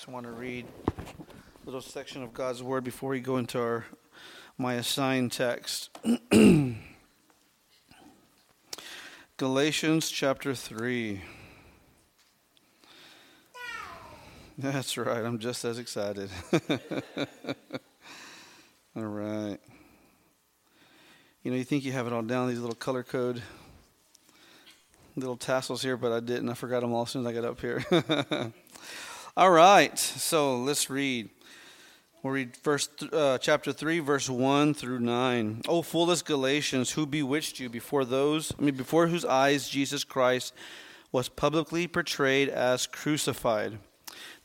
Just 0.00 0.08
want 0.08 0.24
to 0.24 0.32
read 0.32 0.64
a 0.96 1.66
little 1.66 1.82
section 1.82 2.22
of 2.22 2.32
God's 2.32 2.62
Word 2.62 2.84
before 2.84 3.10
we 3.10 3.20
go 3.20 3.36
into 3.36 3.60
our 3.60 3.84
my 4.56 4.76
assigned 4.76 5.30
text. 5.30 5.90
Galatians 9.36 10.10
chapter 10.10 10.54
3. 10.54 11.20
That's 14.56 14.96
right, 14.96 15.22
I'm 15.22 15.38
just 15.38 15.66
as 15.66 15.78
excited. 15.78 16.30
all 18.96 19.02
right. 19.02 19.58
You 21.42 21.50
know, 21.50 21.58
you 21.58 21.64
think 21.64 21.84
you 21.84 21.92
have 21.92 22.06
it 22.06 22.14
all 22.14 22.22
down, 22.22 22.48
these 22.48 22.58
little 22.58 22.74
color 22.74 23.02
code 23.02 23.42
little 25.16 25.36
tassels 25.36 25.82
here, 25.82 25.98
but 25.98 26.12
I 26.12 26.20
didn't. 26.20 26.48
I 26.48 26.54
forgot 26.54 26.80
them 26.80 26.94
all 26.94 27.02
as 27.02 27.10
soon 27.10 27.26
as 27.26 27.26
I 27.26 27.32
got 27.34 27.44
up 27.44 27.60
here. 27.60 27.84
all 29.40 29.50
right, 29.50 29.98
so 29.98 30.58
let's 30.58 30.90
read. 30.90 31.30
We'll 32.22 32.34
read 32.34 32.58
verse, 32.58 32.90
uh, 33.10 33.38
chapter 33.38 33.72
3, 33.72 34.00
verse 34.00 34.28
1 34.28 34.74
through 34.74 35.00
9. 35.00 35.62
O 35.66 35.80
foolish 35.80 36.20
Galatians, 36.20 36.90
who 36.90 37.06
bewitched 37.06 37.58
you 37.58 37.70
before 37.70 38.04
those, 38.04 38.52
I 38.58 38.62
mean, 38.62 38.74
before 38.74 39.06
whose 39.06 39.24
eyes 39.24 39.70
Jesus 39.70 40.04
Christ 40.04 40.52
was 41.10 41.30
publicly 41.30 41.88
portrayed 41.88 42.50
as 42.50 42.86
crucified. 42.86 43.78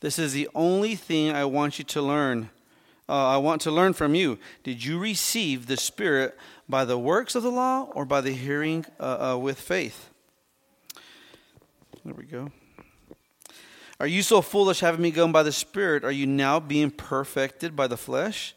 This 0.00 0.18
is 0.18 0.32
the 0.32 0.48
only 0.54 0.94
thing 0.94 1.30
I 1.30 1.44
want 1.44 1.78
you 1.78 1.84
to 1.84 2.00
learn. 2.00 2.48
Uh, 3.06 3.34
I 3.34 3.36
want 3.36 3.60
to 3.62 3.70
learn 3.70 3.92
from 3.92 4.14
you. 4.14 4.38
Did 4.64 4.82
you 4.82 4.98
receive 4.98 5.66
the 5.66 5.76
Spirit 5.76 6.38
by 6.70 6.86
the 6.86 6.98
works 6.98 7.34
of 7.34 7.42
the 7.42 7.50
law 7.50 7.82
or 7.92 8.06
by 8.06 8.22
the 8.22 8.32
hearing 8.32 8.86
uh, 8.98 9.32
uh, 9.32 9.36
with 9.36 9.60
faith? 9.60 10.08
There 12.02 12.14
we 12.14 12.24
go. 12.24 12.50
Are 13.98 14.06
you 14.06 14.22
so 14.22 14.42
foolish, 14.42 14.80
having 14.80 15.00
me 15.00 15.10
begun 15.10 15.32
by 15.32 15.42
the 15.42 15.52
Spirit? 15.52 16.04
Are 16.04 16.12
you 16.12 16.26
now 16.26 16.60
being 16.60 16.90
perfected 16.90 17.74
by 17.74 17.86
the 17.86 17.96
flesh? 17.96 18.54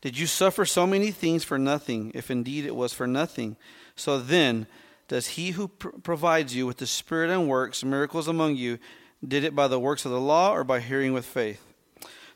Did 0.00 0.18
you 0.18 0.26
suffer 0.26 0.64
so 0.64 0.86
many 0.86 1.10
things 1.10 1.44
for 1.44 1.58
nothing, 1.58 2.12
if 2.14 2.30
indeed 2.30 2.64
it 2.64 2.74
was 2.74 2.92
for 2.94 3.06
nothing? 3.06 3.56
So 3.94 4.18
then, 4.18 4.66
does 5.08 5.28
he 5.28 5.50
who 5.50 5.68
pr- 5.68 5.88
provides 5.88 6.54
you 6.54 6.66
with 6.66 6.78
the 6.78 6.86
Spirit 6.86 7.30
and 7.30 7.48
works 7.48 7.84
miracles 7.84 8.28
among 8.28 8.56
you, 8.56 8.78
did 9.26 9.44
it 9.44 9.54
by 9.54 9.68
the 9.68 9.78
works 9.80 10.06
of 10.06 10.12
the 10.12 10.20
law 10.20 10.54
or 10.54 10.64
by 10.64 10.80
hearing 10.80 11.12
with 11.12 11.26
faith? 11.26 11.62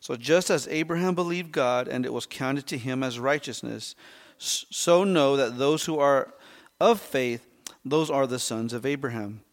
So 0.01 0.17
just 0.17 0.51
as 0.51 0.69
Abraham 0.69 1.15
believed 1.15 1.51
God 1.51 1.89
and 1.89 2.05
it 2.05 2.13
was 2.13 2.27
counted 2.27 2.67
to 2.67 2.77
him 2.77 3.03
as 3.03 3.19
righteousness, 3.19 3.95
so 4.37 5.05
know 5.05 5.37
that 5.39 5.57
those 5.57 5.87
who 5.87 5.99
are 5.99 6.35
of 6.79 7.01
faith, 7.01 7.47
those 7.87 8.11
are 8.11 8.27
the 8.27 8.39
sons 8.39 8.75
of 8.75 8.85
Abraham. 8.85 9.44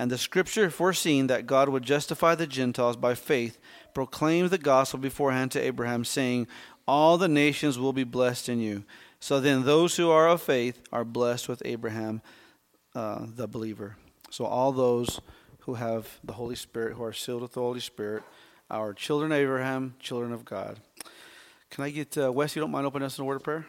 And 0.00 0.10
the 0.10 0.16
scripture, 0.16 0.70
foreseeing 0.70 1.26
that 1.26 1.46
God 1.46 1.68
would 1.68 1.82
justify 1.82 2.34
the 2.34 2.46
Gentiles 2.46 2.96
by 2.96 3.14
faith, 3.14 3.58
proclaimed 3.92 4.48
the 4.48 4.56
gospel 4.56 4.98
beforehand 4.98 5.50
to 5.50 5.60
Abraham, 5.60 6.06
saying, 6.06 6.46
All 6.88 7.18
the 7.18 7.28
nations 7.28 7.78
will 7.78 7.92
be 7.92 8.04
blessed 8.04 8.48
in 8.48 8.60
you. 8.60 8.84
So 9.20 9.40
then, 9.40 9.64
those 9.64 9.98
who 9.98 10.10
are 10.10 10.26
of 10.26 10.40
faith 10.40 10.80
are 10.90 11.04
blessed 11.04 11.50
with 11.50 11.60
Abraham, 11.66 12.22
uh, 12.94 13.26
the 13.26 13.46
believer. 13.46 13.98
So, 14.30 14.46
all 14.46 14.72
those 14.72 15.20
who 15.60 15.74
have 15.74 16.08
the 16.24 16.32
Holy 16.32 16.56
Spirit, 16.56 16.96
who 16.96 17.04
are 17.04 17.12
sealed 17.12 17.42
with 17.42 17.52
the 17.52 17.60
Holy 17.60 17.80
Spirit, 17.80 18.22
are 18.70 18.94
children 18.94 19.32
of 19.32 19.36
Abraham, 19.38 19.96
children 20.00 20.32
of 20.32 20.46
God. 20.46 20.80
Can 21.68 21.84
I 21.84 21.90
get 21.90 22.16
uh, 22.16 22.32
Wes? 22.32 22.56
You 22.56 22.60
don't 22.60 22.70
mind 22.70 22.86
opening 22.86 23.04
us 23.04 23.18
in 23.18 23.22
a 23.22 23.26
word 23.26 23.36
of 23.36 23.42
prayer? 23.42 23.66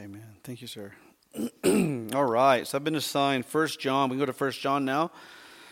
Amen. 0.00 0.39
Thank 0.50 0.62
you, 0.62 0.66
sir. 0.66 0.92
All 2.12 2.24
right. 2.24 2.66
So 2.66 2.76
I've 2.76 2.82
been 2.82 2.96
assigned 2.96 3.46
First 3.46 3.78
John. 3.78 4.10
We 4.10 4.16
go 4.16 4.26
to 4.26 4.32
First 4.32 4.60
John 4.60 4.84
now, 4.84 5.12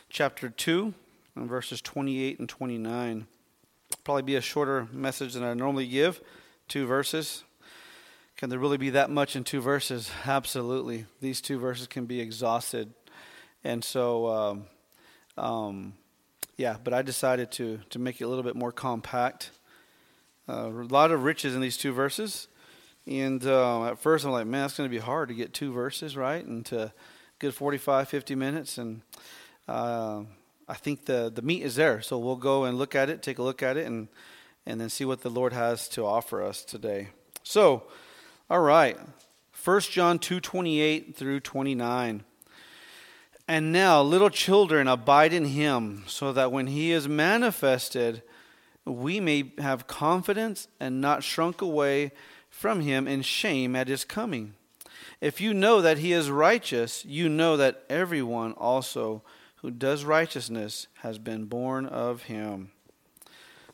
chapter 0.09 0.51
2, 0.51 0.95
and 1.35 1.49
verses 1.49 1.83
28 1.83 2.39
and 2.39 2.49
29. 2.49 3.27
Probably 4.05 4.23
be 4.23 4.37
a 4.37 4.41
shorter 4.41 4.87
message 4.93 5.35
than 5.35 5.43
I 5.43 5.53
normally 5.55 5.89
give. 5.89 6.21
Two 6.69 6.87
verses. 6.87 7.43
Can 8.37 8.51
there 8.51 8.61
really 8.61 8.77
be 8.77 8.91
that 8.91 9.11
much 9.11 9.35
in 9.35 9.43
two 9.43 9.61
verses? 9.61 10.13
Absolutely. 10.25 11.07
These 11.21 11.41
two 11.41 11.59
verses 11.59 11.89
can 11.89 12.07
be 12.07 12.21
exhausted. 12.21 12.95
And 13.65 13.83
so, 13.83 14.29
um, 14.29 14.67
um, 15.37 15.95
yeah, 16.57 16.77
but 16.85 16.95
I 16.95 17.03
decided 17.03 17.51
to, 17.51 17.81
to 17.91 17.99
make 17.99 18.21
it 18.21 18.25
a 18.25 18.29
little 18.29 18.45
bit 18.45 18.55
more 18.55 18.71
compact. 18.71 19.51
Uh, 20.49 20.69
a 20.69 20.87
lot 20.87 21.11
of 21.11 21.25
riches 21.25 21.57
in 21.57 21.61
these 21.61 21.77
two 21.77 21.93
verses. 21.93 22.47
And 23.09 23.45
uh, 23.47 23.87
at 23.87 23.99
first, 23.99 24.27
I'm 24.27 24.33
like, 24.33 24.47
man, 24.47 24.67
it's 24.67 24.77
going 24.77 24.89
to 24.89 24.95
be 24.95 25.01
hard 25.01 25.29
to 25.31 25.35
get 25.35 25.55
two 25.55 25.73
verses, 25.73 26.15
right? 26.15 26.45
And 26.45 26.65
to 26.67 26.93
get 27.39 27.55
45, 27.55 28.07
50 28.07 28.35
minutes. 28.35 28.77
And 28.77 29.01
uh, 29.67 30.25
I 30.69 30.75
think 30.75 31.07
the, 31.07 31.33
the 31.35 31.41
meat 31.41 31.63
is 31.63 31.77
there. 31.77 32.03
So 32.03 32.19
we'll 32.19 32.37
go 32.37 32.65
and 32.65 32.77
look 32.77 32.95
at 32.95 33.09
it, 33.09 33.23
take 33.23 33.39
a 33.39 33.43
look 33.43 33.63
at 33.63 33.79
it, 33.79 33.87
and, 33.87 34.09
and 34.67 34.79
then 34.79 34.91
see 34.91 35.07
what 35.07 35.23
the 35.23 35.31
Lord 35.31 35.55
has 35.55 35.89
to 35.91 36.05
offer 36.05 36.43
us 36.43 36.63
today. 36.63 37.09
So, 37.43 37.85
all 38.51 38.61
right. 38.61 38.99
1 39.65 39.81
John 39.81 40.19
2 40.19 40.41
28 40.41 41.17
through 41.17 41.41
29. 41.41 42.25
And 43.51 43.73
now, 43.73 44.03
little 44.03 44.29
children, 44.29 44.87
abide 44.87 45.33
in 45.33 45.47
him, 45.47 46.05
so 46.07 46.35
that 46.35 46.53
when 46.53 46.67
he 46.67 46.93
is 46.93 47.09
manifested, 47.09 48.23
we 48.85 49.21
may 49.21 49.53
have 49.57 49.87
confidence 49.87 50.69
and 50.79 51.01
not 51.01 51.25
shrunk 51.25 51.63
away 51.63 52.13
from 52.59 52.81
him 52.81 53.07
in 53.07 53.23
shame 53.23 53.77
at 53.77 53.87
his 53.87 54.05
coming. 54.05 54.53
If 55.21 55.41
you 55.41 55.55
know 55.55 55.81
that 55.81 55.99
he 55.99 56.13
is 56.13 56.29
righteous, 56.29 57.05
you 57.05 57.29
know 57.29 57.57
that 57.57 57.85
everyone 57.89 58.53
also 58.55 59.23
who 59.59 59.71
does 59.71 60.05
righteousness 60.05 60.89
has 61.03 61.19
been 61.19 61.45
born 61.45 61.87
of 61.87 62.25
him. 62.25 62.73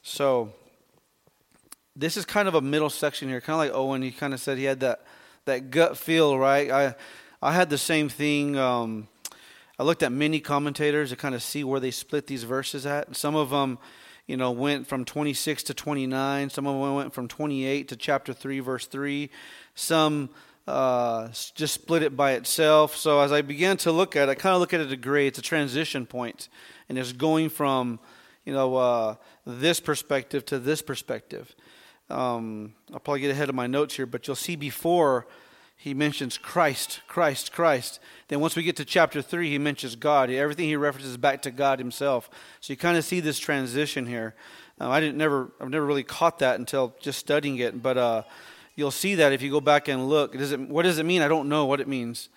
So, 0.03 0.53
this 1.97 2.19
is 2.19 2.27
kind 2.27 2.47
of 2.47 2.55
a 2.55 2.61
middle 2.61 2.91
section 2.91 3.27
here, 3.27 3.41
kind 3.41 3.55
of 3.55 3.59
like 3.59 3.73
Owen. 3.73 4.03
He 4.03 4.11
kind 4.11 4.34
of 4.34 4.41
said 4.41 4.59
he 4.59 4.65
had 4.65 4.81
that, 4.81 5.03
that 5.47 5.71
gut 5.71 5.97
feel, 5.97 6.39
right? 6.39 6.71
I, 6.71 6.94
I 7.41 7.55
had 7.55 7.71
the 7.71 7.78
same 7.78 8.11
thing. 8.11 8.59
Um, 8.59 9.09
I 9.78 9.84
looked 9.84 10.03
at 10.03 10.12
many 10.12 10.41
commentators 10.41 11.09
to 11.09 11.17
kind 11.17 11.34
of 11.34 11.43
see 11.43 11.65
where 11.65 11.81
they 11.81 11.91
split 11.91 12.27
these 12.27 12.44
verses 12.44 12.84
at. 12.84 13.06
And 13.06 13.17
Some 13.17 13.34
of 13.34 13.49
them 13.49 13.78
you 14.27 14.37
know, 14.37 14.51
went 14.51 14.87
from 14.87 15.05
26 15.05 15.65
to 15.65 15.75
29. 15.75 16.51
Some 16.51 16.67
of 16.67 16.81
them 16.81 16.95
went 16.95 17.12
from 17.12 17.29
28 17.29 17.89
to 17.89 17.97
chapter 17.97 18.33
3, 18.33 18.61
verse 18.61 18.87
3. 18.87 19.31
Some 19.75 20.31
uh, 20.67 21.29
just 21.55 21.75
split 21.75 22.03
it 22.03 22.17
by 22.17 22.33
itself. 22.33 22.97
So 22.97 23.21
as 23.21 23.33
I 23.33 23.43
began 23.43 23.77
to 23.79 23.93
look 23.93 24.17
at 24.17 24.29
it, 24.29 24.33
I 24.33 24.35
kind 24.35 24.55
of 24.55 24.61
look 24.61 24.73
at 24.73 24.81
it 24.81 24.91
a 24.91 24.97
grade. 24.97 25.29
It's 25.29 25.39
a 25.39 25.43
transition 25.43 26.07
point, 26.07 26.49
and 26.89 26.97
it's 26.97 27.12
going 27.12 27.51
from, 27.51 28.01
you 28.45 28.53
know, 28.53 28.77
uh, 28.77 29.15
this 29.47 29.81
perspective 29.81 30.47
to 30.47 30.59
this 30.59 30.81
perspective. 30.81 31.55
Um, 32.09 32.75
I'll 32.93 33.01
probably 33.01 33.21
get 33.21 33.31
ahead 33.31 33.49
of 33.49 33.55
my 33.55 33.67
notes 33.67 33.95
here, 33.95 34.06
but 34.06 34.27
you'll 34.27 34.37
see 34.37 34.56
before 34.56 35.27
he 35.77 35.93
mentions 35.93 36.39
Christ, 36.39 37.01
Christ, 37.07 37.53
Christ. 37.53 38.01
Then 38.29 38.41
once 38.41 38.56
we 38.56 38.62
get 38.62 38.76
to 38.76 38.85
chapter 38.85 39.21
3, 39.21 39.50
he 39.50 39.59
mentions 39.59 39.97
God. 39.97 40.31
Everything 40.31 40.67
he 40.67 40.76
references 40.76 41.17
back 41.17 41.43
to 41.43 41.50
God 41.50 41.79
himself. 41.79 42.31
So 42.61 42.73
you 42.73 42.76
kind 42.76 42.97
of 42.97 43.05
see 43.05 43.21
this 43.21 43.38
transition 43.38 44.06
here. 44.06 44.35
Um, 44.81 44.91
I 44.91 45.00
didn't 45.00 45.19
never, 45.19 45.53
I've 45.61 45.69
never 45.69 45.85
really 45.85 46.03
caught 46.03 46.38
that 46.38 46.59
until 46.59 46.94
just 47.00 47.19
studying 47.19 47.59
it. 47.59 47.82
But 47.82 47.99
uh, 47.99 48.23
you'll 48.76 48.91
see 48.91 49.17
that 49.17 49.32
if 49.32 49.43
you 49.43 49.50
go 49.50 49.61
back 49.61 49.88
and 49.88 50.09
look. 50.09 50.32
Does 50.32 50.53
it, 50.53 50.61
what 50.61 50.82
does 50.82 50.99
it 50.99 51.05
mean? 51.05 51.23
I 51.23 51.29
don't 51.29 51.49
know 51.49 51.67
what 51.67 51.81
it 51.81 51.88
means. 51.88 52.29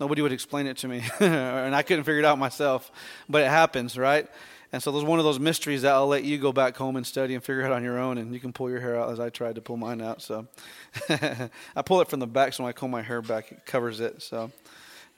Nobody 0.00 0.22
would 0.22 0.32
explain 0.32 0.66
it 0.66 0.76
to 0.78 0.88
me, 0.88 1.04
and 1.20 1.74
I 1.74 1.82
couldn't 1.82 2.04
figure 2.04 2.18
it 2.18 2.24
out 2.24 2.38
myself. 2.38 2.90
But 3.28 3.42
it 3.42 3.48
happens, 3.48 3.96
right? 3.96 4.28
And 4.74 4.82
so 4.82 4.90
there's 4.90 5.04
one 5.04 5.20
of 5.20 5.24
those 5.24 5.38
mysteries 5.38 5.82
that 5.82 5.92
I'll 5.92 6.08
let 6.08 6.24
you 6.24 6.36
go 6.36 6.52
back 6.52 6.76
home 6.76 6.96
and 6.96 7.06
study 7.06 7.36
and 7.36 7.44
figure 7.44 7.62
out 7.64 7.70
on 7.70 7.84
your 7.84 7.96
own, 7.96 8.18
and 8.18 8.34
you 8.34 8.40
can 8.40 8.52
pull 8.52 8.68
your 8.68 8.80
hair 8.80 8.98
out 8.98 9.08
as 9.08 9.20
I 9.20 9.30
tried 9.30 9.54
to 9.54 9.60
pull 9.60 9.76
mine 9.76 10.00
out. 10.00 10.20
So 10.20 10.48
I 11.08 11.82
pull 11.84 12.00
it 12.00 12.08
from 12.08 12.18
the 12.18 12.26
back, 12.26 12.52
so 12.54 12.64
when 12.64 12.70
I 12.70 12.72
comb 12.72 12.90
my 12.90 13.00
hair 13.00 13.22
back, 13.22 13.52
it 13.52 13.64
covers 13.66 14.00
it. 14.00 14.20
So 14.20 14.50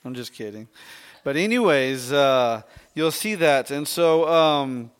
I'm 0.04 0.12
just 0.12 0.34
kidding. 0.34 0.68
But 1.24 1.36
anyways, 1.36 2.12
uh, 2.12 2.64
you'll 2.94 3.10
see 3.10 3.34
that. 3.36 3.70
And 3.70 3.88
so 3.88 4.28
um, 4.28 4.90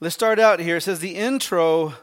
let's 0.00 0.16
start 0.16 0.40
out 0.40 0.58
here. 0.58 0.78
It 0.78 0.80
says 0.80 0.98
the 0.98 1.14
intro, 1.14 1.94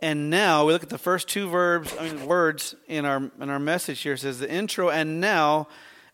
and 0.00 0.30
now 0.30 0.64
we 0.64 0.72
look 0.72 0.84
at 0.84 0.90
the 0.90 0.96
first 0.96 1.26
two 1.26 1.48
verbs, 1.48 1.92
I 1.98 2.04
mean 2.08 2.24
words 2.24 2.76
in 2.86 3.04
our 3.04 3.32
in 3.40 3.50
our 3.50 3.58
message 3.58 4.00
here. 4.02 4.12
It 4.12 4.18
says 4.18 4.38
the 4.38 4.48
intro, 4.48 4.90
and 4.90 5.20
now 5.20 5.66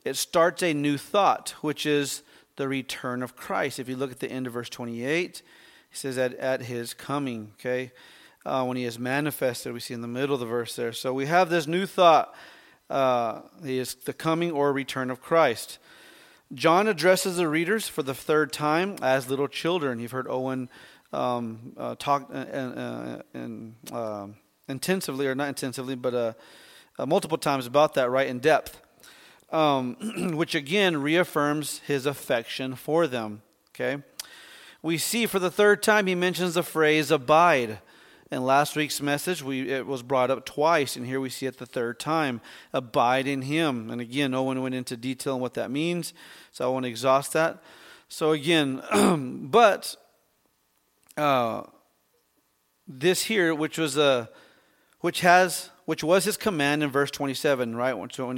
it 0.07 0.17
starts 0.17 0.63
a 0.63 0.73
new 0.73 0.97
thought, 0.97 1.51
which 1.61 1.85
is 1.85 2.23
the 2.59 2.69
return 2.69 3.23
of 3.23 3.35
Christ. 3.35 3.79
If 3.79 3.89
you 3.89 3.97
look 3.97 4.13
at 4.13 4.21
the 4.21 4.31
end 4.31 4.47
of 4.47 4.53
verse 4.53 4.69
28, 4.69 5.43
he 5.91 5.97
says 5.97 6.17
that 6.17 6.35
at 6.35 6.63
his 6.63 6.93
coming, 6.93 7.53
okay? 7.55 7.93
Uh, 8.45 8.65
when 8.65 8.77
he 8.77 8.85
is 8.85 8.99
manifested, 8.99 9.73
we 9.73 9.81
see 9.81 9.95
in 9.95 10.03
the 10.03 10.09
middle 10.09 10.35
of 10.35 10.41
the 10.41 10.47
verse 10.47 10.77
there. 10.77 10.93
So 10.93 11.15
we 11.15 11.27
have 11.27 11.49
this 11.49 11.67
new 11.67 11.87
thought. 11.87 12.35
Uh, 12.91 13.41
he 13.65 13.79
is 13.79 13.95
the 13.95 14.13
coming 14.13 14.51
or 14.51 14.73
return 14.73 15.11
of 15.11 15.21
Christ. 15.21 15.79
John 16.53 16.89
addresses 16.89 17.37
the 17.37 17.49
readers 17.49 17.89
for 17.89 18.03
the 18.03 18.15
third 18.15 18.53
time 18.53 18.97
as 19.03 19.29
little 19.29 19.49
children. 19.49 19.99
You've 19.99 20.13
heard 20.13 20.29
Owen 20.29 20.69
um, 21.13 21.73
uh, 21.77 21.95
talk 21.99 22.31
uh, 22.33 22.39
uh, 22.39 23.23
uh, 23.93 24.27
intensively, 24.69 25.27
or 25.27 25.35
not 25.35 25.49
intensively, 25.49 25.95
but 25.95 26.15
uh, 26.15 26.33
uh, 26.99 27.07
multiple 27.07 27.39
times 27.39 27.67
about 27.67 27.95
that, 27.95 28.11
right, 28.11 28.27
in 28.27 28.39
depth, 28.39 28.81
um, 29.51 30.33
which 30.37 30.55
again 30.55 31.01
reaffirms 31.01 31.81
his 31.87 32.07
affection 32.07 32.75
for 32.75 33.07
them. 33.07 33.43
Okay? 33.75 34.03
We 34.83 34.99
see 34.99 35.27
for 35.27 35.39
the 35.39 35.51
third 35.51 35.83
time 35.83 36.07
he 36.07 36.15
mentions 36.15 36.55
the 36.55 36.63
phrase 36.63 37.11
abide. 37.11 37.79
In 38.31 38.45
last 38.45 38.77
week's 38.77 39.01
message, 39.01 39.43
we, 39.43 39.71
it 39.71 39.87
was 39.87 40.03
brought 40.03 40.31
up 40.31 40.45
twice, 40.45 40.97
and 40.97 41.07
here 41.07 41.19
we 41.19 41.31
see 41.31 41.47
it 41.47 41.57
the 41.57 41.65
third 41.65 41.99
time. 41.99 42.43
Abide 42.75 43.27
in 43.27 43.41
Him. 43.41 43.91
And 43.91 44.03
again, 44.03 44.33
no 44.33 44.43
one 44.43 44.61
went 44.61 44.75
into 44.75 44.99
detail 44.99 45.37
on 45.37 45.41
what 45.41 45.55
that 45.55 45.71
means, 45.71 46.13
so 46.53 46.67
I 46.67 46.69
won't 46.69 46.85
exhaust 46.85 47.33
that. 47.33 47.63
So 48.09 48.33
again, 48.33 48.83
but 49.51 49.97
uh, 51.17 51.63
this 52.87 53.25
here, 53.25 53.55
which 53.55 53.79
was 53.79 53.97
a, 53.97 54.29
which 55.01 55.21
has, 55.21 55.71
which 55.89 56.05
was 56.05 56.27
His 56.27 56.37
command 56.37 56.83
in 56.83 56.91
verse 56.91 57.11
twenty-seven, 57.11 57.75
right? 57.75 57.97
So 58.13 58.31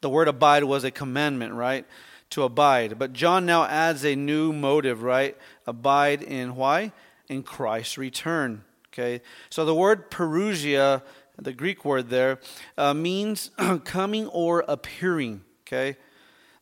the 0.00 0.08
word 0.08 0.26
abide 0.26 0.64
was 0.64 0.84
a 0.84 0.90
commandment, 0.90 1.52
right? 1.52 1.84
To 2.30 2.44
abide. 2.44 2.98
But 2.98 3.12
John 3.12 3.44
now 3.44 3.66
adds 3.66 4.06
a 4.06 4.16
new 4.16 4.54
motive, 4.54 5.02
right? 5.02 5.36
Abide 5.66 6.22
in 6.22 6.56
why? 6.56 6.92
In 7.28 7.42
Christ's 7.42 7.98
return. 7.98 8.64
Okay, 8.90 9.20
so 9.50 9.66
the 9.66 9.74
word 9.74 10.10
parousia, 10.10 11.02
the 11.36 11.52
Greek 11.52 11.84
word 11.84 12.08
there, 12.08 12.40
uh, 12.78 12.94
means 12.94 13.50
coming 13.84 14.26
or 14.28 14.64
appearing. 14.66 15.42
Okay, 15.66 15.98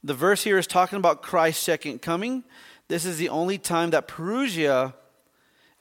the 0.03 0.13
verse 0.13 0.43
here 0.43 0.59
is 0.59 0.67
talking 0.67 0.99
about 0.99 1.23
Christ's 1.23 1.63
second 1.63 2.03
coming. 2.03 2.43
This 2.89 3.05
is 3.05 3.17
the 3.17 3.29
only 3.29 3.59
time 3.59 3.91
that 3.91 4.09
parousia 4.09 4.95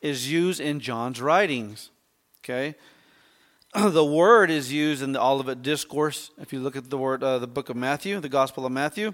is 0.01 0.31
used 0.31 0.61
in 0.61 0.79
John's 0.79 1.19
writings. 1.19 1.89
Okay, 2.43 2.75
the 3.79 4.03
word 4.03 4.51
is 4.51 4.73
used 4.73 5.01
in 5.01 5.13
the 5.13 5.21
Olivet 5.21 5.61
Discourse. 5.61 6.31
If 6.41 6.51
you 6.51 6.59
look 6.59 6.75
at 6.75 6.89
the 6.89 6.97
word, 6.97 7.23
uh, 7.23 7.39
the 7.39 7.47
book 7.47 7.69
of 7.69 7.77
Matthew, 7.77 8.19
the 8.19 8.27
Gospel 8.27 8.65
of 8.65 8.71
Matthew, 8.73 9.13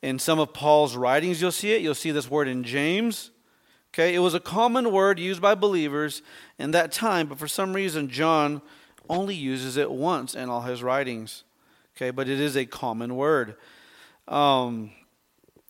in 0.00 0.18
some 0.18 0.38
of 0.38 0.54
Paul's 0.54 0.96
writings, 0.96 1.42
you'll 1.42 1.52
see 1.52 1.72
it. 1.72 1.82
You'll 1.82 1.94
see 1.94 2.10
this 2.10 2.30
word 2.30 2.48
in 2.48 2.64
James. 2.64 3.30
Okay, 3.92 4.14
it 4.14 4.20
was 4.20 4.32
a 4.32 4.40
common 4.40 4.90
word 4.90 5.18
used 5.18 5.42
by 5.42 5.54
believers 5.54 6.22
in 6.58 6.70
that 6.70 6.92
time, 6.92 7.26
but 7.26 7.38
for 7.38 7.46
some 7.46 7.74
reason, 7.74 8.08
John 8.08 8.62
only 9.10 9.34
uses 9.34 9.76
it 9.76 9.90
once 9.90 10.34
in 10.34 10.48
all 10.48 10.62
his 10.62 10.82
writings. 10.82 11.44
Okay, 11.94 12.10
but 12.10 12.26
it 12.26 12.40
is 12.40 12.56
a 12.56 12.64
common 12.64 13.16
word. 13.16 13.54
Um, 14.28 14.92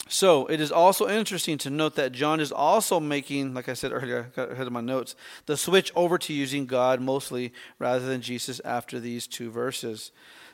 so 0.09 0.47
it 0.47 0.61
is 0.61 0.71
also 0.71 1.09
interesting 1.09 1.59
to 1.59 1.71
note 1.71 1.95
that 1.97 2.12
John 2.12 2.41
is 2.41 2.53
also 2.53 3.01
making, 3.01 3.55
like 3.55 3.69
I 3.69 3.75
said 3.75 3.93
earlier, 3.93 4.31
I 4.33 4.37
got 4.37 4.53
ahead 4.53 4.67
of 4.67 4.73
my 4.73 4.81
notes, 4.81 5.17
the 5.47 5.56
switch 5.56 5.91
over 5.97 6.19
to 6.19 6.33
using 6.33 6.67
God 6.67 7.01
mostly 7.01 7.53
rather 7.79 8.06
than 8.06 8.21
Jesus 8.21 8.61
after 8.65 9.01
these 9.01 9.27
two 9.27 9.51
verses. 9.51 10.12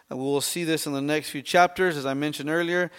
And 0.09 0.19
we 0.19 0.25
will 0.25 0.41
see 0.41 0.65
this 0.65 0.87
in 0.87 0.93
the 0.93 1.01
next 1.01 1.31
few 1.31 1.43
chapters, 1.43 1.97
as 1.97 2.07
I 2.07 2.15
mentioned 2.15 2.51
earlier, 2.51 2.91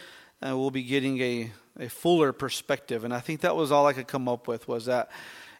and 0.41 0.57
we'll 0.57 0.71
be 0.71 0.83
getting 0.83 1.21
a 1.21 1.51
a 1.79 1.89
fuller 1.89 2.33
perspective. 2.33 3.03
And 3.03 3.13
I 3.13 3.19
think 3.19 3.41
that 3.41 3.55
was 3.55 3.71
all 3.71 3.87
I 3.87 3.93
could 3.93 4.07
come 4.07 4.27
up 4.27 4.47
with 4.47 4.67
was 4.67 4.85
that 4.85 5.09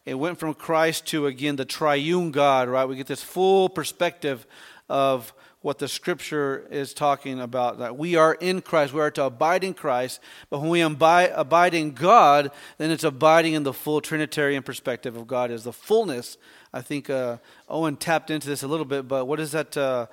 it 0.06 0.16
went 0.16 0.40
from 0.40 0.54
Christ 0.54 1.08
to 1.08 1.28
again 1.28 1.56
the 1.56 1.66
triune 1.66 2.32
God, 2.32 2.68
right? 2.68 2.86
We 2.86 2.96
get 2.96 3.08
this 3.08 3.24
full 3.24 3.70
perspective 3.70 4.46
of 4.90 5.34
what 5.62 5.78
the 5.78 5.88
scripture 5.88 6.68
is 6.72 6.94
talking 6.94 7.40
about 7.40 7.78
that 7.80 7.96
we 7.96 8.16
are 8.16 8.34
in 8.34 8.62
Christ, 8.62 8.94
we 8.94 9.02
are 9.02 9.12
to 9.12 9.26
abide 9.26 9.64
in 9.64 9.74
Christ, 9.74 10.20
but 10.50 10.60
when 10.60 10.70
we 10.70 10.82
abide, 10.82 11.74
in 11.74 11.92
God, 11.92 12.52
then 12.78 12.90
it's 12.90 13.04
abiding 13.04 13.54
in 13.54 13.64
the 13.64 13.74
full 13.74 14.02
Trinitarian 14.02 14.64
perspective 14.64 15.16
of 15.16 15.28
God 15.28 15.52
as 15.52 15.64
the 15.64 15.74
fullness. 15.74 16.38
I 16.74 16.82
think 16.82 17.10
uh, 17.10 17.38
Owen 17.70 17.96
tapped 17.96 18.32
into 18.32 18.48
this 18.48 18.64
a 18.64 18.68
little 18.68 18.86
bit, 18.86 19.08
but 19.08 19.26
what 19.26 19.40
is 19.40 19.52
that? 19.52 19.78
Uh, 19.78 20.08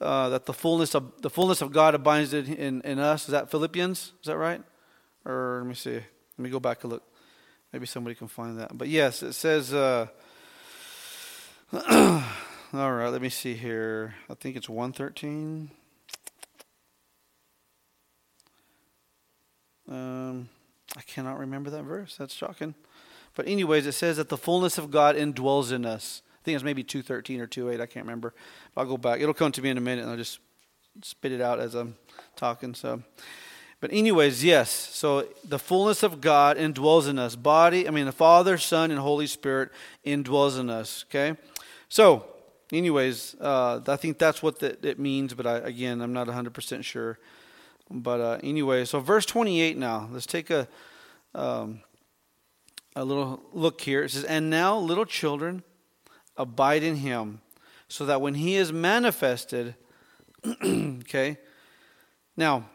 uh, 0.00 0.30
that 0.30 0.46
the 0.46 0.52
fullness 0.52 0.96
of 0.96 1.22
the 1.22 1.30
fullness 1.30 1.62
of 1.62 1.70
God 1.70 1.94
abides 1.94 2.34
in, 2.34 2.52
in, 2.54 2.80
in 2.80 2.98
us. 2.98 3.26
Is 3.26 3.30
that 3.30 3.52
Philippians? 3.52 4.12
Is 4.20 4.26
that 4.26 4.36
right? 4.36 4.60
Or 5.24 5.58
let 5.62 5.68
me 5.68 5.74
see. 5.74 5.94
Let 5.94 6.04
me 6.38 6.50
go 6.50 6.58
back 6.58 6.82
and 6.82 6.92
look. 6.92 7.04
Maybe 7.72 7.86
somebody 7.86 8.16
can 8.16 8.26
find 8.26 8.58
that. 8.58 8.76
But 8.76 8.88
yes, 8.88 9.22
it 9.22 9.34
says. 9.34 9.72
All 12.74 12.90
right, 12.90 13.10
let 13.10 13.20
me 13.20 13.28
see 13.28 13.52
here. 13.52 14.14
I 14.30 14.34
think 14.34 14.56
it's 14.56 14.66
113. 14.66 15.70
Um, 19.90 20.48
I 20.96 21.02
cannot 21.02 21.38
remember 21.38 21.68
that 21.68 21.82
verse. 21.82 22.16
That's 22.16 22.32
shocking. 22.32 22.74
But 23.34 23.46
anyways, 23.46 23.86
it 23.86 23.92
says 23.92 24.16
that 24.16 24.30
the 24.30 24.38
fullness 24.38 24.78
of 24.78 24.90
God 24.90 25.16
indwells 25.16 25.70
in 25.70 25.84
us. 25.84 26.22
I 26.40 26.44
think 26.44 26.54
it's 26.54 26.64
maybe 26.64 26.82
213 26.82 27.42
or 27.42 27.46
28. 27.46 27.78
I 27.78 27.84
can't 27.84 28.06
remember. 28.06 28.32
I'll 28.74 28.86
go 28.86 28.96
back. 28.96 29.20
It'll 29.20 29.34
come 29.34 29.52
to 29.52 29.60
me 29.60 29.68
in 29.68 29.76
a 29.76 29.82
minute, 29.82 30.00
and 30.00 30.10
I'll 30.10 30.16
just 30.16 30.38
spit 31.02 31.30
it 31.30 31.42
out 31.42 31.60
as 31.60 31.74
I'm 31.74 31.96
talking. 32.36 32.72
So, 32.72 33.02
but, 33.80 33.92
anyways, 33.92 34.42
yes. 34.42 34.70
So 34.70 35.28
the 35.44 35.58
fullness 35.58 36.02
of 36.02 36.22
God 36.22 36.56
indwells 36.56 37.06
in 37.06 37.18
us. 37.18 37.36
Body, 37.36 37.86
I 37.86 37.90
mean, 37.90 38.06
the 38.06 38.12
Father, 38.12 38.56
Son, 38.56 38.90
and 38.90 38.98
Holy 38.98 39.26
Spirit 39.26 39.72
indwells 40.06 40.58
in 40.58 40.70
us. 40.70 41.04
Okay? 41.10 41.36
So, 41.90 42.31
anyways, 42.72 43.36
uh, 43.40 43.80
I 43.86 43.96
think 43.96 44.18
that's 44.18 44.42
what 44.42 44.58
the, 44.58 44.76
it 44.86 44.98
means, 44.98 45.34
but 45.34 45.46
I, 45.46 45.58
again, 45.58 46.00
I'm 46.00 46.12
not 46.12 46.26
100% 46.26 46.84
sure. 46.84 47.18
But, 47.90 48.20
uh, 48.20 48.38
anyway, 48.42 48.84
so 48.84 49.00
verse 49.00 49.26
28 49.26 49.76
now. 49.76 50.08
Let's 50.10 50.26
take 50.26 50.50
a, 50.50 50.66
um, 51.34 51.80
a 52.96 53.04
little 53.04 53.42
look 53.52 53.80
here. 53.80 54.02
It 54.02 54.10
says, 54.10 54.24
And 54.24 54.50
now, 54.50 54.78
little 54.78 55.04
children, 55.04 55.62
abide 56.36 56.82
in 56.82 56.96
him, 56.96 57.40
so 57.88 58.06
that 58.06 58.20
when 58.20 58.34
he 58.34 58.56
is 58.56 58.72
manifested, 58.72 59.74
okay? 60.64 61.36
Now, 62.36 62.66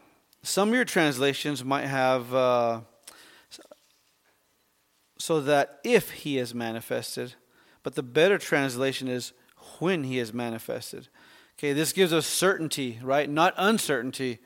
some 0.42 0.68
of 0.68 0.74
your 0.74 0.84
translations 0.84 1.64
might 1.64 1.86
have 1.86 2.32
uh, 2.32 2.80
so 5.18 5.40
that 5.40 5.80
if 5.82 6.10
he 6.10 6.38
is 6.38 6.54
manifested, 6.54 7.34
but 7.82 7.94
the 7.94 8.02
better 8.02 8.38
translation 8.38 9.08
is 9.08 9.32
when 9.80 10.04
he 10.04 10.18
is 10.18 10.32
manifested. 10.32 11.08
Okay, 11.58 11.72
this 11.72 11.92
gives 11.92 12.12
us 12.12 12.26
certainty, 12.26 13.00
right? 13.02 13.28
Not 13.28 13.54
uncertainty. 13.56 14.38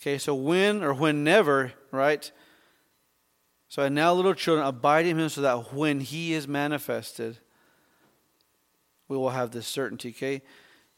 Okay, 0.00 0.18
so 0.18 0.34
when 0.34 0.82
or 0.82 0.94
whenever, 0.94 1.72
right? 1.90 2.30
So 3.68 3.82
and 3.82 3.94
now, 3.94 4.12
little 4.12 4.34
children, 4.34 4.66
abide 4.66 5.06
in 5.06 5.18
him 5.18 5.28
so 5.28 5.42
that 5.42 5.72
when 5.72 6.00
he 6.00 6.34
is 6.34 6.48
manifested, 6.48 7.38
we 9.08 9.16
will 9.16 9.30
have 9.30 9.50
this 9.50 9.66
certainty, 9.66 10.10
okay? 10.10 10.42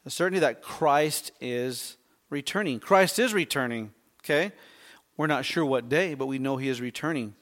The 0.04 0.10
certainty 0.10 0.40
that 0.40 0.62
Christ 0.62 1.32
is 1.40 1.96
returning. 2.30 2.80
Christ 2.80 3.18
is 3.18 3.34
returning, 3.34 3.92
okay? 4.24 4.52
We're 5.16 5.26
not 5.26 5.44
sure 5.44 5.64
what 5.64 5.88
day, 5.88 6.14
but 6.14 6.26
we 6.26 6.38
know 6.38 6.56
he 6.56 6.68
is 6.68 6.80
returning. 6.80 7.34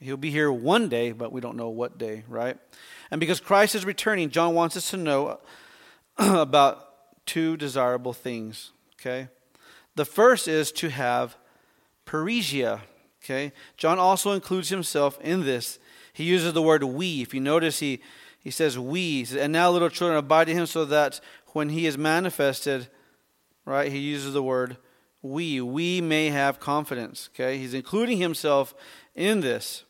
He'll 0.00 0.16
be 0.16 0.30
here 0.30 0.52
one 0.52 0.88
day, 0.88 1.12
but 1.12 1.32
we 1.32 1.40
don't 1.40 1.56
know 1.56 1.70
what 1.70 1.98
day, 1.98 2.24
right? 2.28 2.58
And 3.10 3.20
because 3.20 3.40
Christ 3.40 3.74
is 3.74 3.84
returning, 3.84 4.30
John 4.30 4.54
wants 4.54 4.76
us 4.76 4.90
to 4.90 4.96
know 4.96 5.40
about 6.18 7.24
two 7.24 7.56
desirable 7.56 8.12
things, 8.12 8.72
okay? 9.00 9.28
The 9.94 10.04
first 10.04 10.48
is 10.48 10.70
to 10.72 10.90
have 10.90 11.36
parrhesia, 12.04 12.80
okay? 13.24 13.52
John 13.76 13.98
also 13.98 14.32
includes 14.32 14.68
himself 14.68 15.18
in 15.20 15.44
this. 15.44 15.78
He 16.12 16.24
uses 16.24 16.52
the 16.52 16.62
word 16.62 16.84
we. 16.84 17.22
If 17.22 17.32
you 17.32 17.40
notice, 17.40 17.78
he, 17.78 18.00
he 18.38 18.50
says 18.50 18.78
we. 18.78 19.18
He 19.18 19.24
says, 19.24 19.38
and 19.38 19.52
now, 19.52 19.70
little 19.70 19.88
children, 19.88 20.18
abide 20.18 20.48
in 20.48 20.58
him 20.58 20.66
so 20.66 20.84
that 20.84 21.20
when 21.48 21.70
he 21.70 21.86
is 21.86 21.96
manifested, 21.96 22.88
right? 23.64 23.90
He 23.90 23.98
uses 23.98 24.34
the 24.34 24.42
word 24.42 24.76
we. 25.22 25.60
We 25.60 26.00
may 26.00 26.28
have 26.28 26.60
confidence, 26.60 27.30
okay? 27.34 27.58
He's 27.58 27.74
including 27.74 28.18
himself 28.18 28.74
in 29.14 29.40
this. 29.40 29.84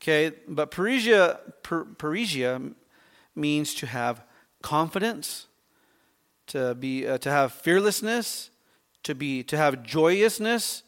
Okay, 0.00 0.32
but 0.46 0.70
parrhesia, 0.70 1.38
parrhesia 1.62 2.74
means 3.34 3.74
to 3.74 3.86
have 3.86 4.22
confidence, 4.62 5.46
to 6.46 6.74
be 6.74 7.06
uh, 7.06 7.18
to 7.18 7.30
have 7.30 7.52
fearlessness, 7.52 8.50
to 9.02 9.14
be 9.14 9.42
to 9.44 9.56
have 9.56 9.82
joyousness 9.82 10.82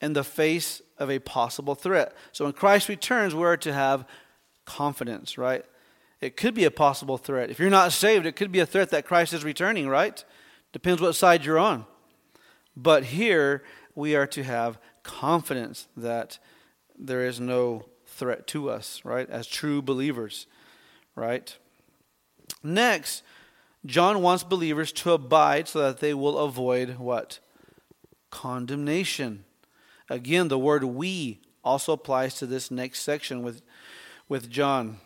in 0.00 0.12
the 0.12 0.24
face 0.24 0.82
of 0.98 1.10
a 1.10 1.18
possible 1.18 1.74
threat. 1.74 2.14
So 2.32 2.44
when 2.44 2.52
Christ 2.52 2.88
returns, 2.88 3.34
we're 3.34 3.56
to 3.56 3.72
have 3.72 4.06
confidence, 4.64 5.36
right? 5.36 5.64
It 6.20 6.36
could 6.36 6.54
be 6.54 6.64
a 6.64 6.70
possible 6.70 7.18
threat. 7.18 7.50
If 7.50 7.58
you're 7.58 7.70
not 7.70 7.92
saved, 7.92 8.24
it 8.24 8.36
could 8.36 8.52
be 8.52 8.60
a 8.60 8.66
threat 8.66 8.90
that 8.90 9.04
Christ 9.04 9.32
is 9.32 9.44
returning, 9.44 9.88
right? 9.88 10.24
Depends 10.72 11.02
what 11.02 11.14
side 11.14 11.44
you're 11.44 11.58
on. 11.58 11.86
But 12.76 13.04
here 13.04 13.62
we 13.94 14.16
are 14.16 14.26
to 14.28 14.42
have 14.42 14.78
confidence 15.02 15.86
that 15.96 16.38
there 16.98 17.24
is 17.26 17.40
no 17.40 17.86
threat 18.14 18.46
to 18.48 18.70
us, 18.70 19.00
right? 19.04 19.28
As 19.28 19.46
true 19.46 19.82
believers, 19.82 20.46
right? 21.14 21.56
Next, 22.62 23.22
John 23.84 24.22
wants 24.22 24.42
believers 24.42 24.92
to 24.92 25.12
abide 25.12 25.68
so 25.68 25.80
that 25.80 26.00
they 26.00 26.14
will 26.14 26.38
avoid 26.38 26.98
what? 26.98 27.38
Condemnation. 28.30 29.44
Again, 30.08 30.48
the 30.48 30.58
word 30.58 30.84
we 30.84 31.40
also 31.62 31.92
applies 31.92 32.34
to 32.34 32.46
this 32.46 32.70
next 32.70 33.00
section 33.00 33.42
with, 33.42 33.62
with 34.28 34.50
John 34.50 34.98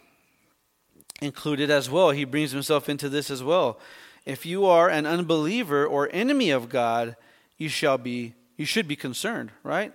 included 1.20 1.70
as 1.70 1.90
well. 1.90 2.10
He 2.10 2.24
brings 2.24 2.52
himself 2.52 2.88
into 2.88 3.08
this 3.08 3.30
as 3.30 3.42
well. 3.42 3.80
If 4.24 4.44
you 4.44 4.66
are 4.66 4.88
an 4.88 5.06
unbeliever 5.06 5.86
or 5.86 6.08
enemy 6.12 6.50
of 6.50 6.68
God, 6.68 7.16
you 7.56 7.68
shall 7.68 7.98
be 7.98 8.34
you 8.58 8.66
should 8.66 8.88
be 8.88 8.96
concerned, 8.96 9.52
right? 9.62 9.92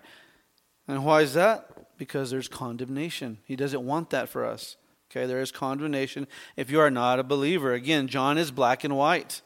And 0.88 1.04
why 1.06 1.22
is 1.22 1.34
that? 1.34 1.70
Because 1.98 2.32
there's 2.32 2.48
condemnation. 2.48 3.38
He 3.46 3.56
doesn't 3.56 3.86
want 3.86 4.10
that 4.10 4.30
for 4.30 4.46
us. 4.46 4.78
Okay, 5.12 5.28
there 5.28 5.42
is 5.42 5.52
condemnation 5.52 6.28
if 6.58 6.72
you 6.72 6.80
are 6.80 6.90
not 6.90 7.20
a 7.20 7.24
believer. 7.24 7.74
Again, 7.74 8.08
John 8.08 8.38
is 8.38 8.50
black 8.50 8.84
and 8.84 8.98
white. 8.98 9.42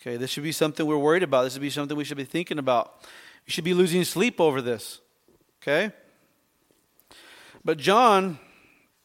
Okay, 0.00 0.16
this 0.16 0.30
should 0.30 0.44
be 0.44 0.52
something 0.52 0.86
we're 0.86 0.96
worried 0.96 1.24
about. 1.24 1.42
This 1.42 1.54
should 1.54 1.62
be 1.62 1.70
something 1.70 1.96
we 1.96 2.04
should 2.04 2.16
be 2.16 2.24
thinking 2.24 2.58
about. 2.58 2.94
You 3.46 3.52
should 3.52 3.64
be 3.64 3.74
losing 3.74 4.04
sleep 4.04 4.40
over 4.40 4.62
this. 4.62 5.00
Okay? 5.60 5.92
But 7.64 7.78
John, 7.78 8.38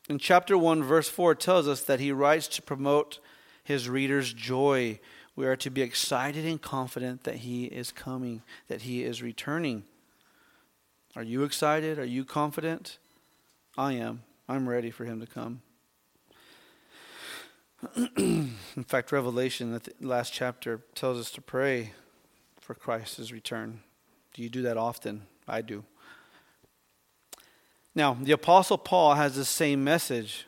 in 0.09 0.19
chapter 0.19 0.57
1, 0.57 0.83
verse 0.83 1.09
4, 1.09 1.35
tells 1.35 1.67
us 1.67 1.81
that 1.83 1.99
he 1.99 2.11
writes 2.11 2.47
to 2.49 2.61
promote 2.61 3.19
his 3.63 3.89
readers' 3.89 4.33
joy. 4.33 4.99
We 5.35 5.45
are 5.45 5.55
to 5.57 5.69
be 5.69 5.81
excited 5.81 6.45
and 6.45 6.61
confident 6.61 7.23
that 7.23 7.37
he 7.37 7.65
is 7.65 7.91
coming, 7.91 8.41
that 8.67 8.83
he 8.83 9.03
is 9.03 9.21
returning. 9.21 9.83
Are 11.17 11.23
you 11.23 11.43
excited? 11.43 11.97
Are 11.97 12.05
you 12.05 12.23
confident? 12.23 12.99
I 13.75 13.93
am. 13.93 14.21
I'm 14.47 14.69
ready 14.69 14.91
for 14.91 15.03
him 15.03 15.19
to 15.19 15.25
come. 15.25 15.63
In 18.15 18.83
fact, 18.85 19.11
Revelation, 19.11 19.71
the 19.71 19.81
last 19.99 20.31
chapter, 20.31 20.81
tells 20.93 21.17
us 21.17 21.31
to 21.31 21.41
pray 21.41 21.93
for 22.61 22.75
Christ's 22.75 23.31
return. 23.31 23.79
Do 24.35 24.43
you 24.43 24.49
do 24.49 24.61
that 24.61 24.77
often? 24.77 25.23
I 25.47 25.61
do. 25.61 25.85
Now, 27.95 28.15
the 28.21 28.33
Apostle 28.33 28.77
Paul 28.77 29.15
has 29.15 29.35
the 29.35 29.43
same 29.43 29.83
message. 29.83 30.45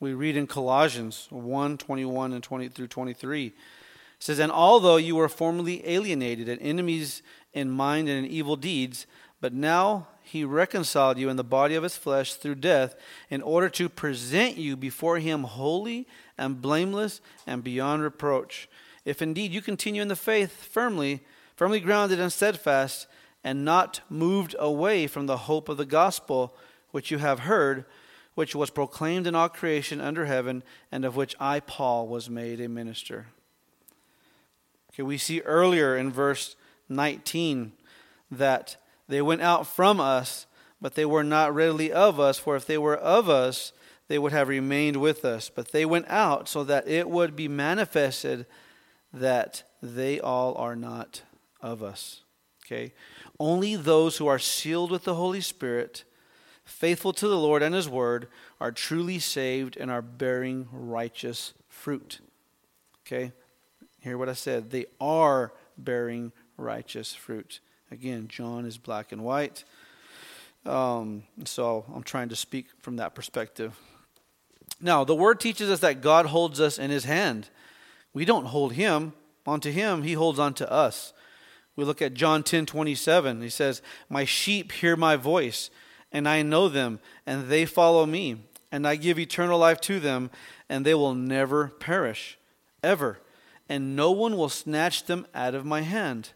We 0.00 0.14
read 0.14 0.34
in 0.34 0.46
Colossians 0.46 1.26
1 1.28 1.76
21 1.76 2.32
and 2.32 2.42
20 2.42 2.70
through 2.70 2.88
23. 2.88 3.48
It 3.48 3.54
says, 4.18 4.38
And 4.38 4.50
although 4.50 4.96
you 4.96 5.14
were 5.14 5.28
formerly 5.28 5.86
alienated 5.86 6.48
and 6.48 6.58
enemies 6.62 7.20
in 7.52 7.70
mind 7.70 8.08
and 8.08 8.24
in 8.24 8.30
evil 8.30 8.56
deeds, 8.56 9.06
but 9.40 9.52
now 9.52 10.08
he 10.22 10.44
reconciled 10.44 11.18
you 11.18 11.28
in 11.28 11.36
the 11.36 11.44
body 11.44 11.74
of 11.74 11.82
his 11.82 11.96
flesh 11.96 12.34
through 12.34 12.56
death 12.56 12.94
in 13.30 13.42
order 13.42 13.68
to 13.68 13.88
present 13.88 14.56
you 14.56 14.76
before 14.76 15.18
him 15.18 15.44
holy 15.44 16.06
and 16.36 16.60
blameless 16.60 17.20
and 17.46 17.62
beyond 17.62 18.02
reproach. 18.02 18.68
If 19.04 19.22
indeed 19.22 19.52
you 19.52 19.62
continue 19.62 20.02
in 20.02 20.08
the 20.08 20.16
faith 20.16 20.64
firmly, 20.64 21.20
firmly 21.54 21.80
grounded 21.80 22.18
and 22.18 22.32
steadfast, 22.32 23.06
and 23.44 23.64
not 23.64 24.00
moved 24.10 24.56
away 24.58 25.06
from 25.06 25.26
the 25.26 25.36
hope 25.36 25.68
of 25.68 25.76
the 25.76 25.86
gospel 25.86 26.52
which 26.90 27.12
you 27.12 27.18
have 27.18 27.40
heard, 27.40 27.84
which 28.34 28.56
was 28.56 28.70
proclaimed 28.70 29.26
in 29.26 29.36
all 29.36 29.48
creation 29.48 30.00
under 30.00 30.24
heaven, 30.24 30.64
and 30.90 31.04
of 31.04 31.14
which 31.14 31.36
I, 31.38 31.60
Paul, 31.60 32.08
was 32.08 32.28
made 32.28 32.60
a 32.60 32.68
minister. 32.68 33.26
Okay, 34.92 35.04
we 35.04 35.18
see 35.18 35.40
earlier 35.42 35.96
in 35.96 36.10
verse 36.10 36.56
19 36.88 37.72
that 38.30 38.76
they 39.08 39.22
went 39.22 39.42
out 39.42 39.66
from 39.66 40.00
us, 40.00 40.46
but 40.80 40.94
they 40.94 41.04
were 41.04 41.24
not 41.24 41.54
readily 41.54 41.92
of 41.92 42.20
us, 42.20 42.38
for 42.38 42.56
if 42.56 42.66
they 42.66 42.78
were 42.78 42.96
of 42.96 43.28
us, 43.28 43.72
they 44.08 44.18
would 44.18 44.32
have 44.32 44.48
remained 44.48 44.98
with 44.98 45.24
us. 45.24 45.48
But 45.48 45.72
they 45.72 45.84
went 45.84 46.08
out 46.08 46.48
so 46.48 46.64
that 46.64 46.86
it 46.88 47.08
would 47.08 47.34
be 47.34 47.48
manifested 47.48 48.46
that 49.12 49.62
they 49.82 50.20
all 50.20 50.54
are 50.56 50.76
not 50.76 51.22
of 51.60 51.82
us. 51.82 52.22
Okay? 52.64 52.92
Only 53.38 53.76
those 53.76 54.16
who 54.16 54.26
are 54.26 54.38
sealed 54.38 54.90
with 54.90 55.04
the 55.04 55.14
Holy 55.14 55.40
Spirit, 55.40 56.04
faithful 56.64 57.12
to 57.14 57.28
the 57.28 57.38
Lord 57.38 57.62
and 57.62 57.74
His 57.74 57.88
Word, 57.88 58.28
are 58.60 58.72
truly 58.72 59.18
saved 59.18 59.76
and 59.76 59.90
are 59.90 60.02
bearing 60.02 60.68
righteous 60.72 61.54
fruit. 61.68 62.20
Okay? 63.06 63.32
Hear 64.00 64.18
what 64.18 64.28
I 64.28 64.34
said. 64.34 64.70
They 64.70 64.86
are 65.00 65.52
bearing 65.78 66.32
righteous 66.56 67.14
fruit. 67.14 67.60
Again, 67.90 68.28
John 68.28 68.64
is 68.64 68.78
black 68.78 69.12
and 69.12 69.24
white. 69.24 69.64
Um, 70.64 71.22
so 71.44 71.84
I'm 71.94 72.02
trying 72.02 72.28
to 72.30 72.36
speak 72.36 72.66
from 72.80 72.96
that 72.96 73.14
perspective. 73.14 73.78
Now, 74.80 75.04
the 75.04 75.14
word 75.14 75.40
teaches 75.40 75.70
us 75.70 75.80
that 75.80 76.00
God 76.00 76.26
holds 76.26 76.60
us 76.60 76.78
in 76.78 76.90
his 76.90 77.04
hand. 77.04 77.48
We 78.12 78.24
don't 78.24 78.46
hold 78.46 78.72
him 78.72 79.12
onto 79.46 79.70
him, 79.70 80.02
he 80.02 80.14
holds 80.14 80.38
onto 80.38 80.64
us. 80.64 81.12
We 81.76 81.84
look 81.84 82.02
at 82.02 82.14
John 82.14 82.42
10 82.42 82.66
27. 82.66 83.42
He 83.42 83.48
says, 83.48 83.82
My 84.08 84.24
sheep 84.24 84.72
hear 84.72 84.96
my 84.96 85.14
voice, 85.16 85.70
and 86.10 86.28
I 86.28 86.42
know 86.42 86.68
them, 86.68 87.00
and 87.26 87.48
they 87.48 87.66
follow 87.66 88.06
me. 88.06 88.38
And 88.72 88.86
I 88.86 88.96
give 88.96 89.18
eternal 89.18 89.58
life 89.58 89.80
to 89.82 90.00
them, 90.00 90.30
and 90.68 90.84
they 90.84 90.94
will 90.94 91.14
never 91.14 91.68
perish, 91.68 92.38
ever. 92.82 93.20
And 93.68 93.94
no 93.94 94.10
one 94.10 94.36
will 94.36 94.48
snatch 94.48 95.04
them 95.04 95.26
out 95.34 95.54
of 95.54 95.64
my 95.64 95.82
hand. 95.82 96.30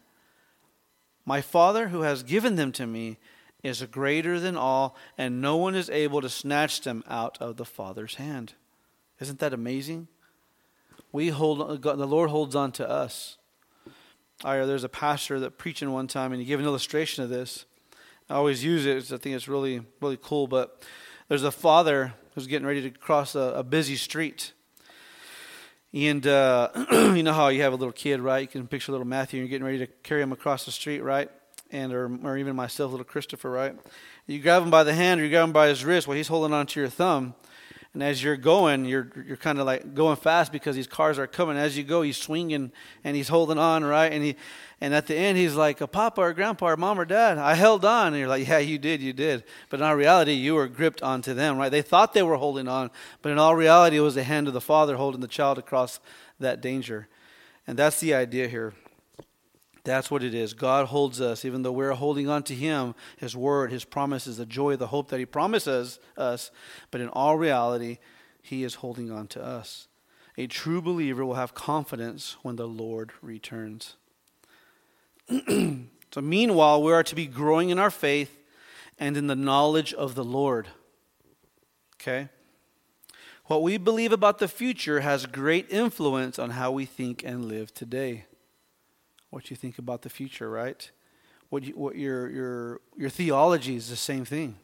My 1.25 1.41
Father, 1.41 1.89
who 1.89 2.01
has 2.01 2.23
given 2.23 2.55
them 2.55 2.71
to 2.73 2.87
me, 2.87 3.17
is 3.63 3.83
greater 3.83 4.39
than 4.39 4.57
all, 4.57 4.95
and 5.17 5.41
no 5.41 5.55
one 5.55 5.75
is 5.75 5.89
able 5.89 6.21
to 6.21 6.29
snatch 6.29 6.81
them 6.81 7.03
out 7.07 7.37
of 7.39 7.57
the 7.57 7.65
Father's 7.65 8.15
hand. 8.15 8.53
Isn't 9.19 9.39
that 9.39 9.53
amazing? 9.53 10.07
We 11.11 11.29
hold 11.29 11.83
the 11.83 12.07
Lord 12.07 12.29
holds 12.29 12.55
on 12.55 12.71
to 12.73 12.89
us. 12.89 13.37
I, 14.43 14.65
there's 14.65 14.83
a 14.83 14.89
pastor 14.89 15.39
that 15.41 15.59
preaching 15.59 15.91
one 15.91 16.07
time, 16.07 16.31
and 16.31 16.41
he 16.41 16.47
gave 16.47 16.59
an 16.59 16.65
illustration 16.65 17.23
of 17.23 17.29
this. 17.29 17.65
I 18.29 18.35
always 18.35 18.63
use 18.63 18.85
it. 18.85 19.13
I 19.13 19.17
think 19.17 19.35
it's 19.35 19.47
really 19.47 19.81
really 19.99 20.17
cool. 20.19 20.47
But 20.47 20.83
there's 21.27 21.43
a 21.43 21.51
father 21.51 22.13
who's 22.33 22.47
getting 22.47 22.65
ready 22.65 22.81
to 22.81 22.89
cross 22.89 23.35
a, 23.35 23.53
a 23.57 23.63
busy 23.63 23.95
street, 23.95 24.53
and 25.93 26.25
uh, 26.25 26.69
you 26.91 27.23
know 27.23 27.33
how 27.33 27.49
you 27.49 27.61
have 27.61 27.73
a 27.73 27.75
little 27.75 27.91
kid, 27.91 28.21
right? 28.21 28.39
You 28.39 28.47
can 28.47 28.67
picture 28.67 28.91
little 28.91 29.05
Matthew, 29.05 29.39
and 29.39 29.47
you're 29.47 29.51
getting 29.51 29.65
ready 29.65 29.79
to 29.79 29.87
carry 30.03 30.21
him 30.21 30.31
across 30.31 30.65
the 30.65 30.71
street, 30.71 31.01
right? 31.01 31.29
And 31.71 31.93
or, 31.93 32.11
or 32.23 32.37
even 32.37 32.55
myself, 32.55 32.91
little 32.91 33.05
Christopher, 33.05 33.49
right? 33.49 33.75
You 34.27 34.39
grab 34.39 34.63
him 34.63 34.71
by 34.71 34.83
the 34.83 34.93
hand, 34.93 35.19
or 35.19 35.23
you 35.25 35.29
grab 35.29 35.45
him 35.45 35.53
by 35.53 35.67
his 35.67 35.83
wrist 35.83 36.07
while 36.07 36.15
he's 36.15 36.27
holding 36.27 36.53
on 36.53 36.65
to 36.67 36.79
your 36.79 36.89
thumb. 36.89 37.33
And 37.93 38.01
as 38.01 38.23
you're 38.23 38.37
going, 38.37 38.85
you're 38.85 39.11
you're 39.27 39.37
kind 39.37 39.59
of 39.59 39.65
like 39.65 39.93
going 39.93 40.15
fast 40.15 40.53
because 40.53 40.77
these 40.77 40.87
cars 40.87 41.19
are 41.19 41.27
coming. 41.27 41.57
As 41.57 41.77
you 41.77 41.83
go, 41.83 42.01
he's 42.01 42.17
swinging 42.17 42.71
and 43.03 43.15
he's 43.15 43.27
holding 43.27 43.57
on, 43.57 43.83
right? 43.83 44.11
And 44.13 44.23
he 44.23 44.35
and 44.81 44.95
at 44.95 45.05
the 45.05 45.15
end, 45.15 45.37
he's 45.37 45.53
like, 45.53 45.79
a 45.79 45.85
Papa 45.87 46.19
or 46.21 46.33
Grandpa 46.33 46.69
or 46.69 46.77
Mom 46.77 46.99
or 46.99 47.05
Dad, 47.05 47.37
I 47.37 47.53
held 47.53 47.85
on. 47.85 48.07
And 48.07 48.17
you're 48.17 48.27
like, 48.27 48.47
yeah, 48.47 48.57
you 48.57 48.79
did, 48.79 48.99
you 48.99 49.13
did. 49.13 49.43
But 49.69 49.79
in 49.79 49.85
all 49.85 49.95
reality, 49.95 50.33
you 50.33 50.55
were 50.55 50.67
gripped 50.67 51.03
onto 51.03 51.35
them, 51.35 51.59
right? 51.59 51.69
They 51.69 51.83
thought 51.83 52.15
they 52.15 52.23
were 52.23 52.37
holding 52.37 52.67
on, 52.67 52.89
but 53.21 53.31
in 53.31 53.37
all 53.37 53.55
reality, 53.55 53.97
it 53.97 54.01
was 54.01 54.15
the 54.15 54.23
hand 54.23 54.47
of 54.47 54.55
the 54.55 54.59
Father 54.59 54.97
holding 54.97 55.21
the 55.21 55.27
child 55.27 55.59
across 55.59 55.99
that 56.39 56.61
danger. 56.61 57.07
And 57.67 57.77
that's 57.77 57.99
the 57.99 58.15
idea 58.15 58.47
here. 58.47 58.73
That's 59.83 60.09
what 60.09 60.23
it 60.23 60.33
is. 60.33 60.53
God 60.53 60.87
holds 60.87 61.21
us, 61.21 61.45
even 61.45 61.61
though 61.61 61.71
we're 61.71 61.93
holding 61.93 62.27
on 62.27 62.41
to 62.43 62.55
Him, 62.55 62.95
His 63.17 63.35
Word, 63.35 63.71
His 63.71 63.85
promises, 63.85 64.37
the 64.37 64.45
joy, 64.47 64.75
the 64.75 64.87
hope 64.87 65.09
that 65.09 65.19
He 65.19 65.25
promises 65.25 65.99
us. 66.17 66.49
But 66.89 67.01
in 67.01 67.09
all 67.09 67.37
reality, 67.37 67.99
He 68.41 68.63
is 68.63 68.75
holding 68.75 69.11
on 69.11 69.27
to 69.27 69.43
us. 69.43 69.87
A 70.37 70.47
true 70.47 70.81
believer 70.81 71.23
will 71.23 71.35
have 71.35 71.53
confidence 71.53 72.37
when 72.41 72.55
the 72.55 72.67
Lord 72.67 73.11
returns. 73.21 73.95
so, 76.11 76.21
meanwhile, 76.21 76.81
we 76.81 76.91
are 76.91 77.03
to 77.03 77.15
be 77.15 77.27
growing 77.27 77.69
in 77.69 77.79
our 77.79 77.91
faith 77.91 78.37
and 78.97 79.17
in 79.17 79.27
the 79.27 79.35
knowledge 79.35 79.93
of 79.93 80.15
the 80.15 80.23
Lord. 80.23 80.67
Okay? 81.95 82.29
What 83.45 83.63
we 83.63 83.77
believe 83.77 84.13
about 84.13 84.39
the 84.39 84.47
future 84.47 85.01
has 85.01 85.25
great 85.25 85.69
influence 85.69 86.39
on 86.39 86.51
how 86.51 86.71
we 86.71 86.85
think 86.85 87.23
and 87.23 87.45
live 87.45 87.73
today. 87.73 88.25
What 89.29 89.49
you 89.49 89.55
think 89.55 89.77
about 89.77 90.03
the 90.03 90.09
future, 90.09 90.49
right? 90.49 90.89
What, 91.49 91.63
you, 91.63 91.75
what 91.75 91.95
your, 91.95 92.29
your, 92.29 92.81
your 92.95 93.09
theology 93.09 93.75
is 93.75 93.89
the 93.89 93.95
same 93.95 94.23
thing. 94.23 94.55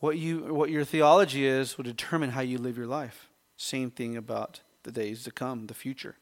What, 0.00 0.16
you, 0.16 0.54
what 0.54 0.70
your 0.70 0.84
theology 0.84 1.46
is 1.46 1.76
will 1.76 1.84
determine 1.84 2.30
how 2.30 2.40
you 2.40 2.58
live 2.58 2.76
your 2.76 2.86
life. 2.86 3.28
Same 3.56 3.90
thing 3.90 4.16
about 4.16 4.60
the 4.84 4.92
days 4.92 5.24
to 5.24 5.30
come, 5.30 5.66
the 5.66 5.74
future. 5.74 6.16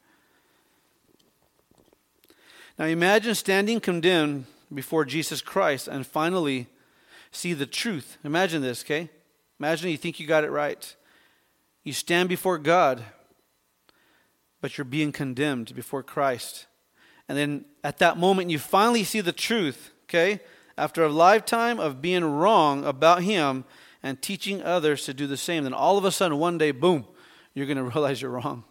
Now 2.79 2.85
imagine 2.87 3.35
standing 3.35 3.81
condemned 3.81 4.45
before 4.73 5.05
Jesus 5.05 5.41
Christ 5.41 5.89
and 5.89 6.07
finally 6.07 6.67
see 7.31 7.55
the 7.55 7.67
truth. 7.67 8.19
Imagine 8.25 8.63
this, 8.63 8.83
okay? 8.83 9.09
Imagine 9.59 9.91
you 9.91 9.97
think 9.97 10.21
you 10.21 10.27
got 10.27 10.45
it 10.45 10.51
right. 10.51 10.95
You 11.85 11.93
stand 11.93 12.29
before 12.29 12.59
God, 12.59 13.03
but 14.61 14.77
you're 14.77 14.85
being 14.85 15.13
condemned 15.13 15.75
before 15.75 16.03
Christ. 16.03 16.67
And 17.29 17.39
then 17.39 17.65
at 17.83 17.99
that 17.99 18.19
moment, 18.19 18.51
you 18.51 18.59
finally 18.59 19.05
see 19.05 19.21
the 19.21 19.33
truth, 19.33 19.93
okay? 20.05 20.41
After 20.77 21.03
a 21.05 21.09
lifetime 21.09 21.81
of 21.81 22.03
being 22.03 22.25
wrong 22.25 22.85
about 22.85 23.23
Him 23.23 23.65
and 24.03 24.21
teaching 24.21 24.63
others 24.63 25.05
to 25.05 25.15
do 25.15 25.27
the 25.27 25.37
same, 25.39 25.65
then 25.65 25.73
all 25.73 25.97
of 25.97 26.05
a 26.05 26.13
sudden, 26.13 26.39
one 26.39 26.59
day, 26.59 26.73
boom, 26.73 27.07
you're 27.55 27.67
going 27.67 27.77
to 27.79 27.85
realize 27.85 28.21
you're 28.21 28.31
wrong. 28.31 28.65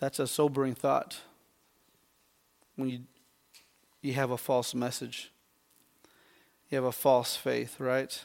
That's 0.00 0.18
a 0.18 0.26
sobering 0.26 0.74
thought 0.74 1.20
when 2.76 2.88
you, 2.88 3.00
you 4.02 4.12
have 4.14 4.30
a 4.30 4.36
false 4.36 4.74
message. 4.74 5.32
You 6.70 6.76
have 6.76 6.84
a 6.84 6.92
false 6.92 7.36
faith, 7.36 7.78
right? 7.78 8.24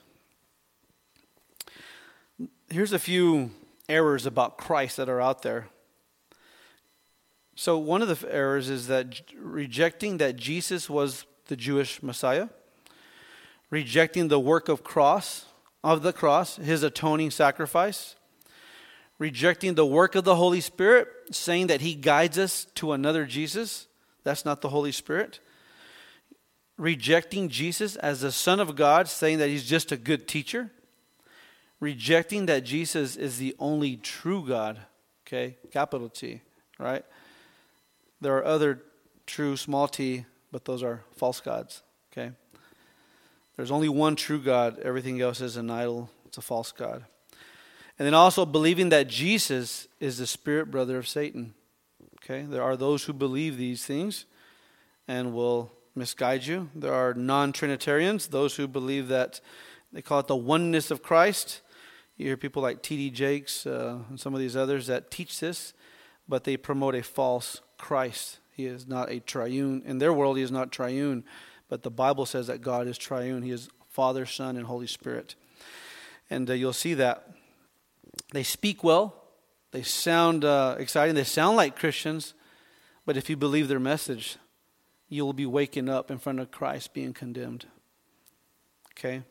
Here's 2.69 2.93
a 2.93 2.99
few 2.99 3.51
errors 3.87 4.25
about 4.25 4.57
Christ 4.57 4.97
that 4.97 5.09
are 5.09 5.21
out 5.21 5.41
there. 5.41 5.67
So, 7.55 7.77
one 7.77 8.01
of 8.01 8.07
the 8.07 8.31
errors 8.31 8.69
is 8.69 8.87
that 8.87 9.21
rejecting 9.35 10.17
that 10.17 10.37
Jesus 10.37 10.89
was 10.89 11.25
the 11.47 11.57
Jewish 11.57 12.01
Messiah, 12.01 12.47
rejecting 13.69 14.29
the 14.29 14.39
work 14.39 14.69
of 14.69 14.83
cross 14.83 15.45
of 15.83 16.01
the 16.01 16.13
cross, 16.13 16.57
his 16.57 16.83
atoning 16.83 17.31
sacrifice, 17.31 18.15
rejecting 19.17 19.75
the 19.75 19.85
work 19.85 20.15
of 20.15 20.23
the 20.23 20.35
Holy 20.35 20.61
Spirit, 20.61 21.07
saying 21.31 21.67
that 21.67 21.81
he 21.81 21.95
guides 21.95 22.37
us 22.37 22.65
to 22.75 22.93
another 22.93 23.25
Jesus. 23.25 23.87
That's 24.29 24.45
not 24.45 24.61
the 24.61 24.69
Holy 24.69 24.91
Spirit. 24.91 25.39
Rejecting 26.77 27.49
Jesus 27.49 27.95
as 27.95 28.21
the 28.21 28.31
Son 28.31 28.59
of 28.59 28.75
God, 28.75 29.07
saying 29.07 29.39
that 29.39 29.49
he's 29.49 29.65
just 29.65 29.91
a 29.91 29.97
good 29.97 30.27
teacher. 30.27 30.69
Rejecting 31.79 32.45
that 32.45 32.63
Jesus 32.63 33.15
is 33.15 33.39
the 33.39 33.55
only 33.57 33.97
true 33.97 34.45
God, 34.47 34.77
okay, 35.25 35.57
capital 35.71 36.09
T, 36.09 36.41
right? 36.77 37.03
There 38.21 38.37
are 38.37 38.45
other 38.45 38.83
true 39.25 39.57
small 39.57 39.87
t, 39.87 40.25
but 40.51 40.65
those 40.65 40.83
are 40.83 41.01
false 41.15 41.39
gods, 41.39 41.81
okay? 42.13 42.31
There's 43.55 43.71
only 43.71 43.89
one 43.89 44.15
true 44.15 44.39
God, 44.39 44.77
everything 44.77 45.21
else 45.21 45.41
is 45.41 45.57
an 45.57 45.71
idol, 45.71 46.11
it's 46.27 46.37
a 46.37 46.41
false 46.41 46.71
God. 46.71 47.03
And 47.97 48.05
then 48.05 48.13
also 48.13 48.45
believing 48.45 48.89
that 48.89 49.07
Jesus 49.07 49.87
is 49.99 50.19
the 50.19 50.27
spirit 50.27 50.69
brother 50.69 50.99
of 50.99 51.07
Satan. 51.07 51.55
Okay? 52.29 52.43
There 52.43 52.61
are 52.61 52.77
those 52.77 53.05
who 53.05 53.13
believe 53.13 53.57
these 53.57 53.85
things 53.85 54.25
and 55.07 55.33
will 55.33 55.71
misguide 55.95 56.45
you. 56.45 56.69
There 56.75 56.93
are 56.93 57.13
non 57.15 57.51
Trinitarians, 57.51 58.27
those 58.27 58.55
who 58.55 58.67
believe 58.67 59.07
that 59.07 59.41
they 59.91 60.03
call 60.03 60.19
it 60.19 60.27
the 60.27 60.35
oneness 60.35 60.91
of 60.91 61.01
Christ. 61.01 61.61
You 62.17 62.27
hear 62.27 62.37
people 62.37 62.61
like 62.61 62.83
T.D. 62.83 63.09
Jakes 63.11 63.65
uh, 63.65 63.99
and 64.09 64.19
some 64.19 64.35
of 64.35 64.39
these 64.39 64.55
others 64.55 64.85
that 64.87 65.09
teach 65.09 65.39
this, 65.39 65.73
but 66.27 66.43
they 66.43 66.55
promote 66.55 66.93
a 66.93 67.01
false 67.01 67.61
Christ. 67.77 68.37
He 68.51 68.65
is 68.65 68.87
not 68.87 69.09
a 69.09 69.21
triune. 69.21 69.81
In 69.85 69.97
their 69.97 70.13
world, 70.13 70.37
he 70.37 70.43
is 70.43 70.51
not 70.51 70.71
triune. 70.71 71.23
But 71.67 71.81
the 71.81 71.91
Bible 71.91 72.25
says 72.27 72.47
that 72.47 72.61
God 72.61 72.87
is 72.87 72.97
triune. 72.97 73.41
He 73.41 73.51
is 73.51 73.69
Father, 73.87 74.25
Son, 74.27 74.55
and 74.55 74.67
Holy 74.67 74.87
Spirit. 74.87 75.33
And 76.29 76.47
uh, 76.49 76.53
you'll 76.53 76.73
see 76.73 76.93
that. 76.95 77.27
They 78.33 78.43
speak 78.43 78.83
well, 78.83 79.18
they 79.71 79.83
sound 79.83 80.43
uh, 80.45 80.75
exciting, 80.79 81.15
they 81.15 81.23
sound 81.23 81.57
like 81.57 81.77
Christians, 81.77 82.33
but 83.05 83.17
if 83.17 83.29
you 83.29 83.37
believe 83.37 83.67
their 83.67 83.79
message, 83.79 84.37
you 85.07 85.25
will 85.25 85.33
be 85.33 85.45
waking 85.45 85.89
up 85.89 86.11
in 86.11 86.17
front 86.17 86.39
of 86.39 86.51
Christ 86.51 86.93
being 86.93 87.13
condemned. 87.13 87.65
Okay? 88.93 89.23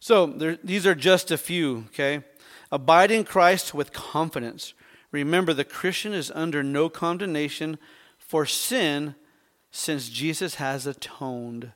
So 0.00 0.26
there, 0.26 0.58
these 0.62 0.86
are 0.86 0.94
just 0.94 1.30
a 1.30 1.38
few, 1.38 1.84
okay? 1.88 2.22
Abide 2.70 3.10
in 3.10 3.24
Christ 3.24 3.74
with 3.74 3.92
confidence. 3.92 4.74
Remember, 5.10 5.54
the 5.54 5.64
Christian 5.64 6.12
is 6.12 6.30
under 6.34 6.62
no 6.62 6.88
condemnation 6.88 7.78
for 8.18 8.44
sin 8.44 9.14
since 9.70 10.08
Jesus 10.08 10.56
has 10.56 10.86
atoned 10.86 11.72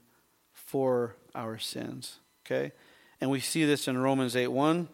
for 0.53 1.17
our 1.35 1.59
sins. 1.59 2.19
Okay? 2.45 2.73
And 3.21 3.31
we 3.31 3.41
see 3.41 3.65
this 3.65 3.89
in 3.89 3.97
Romans 3.99 4.37
8 4.37 4.49
1. 4.49 4.89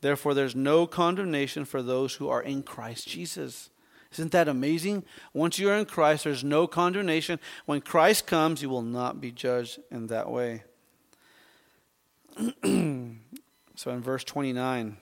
Therefore, 0.00 0.34
there's 0.34 0.56
no 0.56 0.86
condemnation 0.86 1.64
for 1.64 1.82
those 1.82 2.14
who 2.14 2.28
are 2.28 2.42
in 2.42 2.62
Christ 2.62 3.08
Jesus. 3.08 3.70
Isn't 4.12 4.32
that 4.32 4.48
amazing? 4.48 5.04
Once 5.32 5.58
you 5.58 5.68
are 5.70 5.76
in 5.76 5.84
Christ, 5.84 6.24
there's 6.24 6.42
no 6.42 6.66
condemnation. 6.66 7.38
When 7.66 7.80
Christ 7.80 8.26
comes, 8.26 8.62
you 8.62 8.68
will 8.68 8.82
not 8.82 9.20
be 9.20 9.30
judged 9.30 9.78
in 9.90 10.08
that 10.08 10.30
way. 10.30 10.64
so 12.64 13.90
in 13.90 14.00
verse 14.00 14.24
29, 14.24 14.96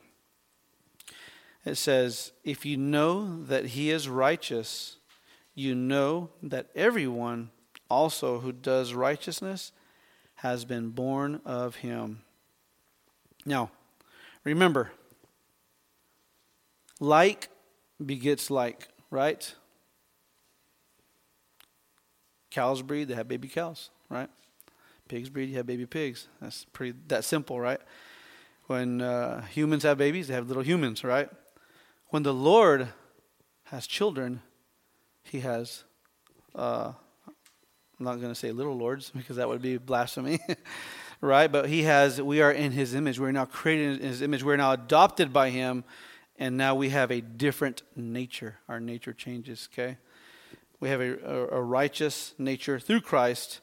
it 1.64 1.76
says, 1.76 2.32
If 2.44 2.66
you 2.66 2.76
know 2.76 3.44
that 3.44 3.66
he 3.66 3.90
is 3.90 4.08
righteous, 4.08 4.96
you 5.54 5.74
know 5.74 6.30
that 6.42 6.68
everyone 6.74 7.50
also 7.88 8.40
who 8.40 8.52
does 8.52 8.92
righteousness 8.92 9.72
has 10.36 10.64
been 10.64 10.90
born 10.90 11.40
of 11.44 11.76
him. 11.76 12.22
Now, 13.44 13.70
remember, 14.48 14.90
like 17.00 17.48
begets 18.04 18.50
like, 18.50 18.88
right? 19.10 19.54
Cows 22.50 22.82
breed, 22.82 23.08
they 23.08 23.14
have 23.14 23.28
baby 23.28 23.48
cows, 23.48 23.90
right? 24.08 24.28
Pigs 25.08 25.28
breed, 25.28 25.48
you 25.48 25.56
have 25.56 25.66
baby 25.66 25.86
pigs. 25.86 26.28
That's 26.40 26.64
pretty 26.72 26.98
that 27.08 27.24
simple, 27.24 27.60
right? 27.60 27.80
When 28.66 29.00
uh, 29.00 29.42
humans 29.46 29.82
have 29.84 29.96
babies, 29.96 30.28
they 30.28 30.34
have 30.34 30.48
little 30.48 30.62
humans, 30.62 31.02
right? 31.02 31.30
When 32.08 32.22
the 32.22 32.34
Lord 32.34 32.88
has 33.64 33.86
children, 33.86 34.42
he 35.22 35.40
has, 35.40 35.84
uh, 36.54 36.92
I'm 37.26 38.04
not 38.04 38.16
going 38.16 38.28
to 38.28 38.34
say 38.34 38.52
little 38.52 38.76
lords 38.76 39.10
because 39.16 39.36
that 39.36 39.48
would 39.48 39.62
be 39.62 39.76
blasphemy, 39.78 40.38
right? 41.20 41.50
But 41.50 41.68
he 41.68 41.82
has, 41.82 42.20
we 42.20 42.40
are 42.40 42.52
in 42.52 42.72
his 42.72 42.94
image. 42.94 43.18
We're 43.18 43.32
now 43.32 43.44
created 43.44 44.00
in 44.00 44.08
his 44.08 44.22
image. 44.22 44.42
We're 44.42 44.56
now 44.56 44.72
adopted 44.72 45.32
by 45.32 45.50
him, 45.50 45.84
and 46.38 46.56
now 46.56 46.74
we 46.74 46.90
have 46.90 47.10
a 47.10 47.20
different 47.20 47.82
nature. 47.96 48.58
Our 48.68 48.80
nature 48.80 49.12
changes, 49.12 49.68
okay? 49.72 49.98
We 50.80 50.88
have 50.88 51.00
a, 51.00 51.18
a, 51.24 51.58
a 51.58 51.62
righteous 51.62 52.34
nature 52.38 52.78
through 52.78 53.00
Christ. 53.00 53.60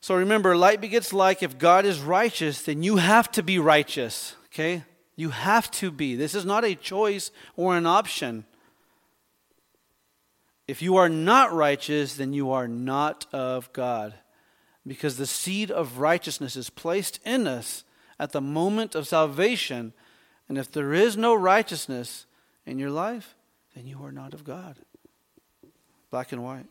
So 0.00 0.16
remember, 0.16 0.56
light 0.56 0.80
begets 0.80 1.12
like. 1.12 1.42
If 1.42 1.58
God 1.58 1.84
is 1.84 2.00
righteous, 2.00 2.62
then 2.62 2.82
you 2.82 2.96
have 2.96 3.30
to 3.32 3.42
be 3.42 3.60
righteous, 3.60 4.34
okay? 4.46 4.82
You 5.14 5.28
have 5.30 5.70
to 5.72 5.92
be. 5.92 6.16
This 6.16 6.34
is 6.34 6.44
not 6.44 6.64
a 6.64 6.74
choice 6.74 7.30
or 7.54 7.76
an 7.76 7.86
option. 7.86 8.44
If 10.66 10.82
you 10.82 10.96
are 10.96 11.08
not 11.08 11.52
righteous, 11.52 12.16
then 12.16 12.32
you 12.32 12.50
are 12.50 12.66
not 12.66 13.26
of 13.32 13.72
God. 13.72 14.14
Because 14.86 15.16
the 15.16 15.26
seed 15.26 15.70
of 15.70 15.98
righteousness 15.98 16.56
is 16.56 16.70
placed 16.70 17.20
in 17.24 17.46
us 17.46 17.84
at 18.18 18.32
the 18.32 18.40
moment 18.40 18.94
of 18.94 19.06
salvation. 19.06 19.92
And 20.48 20.58
if 20.58 20.70
there 20.70 20.92
is 20.92 21.16
no 21.16 21.34
righteousness 21.34 22.26
in 22.66 22.78
your 22.78 22.90
life, 22.90 23.34
then 23.74 23.86
you 23.86 24.02
are 24.04 24.12
not 24.12 24.34
of 24.34 24.44
God. 24.44 24.76
Black 26.10 26.32
and 26.32 26.42
white. 26.42 26.66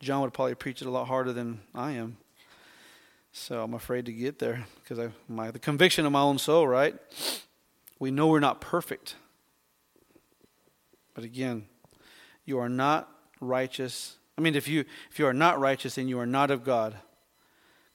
John 0.00 0.22
would 0.22 0.34
probably 0.34 0.54
preach 0.54 0.82
it 0.82 0.88
a 0.88 0.90
lot 0.90 1.06
harder 1.06 1.32
than 1.32 1.60
I 1.74 1.92
am. 1.92 2.18
So 3.32 3.62
I'm 3.62 3.74
afraid 3.74 4.06
to 4.06 4.12
get 4.12 4.38
there 4.38 4.66
because 4.82 4.98
I, 4.98 5.10
my, 5.28 5.50
the 5.50 5.58
conviction 5.58 6.06
of 6.06 6.12
my 6.12 6.20
own 6.20 6.38
soul, 6.38 6.66
right? 6.66 6.94
We 7.98 8.10
know 8.10 8.28
we're 8.28 8.40
not 8.40 8.60
perfect. 8.60 9.14
But 11.14 11.24
again, 11.24 11.66
you 12.44 12.58
are 12.58 12.68
not 12.68 13.10
righteous. 13.40 14.16
I 14.38 14.42
mean, 14.42 14.54
if 14.54 14.68
you 14.68 14.84
if 15.10 15.18
you 15.18 15.26
are 15.26 15.32
not 15.32 15.58
righteous, 15.58 15.94
then 15.94 16.08
you 16.08 16.18
are 16.18 16.26
not 16.26 16.50
of 16.50 16.64
God. 16.64 16.96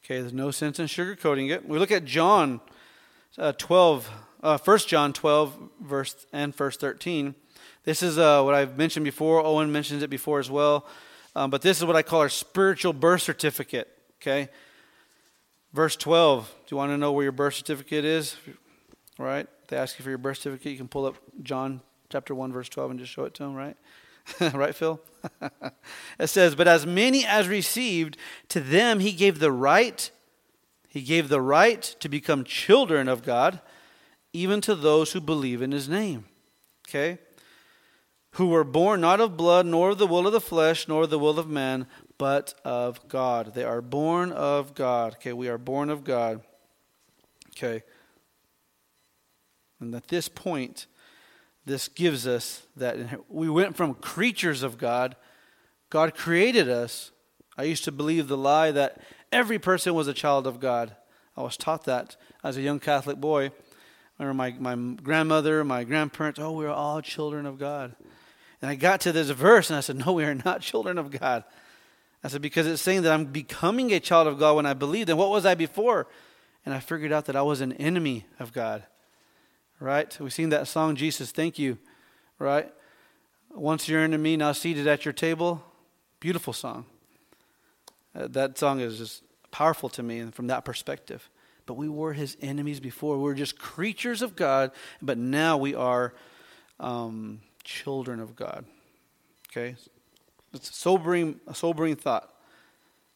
Okay, 0.03 0.19
there's 0.19 0.33
no 0.33 0.49
sense 0.49 0.79
in 0.79 0.87
sugarcoating 0.87 1.51
it. 1.51 1.67
We 1.67 1.77
look 1.77 1.91
at 1.91 2.05
John 2.05 2.59
uh, 3.37 3.53
12, 3.57 4.09
uh, 4.41 4.57
1 4.57 4.77
John 4.79 5.13
12, 5.13 5.69
verse 5.81 6.25
and 6.33 6.55
verse 6.55 6.75
13. 6.77 7.35
This 7.83 8.01
is 8.01 8.17
uh, 8.17 8.41
what 8.41 8.55
I've 8.55 8.77
mentioned 8.77 9.03
before. 9.03 9.45
Owen 9.45 9.71
mentions 9.71 10.01
it 10.01 10.09
before 10.09 10.39
as 10.39 10.49
well. 10.49 10.87
Um, 11.35 11.49
but 11.51 11.61
this 11.61 11.77
is 11.77 11.85
what 11.85 11.95
I 11.95 12.01
call 12.01 12.19
our 12.21 12.29
spiritual 12.29 12.93
birth 12.93 13.21
certificate. 13.21 13.87
Okay, 14.21 14.49
verse 15.73 15.95
12. 15.95 16.49
Do 16.49 16.73
you 16.73 16.77
want 16.77 16.91
to 16.91 16.97
know 16.97 17.11
where 17.11 17.23
your 17.23 17.31
birth 17.31 17.53
certificate 17.53 18.03
is? 18.03 18.35
Right? 19.19 19.47
They 19.67 19.77
ask 19.77 19.97
you 19.99 20.03
for 20.03 20.09
your 20.09 20.17
birth 20.17 20.37
certificate. 20.37 20.71
You 20.71 20.77
can 20.77 20.87
pull 20.87 21.05
up 21.05 21.15
John 21.43 21.81
chapter 22.09 22.35
1, 22.35 22.51
verse 22.51 22.69
12, 22.69 22.91
and 22.91 22.99
just 22.99 23.11
show 23.11 23.25
it 23.25 23.33
to 23.35 23.43
them, 23.43 23.53
right? 23.53 23.77
right, 24.53 24.75
Phil? 24.75 24.99
it 26.19 26.27
says, 26.27 26.55
But 26.55 26.67
as 26.67 26.85
many 26.85 27.25
as 27.25 27.47
received, 27.47 28.17
to 28.49 28.59
them 28.59 28.99
he 28.99 29.11
gave 29.11 29.39
the 29.39 29.51
right, 29.51 30.09
he 30.87 31.01
gave 31.01 31.29
the 31.29 31.41
right 31.41 31.81
to 31.99 32.09
become 32.09 32.43
children 32.43 33.07
of 33.07 33.23
God, 33.23 33.61
even 34.33 34.61
to 34.61 34.75
those 34.75 35.11
who 35.11 35.21
believe 35.21 35.61
in 35.61 35.71
his 35.71 35.89
name. 35.89 36.25
Okay? 36.87 37.19
Who 38.31 38.47
were 38.47 38.63
born 38.63 39.01
not 39.01 39.19
of 39.19 39.37
blood, 39.37 39.65
nor 39.65 39.91
of 39.91 39.97
the 39.97 40.07
will 40.07 40.27
of 40.27 40.33
the 40.33 40.41
flesh, 40.41 40.87
nor 40.87 41.03
of 41.03 41.09
the 41.09 41.19
will 41.19 41.37
of 41.37 41.49
man, 41.49 41.87
but 42.17 42.53
of 42.63 43.07
God. 43.07 43.53
They 43.53 43.63
are 43.63 43.81
born 43.81 44.31
of 44.31 44.75
God. 44.75 45.15
Okay, 45.15 45.33
we 45.33 45.49
are 45.49 45.57
born 45.57 45.89
of 45.89 46.03
God. 46.03 46.41
Okay. 47.49 47.83
And 49.79 49.95
at 49.95 50.07
this 50.07 50.29
point, 50.29 50.85
this 51.65 51.87
gives 51.87 52.25
us 52.27 52.63
that 52.75 52.97
we 53.29 53.49
went 53.49 53.75
from 53.75 53.93
creatures 53.93 54.63
of 54.63 54.77
God, 54.77 55.15
God 55.89 56.15
created 56.15 56.69
us. 56.69 57.11
I 57.57 57.63
used 57.63 57.83
to 57.83 57.91
believe 57.91 58.27
the 58.27 58.37
lie 58.37 58.71
that 58.71 58.99
every 59.31 59.59
person 59.59 59.93
was 59.93 60.07
a 60.07 60.13
child 60.13 60.47
of 60.47 60.59
God. 60.59 60.95
I 61.37 61.41
was 61.43 61.57
taught 61.57 61.85
that 61.85 62.15
as 62.43 62.57
a 62.57 62.61
young 62.61 62.79
Catholic 62.79 63.17
boy. 63.17 63.51
I 64.19 64.23
remember 64.23 64.59
my, 64.61 64.75
my 64.75 64.95
grandmother, 65.01 65.63
my 65.63 65.83
grandparents, 65.83 66.39
oh, 66.39 66.51
we 66.51 66.65
are 66.65 66.69
all 66.69 67.01
children 67.01 67.45
of 67.45 67.59
God. 67.59 67.95
And 68.61 68.69
I 68.69 68.75
got 68.75 69.01
to 69.01 69.11
this 69.11 69.29
verse 69.29 69.69
and 69.69 69.77
I 69.77 69.81
said, 69.81 69.97
no, 69.97 70.13
we 70.13 70.23
are 70.23 70.35
not 70.35 70.61
children 70.61 70.97
of 70.97 71.11
God. 71.11 71.43
I 72.23 72.27
said, 72.27 72.41
because 72.41 72.67
it's 72.67 72.81
saying 72.81 73.01
that 73.01 73.11
I'm 73.11 73.25
becoming 73.25 73.91
a 73.91 73.99
child 73.99 74.27
of 74.27 74.37
God 74.37 74.55
when 74.55 74.65
I 74.65 74.73
believe. 74.73 75.07
Then 75.07 75.17
what 75.17 75.31
was 75.31 75.45
I 75.45 75.55
before? 75.55 76.07
And 76.65 76.73
I 76.73 76.79
figured 76.79 77.11
out 77.11 77.25
that 77.25 77.35
I 77.35 77.41
was 77.41 77.61
an 77.61 77.73
enemy 77.73 78.25
of 78.39 78.53
God. 78.53 78.83
Right? 79.81 80.15
We've 80.19 80.31
seen 80.31 80.49
that 80.49 80.67
song, 80.67 80.95
Jesus, 80.95 81.31
Thank 81.31 81.57
You. 81.57 81.79
Right? 82.37 82.71
Once 83.49 83.89
you're 83.89 84.03
into 84.03 84.19
me, 84.19 84.37
now 84.37 84.51
seated 84.51 84.85
at 84.85 85.05
your 85.05 85.13
table. 85.13 85.63
Beautiful 86.19 86.53
song. 86.53 86.85
Uh, 88.15 88.27
that 88.27 88.59
song 88.59 88.79
is 88.79 88.99
just 88.99 89.23
powerful 89.49 89.89
to 89.89 90.03
me 90.03 90.23
from 90.31 90.45
that 90.47 90.65
perspective. 90.65 91.27
But 91.65 91.73
we 91.73 91.89
were 91.89 92.13
his 92.13 92.37
enemies 92.41 92.79
before. 92.79 93.17
We 93.17 93.23
were 93.23 93.33
just 93.33 93.57
creatures 93.57 94.21
of 94.21 94.35
God, 94.35 94.71
but 95.01 95.17
now 95.17 95.57
we 95.57 95.73
are 95.73 96.13
um, 96.79 97.41
children 97.63 98.19
of 98.19 98.35
God. 98.35 98.65
Okay? 99.49 99.75
It's 100.53 100.69
a 100.69 100.73
sobering, 100.73 101.39
a 101.47 101.55
sobering 101.55 101.95
thought. 101.95 102.31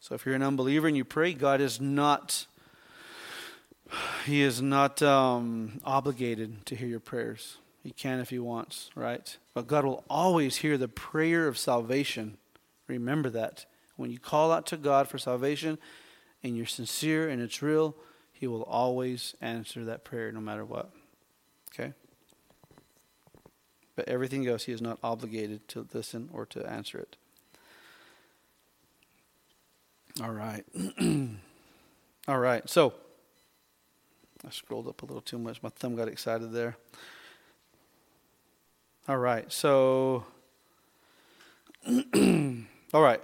So 0.00 0.16
if 0.16 0.26
you're 0.26 0.34
an 0.34 0.42
unbeliever 0.42 0.88
and 0.88 0.96
you 0.96 1.04
pray, 1.04 1.32
God 1.32 1.60
is 1.60 1.80
not 1.80 2.46
he 4.24 4.42
is 4.42 4.62
not 4.62 5.02
um, 5.02 5.80
obligated 5.84 6.66
to 6.66 6.76
hear 6.76 6.88
your 6.88 7.00
prayers. 7.00 7.58
He 7.82 7.92
can 7.92 8.18
if 8.18 8.30
he 8.30 8.38
wants, 8.38 8.90
right? 8.94 9.36
But 9.54 9.66
God 9.66 9.84
will 9.84 10.04
always 10.10 10.56
hear 10.56 10.76
the 10.76 10.88
prayer 10.88 11.46
of 11.46 11.56
salvation. 11.56 12.36
Remember 12.88 13.30
that. 13.30 13.66
When 13.96 14.10
you 14.10 14.18
call 14.18 14.52
out 14.52 14.66
to 14.66 14.76
God 14.76 15.08
for 15.08 15.18
salvation 15.18 15.78
and 16.42 16.56
you're 16.56 16.66
sincere 16.66 17.28
and 17.28 17.40
it's 17.40 17.62
real, 17.62 17.94
he 18.32 18.46
will 18.46 18.64
always 18.64 19.34
answer 19.40 19.84
that 19.84 20.04
prayer 20.04 20.30
no 20.32 20.40
matter 20.40 20.64
what. 20.64 20.90
Okay? 21.72 21.92
But 23.94 24.08
everything 24.08 24.46
else, 24.46 24.64
he 24.64 24.72
is 24.72 24.82
not 24.82 24.98
obligated 25.02 25.66
to 25.68 25.86
listen 25.94 26.28
or 26.32 26.44
to 26.46 26.66
answer 26.68 26.98
it. 26.98 27.16
All 30.22 30.32
right. 30.32 30.64
All 32.28 32.38
right. 32.38 32.68
So, 32.68 32.94
I 34.44 34.50
scrolled 34.50 34.88
up 34.88 35.02
a 35.02 35.06
little 35.06 35.22
too 35.22 35.38
much. 35.38 35.62
My 35.62 35.68
thumb 35.70 35.96
got 35.96 36.08
excited 36.08 36.52
there. 36.52 36.76
All 39.08 39.18
right. 39.18 39.50
So, 39.52 40.24
all 41.86 43.02
right. 43.02 43.20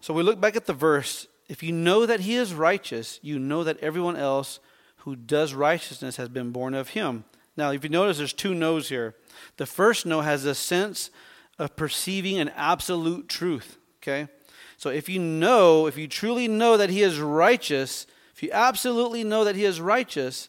So 0.00 0.14
we 0.14 0.22
look 0.22 0.40
back 0.40 0.56
at 0.56 0.66
the 0.66 0.72
verse. 0.72 1.26
If 1.48 1.62
you 1.62 1.72
know 1.72 2.06
that 2.06 2.20
he 2.20 2.34
is 2.34 2.52
righteous, 2.52 3.18
you 3.22 3.38
know 3.38 3.64
that 3.64 3.78
everyone 3.78 4.16
else 4.16 4.60
who 4.98 5.16
does 5.16 5.54
righteousness 5.54 6.16
has 6.16 6.28
been 6.28 6.50
born 6.50 6.74
of 6.74 6.90
him. 6.90 7.24
Now, 7.56 7.70
if 7.72 7.82
you 7.82 7.90
notice, 7.90 8.18
there's 8.18 8.32
two 8.32 8.54
no's 8.54 8.88
here. 8.88 9.14
The 9.56 9.66
first 9.66 10.06
no 10.06 10.20
has 10.20 10.44
a 10.44 10.54
sense 10.54 11.10
of 11.58 11.74
perceiving 11.76 12.38
an 12.38 12.50
absolute 12.50 13.28
truth. 13.28 13.78
Okay? 14.02 14.28
So 14.76 14.90
if 14.90 15.08
you 15.08 15.18
know, 15.18 15.86
if 15.86 15.96
you 15.96 16.06
truly 16.06 16.46
know 16.46 16.76
that 16.76 16.90
he 16.90 17.02
is 17.02 17.18
righteous, 17.20 18.06
if 18.38 18.44
you 18.44 18.50
absolutely 18.52 19.24
know 19.24 19.42
that 19.42 19.56
he 19.56 19.64
is 19.64 19.80
righteous, 19.80 20.48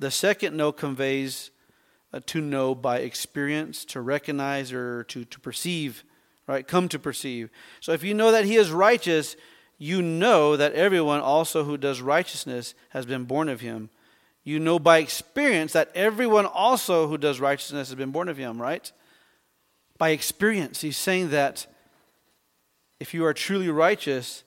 the 0.00 0.10
second 0.10 0.56
no 0.56 0.72
conveys 0.72 1.52
uh, 2.12 2.18
to 2.26 2.40
know 2.40 2.74
by 2.74 2.98
experience, 2.98 3.84
to 3.84 4.00
recognize, 4.00 4.72
or 4.72 5.04
to, 5.04 5.24
to 5.26 5.38
perceive, 5.38 6.02
right? 6.48 6.66
Come 6.66 6.88
to 6.88 6.98
perceive. 6.98 7.50
So 7.78 7.92
if 7.92 8.02
you 8.02 8.14
know 8.14 8.32
that 8.32 8.46
he 8.46 8.56
is 8.56 8.72
righteous, 8.72 9.36
you 9.78 10.02
know 10.02 10.56
that 10.56 10.72
everyone 10.72 11.20
also 11.20 11.62
who 11.62 11.76
does 11.76 12.02
righteousness 12.02 12.74
has 12.88 13.06
been 13.06 13.26
born 13.26 13.48
of 13.48 13.60
him. 13.60 13.90
You 14.42 14.58
know 14.58 14.80
by 14.80 14.98
experience 14.98 15.74
that 15.74 15.92
everyone 15.94 16.46
also 16.46 17.06
who 17.06 17.16
does 17.16 17.38
righteousness 17.38 17.90
has 17.90 17.94
been 17.94 18.10
born 18.10 18.28
of 18.28 18.38
him, 18.38 18.60
right? 18.60 18.90
By 19.98 20.08
experience, 20.08 20.80
he's 20.80 20.96
saying 20.96 21.30
that 21.30 21.68
if 22.98 23.14
you 23.14 23.24
are 23.24 23.34
truly 23.34 23.68
righteous, 23.68 24.42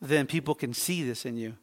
then 0.00 0.28
people 0.28 0.54
can 0.54 0.72
see 0.72 1.02
this 1.02 1.26
in 1.26 1.36
you, 1.36 1.56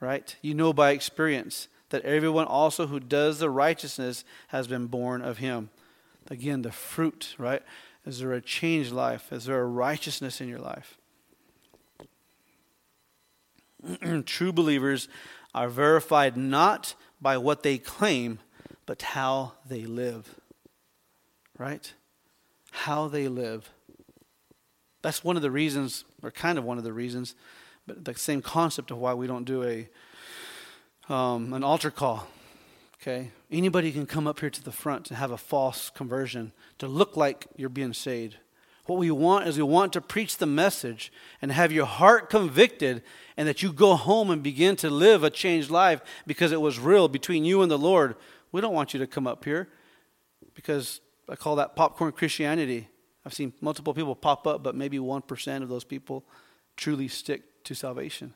right? 0.00 0.34
You 0.42 0.54
know 0.54 0.72
by 0.72 0.90
experience 0.90 1.68
that 1.90 2.04
everyone 2.04 2.46
also 2.46 2.86
who 2.86 3.00
does 3.00 3.38
the 3.38 3.50
righteousness 3.50 4.24
has 4.48 4.66
been 4.66 4.86
born 4.86 5.22
of 5.22 5.38
him. 5.38 5.70
Again, 6.30 6.62
the 6.62 6.72
fruit, 6.72 7.34
right? 7.38 7.62
Is 8.04 8.20
there 8.20 8.32
a 8.32 8.40
changed 8.40 8.92
life? 8.92 9.32
Is 9.32 9.46
there 9.46 9.60
a 9.60 9.66
righteousness 9.66 10.40
in 10.40 10.48
your 10.48 10.60
life? 10.60 10.98
True 14.26 14.52
believers 14.52 15.08
are 15.54 15.68
verified 15.68 16.36
not 16.36 16.94
by 17.20 17.38
what 17.38 17.62
they 17.62 17.78
claim, 17.78 18.38
but 18.86 19.02
how 19.02 19.52
they 19.66 19.84
live. 19.84 20.34
Right? 21.56 21.92
How 22.70 23.08
they 23.08 23.28
live. 23.28 23.70
That's 25.02 25.24
one 25.24 25.36
of 25.36 25.42
the 25.42 25.50
reasons, 25.50 26.04
or 26.22 26.30
kind 26.30 26.58
of 26.58 26.64
one 26.64 26.78
of 26.78 26.84
the 26.84 26.92
reasons, 26.92 27.34
but 27.88 28.04
the 28.04 28.14
same 28.14 28.42
concept 28.42 28.90
of 28.90 28.98
why 28.98 29.14
we 29.14 29.26
don't 29.26 29.44
do 29.44 29.64
a 29.64 29.88
um, 31.12 31.54
an 31.54 31.64
altar 31.64 31.90
call. 31.90 32.28
Okay, 33.00 33.30
anybody 33.50 33.90
can 33.90 34.06
come 34.06 34.26
up 34.26 34.40
here 34.40 34.50
to 34.50 34.62
the 34.62 34.72
front 34.72 35.08
and 35.08 35.16
have 35.16 35.30
a 35.30 35.38
false 35.38 35.90
conversion 35.90 36.52
to 36.78 36.86
look 36.86 37.16
like 37.16 37.46
you're 37.56 37.68
being 37.68 37.94
saved. 37.94 38.36
What 38.84 38.98
we 38.98 39.10
want 39.10 39.46
is 39.46 39.56
we 39.56 39.62
want 39.62 39.92
to 39.94 40.00
preach 40.00 40.38
the 40.38 40.46
message 40.46 41.12
and 41.40 41.52
have 41.52 41.72
your 41.72 41.86
heart 41.86 42.28
convicted, 42.28 43.02
and 43.36 43.48
that 43.48 43.62
you 43.62 43.72
go 43.72 43.94
home 43.96 44.30
and 44.30 44.42
begin 44.42 44.76
to 44.76 44.90
live 44.90 45.24
a 45.24 45.30
changed 45.30 45.70
life 45.70 46.00
because 46.26 46.52
it 46.52 46.60
was 46.60 46.78
real 46.78 47.08
between 47.08 47.44
you 47.44 47.62
and 47.62 47.70
the 47.70 47.78
Lord. 47.78 48.16
We 48.52 48.60
don't 48.60 48.74
want 48.74 48.92
you 48.92 49.00
to 49.00 49.06
come 49.06 49.26
up 49.26 49.44
here 49.44 49.68
because 50.54 51.00
I 51.28 51.36
call 51.36 51.56
that 51.56 51.76
popcorn 51.76 52.12
Christianity. 52.12 52.88
I've 53.24 53.34
seen 53.34 53.52
multiple 53.60 53.94
people 53.94 54.16
pop 54.16 54.46
up, 54.46 54.62
but 54.62 54.74
maybe 54.74 54.98
1% 54.98 55.62
of 55.62 55.68
those 55.68 55.84
people 55.84 56.24
truly 56.76 57.08
stick 57.08 57.57
to 57.64 57.74
salvation. 57.74 58.34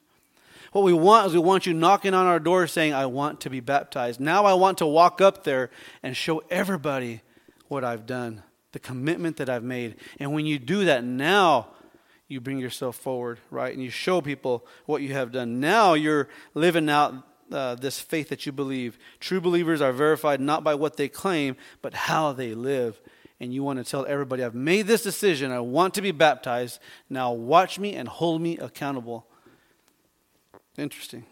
What 0.72 0.84
we 0.84 0.92
want 0.92 1.26
is 1.26 1.32
we 1.34 1.38
want 1.38 1.66
you 1.66 1.74
knocking 1.74 2.14
on 2.14 2.26
our 2.26 2.40
door 2.40 2.66
saying, 2.66 2.94
I 2.94 3.06
want 3.06 3.40
to 3.42 3.50
be 3.50 3.60
baptized. 3.60 4.20
Now 4.20 4.46
I 4.46 4.54
want 4.54 4.78
to 4.78 4.86
walk 4.86 5.20
up 5.20 5.44
there 5.44 5.70
and 6.02 6.16
show 6.16 6.42
everybody 6.50 7.20
what 7.68 7.84
I've 7.84 8.06
done, 8.06 8.42
the 8.72 8.78
commitment 8.78 9.36
that 9.36 9.50
I've 9.50 9.62
made. 9.62 9.96
And 10.18 10.32
when 10.32 10.46
you 10.46 10.58
do 10.58 10.86
that, 10.86 11.04
now 11.04 11.68
you 12.26 12.40
bring 12.40 12.58
yourself 12.58 12.96
forward, 12.96 13.38
right? 13.50 13.72
And 13.72 13.82
you 13.82 13.90
show 13.90 14.22
people 14.22 14.66
what 14.86 15.02
you 15.02 15.12
have 15.12 15.30
done. 15.30 15.60
Now 15.60 15.92
you're 15.92 16.28
living 16.54 16.88
out 16.88 17.14
uh, 17.50 17.74
this 17.74 18.00
faith 18.00 18.30
that 18.30 18.46
you 18.46 18.52
believe. 18.52 18.98
True 19.20 19.42
believers 19.42 19.82
are 19.82 19.92
verified 19.92 20.40
not 20.40 20.64
by 20.64 20.74
what 20.74 20.96
they 20.96 21.08
claim, 21.08 21.56
but 21.82 21.92
how 21.92 22.32
they 22.32 22.54
live 22.54 22.98
and 23.42 23.52
you 23.52 23.64
want 23.64 23.84
to 23.84 23.84
tell 23.84 24.06
everybody, 24.06 24.44
I've 24.44 24.54
made 24.54 24.86
this 24.86 25.02
decision, 25.02 25.50
I 25.50 25.58
want 25.58 25.94
to 25.94 26.00
be 26.00 26.12
baptized, 26.12 26.78
now 27.10 27.32
watch 27.32 27.76
me 27.76 27.96
and 27.96 28.06
hold 28.06 28.40
me 28.40 28.56
accountable. 28.56 29.26
Interesting. 30.78 31.26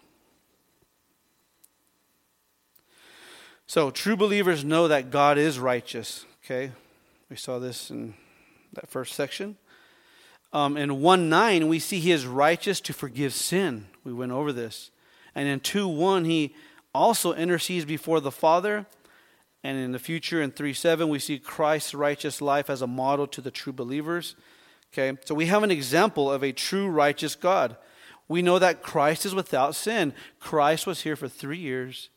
So, 3.69 3.93
true 3.93 4.17
believers 4.17 4.65
know 4.65 4.89
that 4.89 5.13
God 5.13 5.39
is 5.39 5.61
righteous. 5.61 6.27
Okay? 6.45 6.73
We 7.31 7.37
saw 7.37 7.61
this 7.61 7.91
in 7.91 8.15
that 8.73 8.91
first 8.91 9.15
section. 9.15 9.57
Um, 10.53 10.77
in 10.77 11.01
1 11.01 11.29
9, 11.29 11.69
we 11.69 11.79
see 11.79 12.01
he 12.01 12.11
is 12.11 12.27
righteous 12.27 12.81
to 12.81 12.93
forgive 12.93 13.33
sin. 13.33 13.87
We 14.03 14.13
went 14.13 14.33
over 14.33 14.53
this. 14.53 14.91
And 15.37 15.47
in 15.47 15.61
2 15.61 15.87
1, 15.87 16.25
he 16.25 16.57
also 16.93 17.35
intercedes 17.35 17.85
before 17.85 18.19
the 18.19 18.33
Father 18.33 18.87
and 19.63 19.79
in 19.79 19.93
the 19.93 19.99
future, 19.99 20.41
in 20.41 20.53
3 20.53 20.73
7, 20.73 21.09
we 21.09 21.19
see 21.19 21.39
Christ's 21.39 21.95
righteous 21.95 22.41
life 22.41 22.71
as 22.71 22.83
a 22.83 22.87
model 22.87 23.27
to 23.29 23.41
the 23.41 23.51
true 23.51 23.73
believers. 23.73 24.37
Okay, 24.93 25.17
so 25.25 25.35
we 25.35 25.47
have 25.47 25.63
an 25.63 25.71
example 25.71 26.31
of 26.31 26.43
a 26.43 26.53
true 26.53 26.89
righteous 26.89 27.35
God. 27.37 27.77
We 28.27 28.43
know 28.43 28.59
that 28.59 28.83
Christ 28.83 29.27
is 29.27 29.35
without 29.35 29.75
sin. 29.75 30.15
Christ 30.39 30.87
was 30.87 31.03
here 31.03 31.17
for 31.17 31.29
three 31.29 31.59
years, 31.59 32.11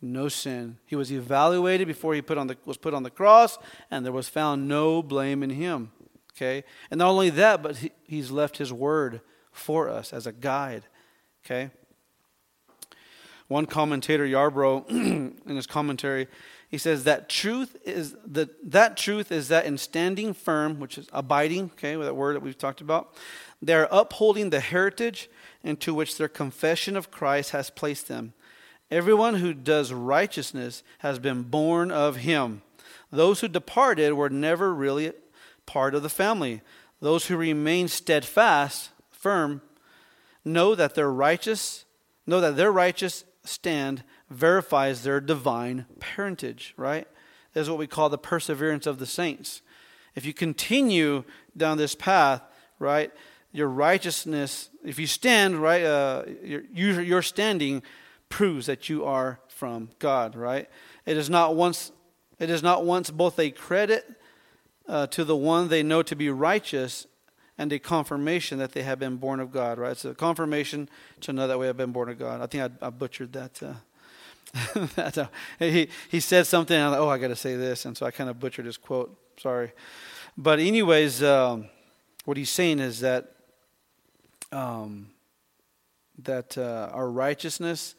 no 0.00 0.28
sin. 0.28 0.78
He 0.86 0.96
was 0.96 1.10
evaluated 1.10 1.86
before 1.86 2.14
he 2.14 2.22
put 2.22 2.38
on 2.38 2.46
the, 2.46 2.56
was 2.64 2.76
put 2.76 2.94
on 2.94 3.02
the 3.02 3.10
cross, 3.10 3.58
and 3.90 4.04
there 4.04 4.12
was 4.12 4.28
found 4.28 4.68
no 4.68 5.02
blame 5.02 5.42
in 5.42 5.50
him. 5.50 5.90
Okay, 6.34 6.64
and 6.90 6.98
not 6.98 7.08
only 7.08 7.30
that, 7.30 7.62
but 7.62 7.78
he, 7.78 7.90
he's 8.04 8.30
left 8.30 8.58
his 8.58 8.72
word 8.72 9.20
for 9.50 9.88
us 9.88 10.12
as 10.12 10.26
a 10.26 10.32
guide. 10.32 10.84
Okay. 11.44 11.70
One 13.48 13.66
commentator, 13.66 14.26
Yarbrough, 14.26 14.88
in 15.46 15.56
his 15.56 15.66
commentary, 15.66 16.26
he 16.76 16.78
says 16.78 17.04
that 17.04 17.30
truth 17.30 17.74
is 17.86 18.14
that 18.26 18.70
that 18.70 18.98
truth 18.98 19.32
is 19.32 19.48
that 19.48 19.64
in 19.64 19.78
standing 19.78 20.34
firm, 20.34 20.78
which 20.78 20.98
is 20.98 21.08
abiding, 21.10 21.70
okay, 21.72 21.96
with 21.96 22.06
that 22.06 22.12
word 22.12 22.36
that 22.36 22.42
we've 22.42 22.58
talked 22.58 22.82
about, 22.82 23.14
they 23.62 23.72
are 23.72 23.88
upholding 23.90 24.50
the 24.50 24.60
heritage 24.60 25.30
into 25.64 25.94
which 25.94 26.18
their 26.18 26.28
confession 26.28 26.94
of 26.94 27.10
Christ 27.10 27.52
has 27.52 27.70
placed 27.70 28.08
them. 28.08 28.34
Everyone 28.90 29.36
who 29.36 29.54
does 29.54 29.90
righteousness 29.90 30.82
has 30.98 31.18
been 31.18 31.44
born 31.44 31.90
of 31.90 32.16
him. 32.16 32.60
Those 33.10 33.40
who 33.40 33.48
departed 33.48 34.12
were 34.12 34.28
never 34.28 34.74
really 34.74 35.14
part 35.64 35.94
of 35.94 36.02
the 36.02 36.10
family. 36.10 36.60
Those 37.00 37.28
who 37.28 37.38
remain 37.38 37.88
steadfast, 37.88 38.90
firm, 39.10 39.62
know 40.44 40.74
that 40.74 40.94
their 40.94 41.10
righteous, 41.10 41.86
know 42.26 42.42
that 42.42 42.56
their 42.58 42.70
righteous 42.70 43.24
stand 43.44 44.04
verifies 44.30 45.02
their 45.02 45.20
divine 45.20 45.86
parentage, 46.00 46.74
right? 46.76 47.06
Is 47.54 47.70
what 47.70 47.78
we 47.78 47.86
call 47.86 48.08
the 48.08 48.18
perseverance 48.18 48.86
of 48.86 48.98
the 48.98 49.06
saints. 49.06 49.62
If 50.14 50.24
you 50.24 50.32
continue 50.32 51.24
down 51.56 51.78
this 51.78 51.94
path, 51.94 52.42
right, 52.78 53.12
your 53.52 53.68
righteousness, 53.68 54.68
if 54.84 54.98
you 54.98 55.06
stand, 55.06 55.62
right, 55.62 55.82
uh, 55.82 56.24
your, 56.42 57.00
your 57.00 57.22
standing 57.22 57.82
proves 58.28 58.66
that 58.66 58.88
you 58.88 59.04
are 59.04 59.40
from 59.48 59.90
God, 59.98 60.36
right? 60.36 60.68
It 61.06 61.16
is 61.16 61.30
not 61.30 61.54
once, 61.54 61.92
it 62.38 62.50
is 62.50 62.62
not 62.62 62.84
once 62.84 63.10
both 63.10 63.38
a 63.38 63.50
credit 63.50 64.04
uh, 64.88 65.06
to 65.08 65.24
the 65.24 65.36
one 65.36 65.68
they 65.68 65.82
know 65.82 66.02
to 66.02 66.14
be 66.14 66.28
righteous 66.28 67.06
and 67.58 67.72
a 67.72 67.78
confirmation 67.78 68.58
that 68.58 68.72
they 68.72 68.82
have 68.82 68.98
been 68.98 69.16
born 69.16 69.40
of 69.40 69.50
God, 69.50 69.78
right? 69.78 69.92
It's 69.92 70.04
a 70.04 70.14
confirmation 70.14 70.90
to 71.22 71.32
know 71.32 71.48
that 71.48 71.58
we 71.58 71.66
have 71.66 71.76
been 71.76 71.92
born 71.92 72.10
of 72.10 72.18
God. 72.18 72.42
I 72.42 72.46
think 72.46 72.72
I, 72.82 72.86
I 72.86 72.90
butchered 72.90 73.32
that. 73.32 73.62
Uh, 73.62 73.74
he, 75.58 75.88
he 76.10 76.20
said 76.20 76.46
something, 76.46 76.76
and 76.76 76.92
like, 76.92 77.00
oh, 77.00 77.08
I 77.08 77.18
got 77.18 77.28
to 77.28 77.36
say 77.36 77.56
this. 77.56 77.84
And 77.84 77.96
so 77.96 78.06
I 78.06 78.10
kind 78.10 78.30
of 78.30 78.38
butchered 78.38 78.66
his 78.66 78.76
quote. 78.76 79.16
Sorry. 79.38 79.72
But, 80.36 80.58
anyways, 80.58 81.22
um, 81.22 81.68
what 82.24 82.36
he's 82.36 82.50
saying 82.50 82.78
is 82.78 83.00
that, 83.00 83.32
um, 84.52 85.08
that 86.22 86.56
uh, 86.56 86.90
our 86.92 87.10
righteousness, 87.10 87.94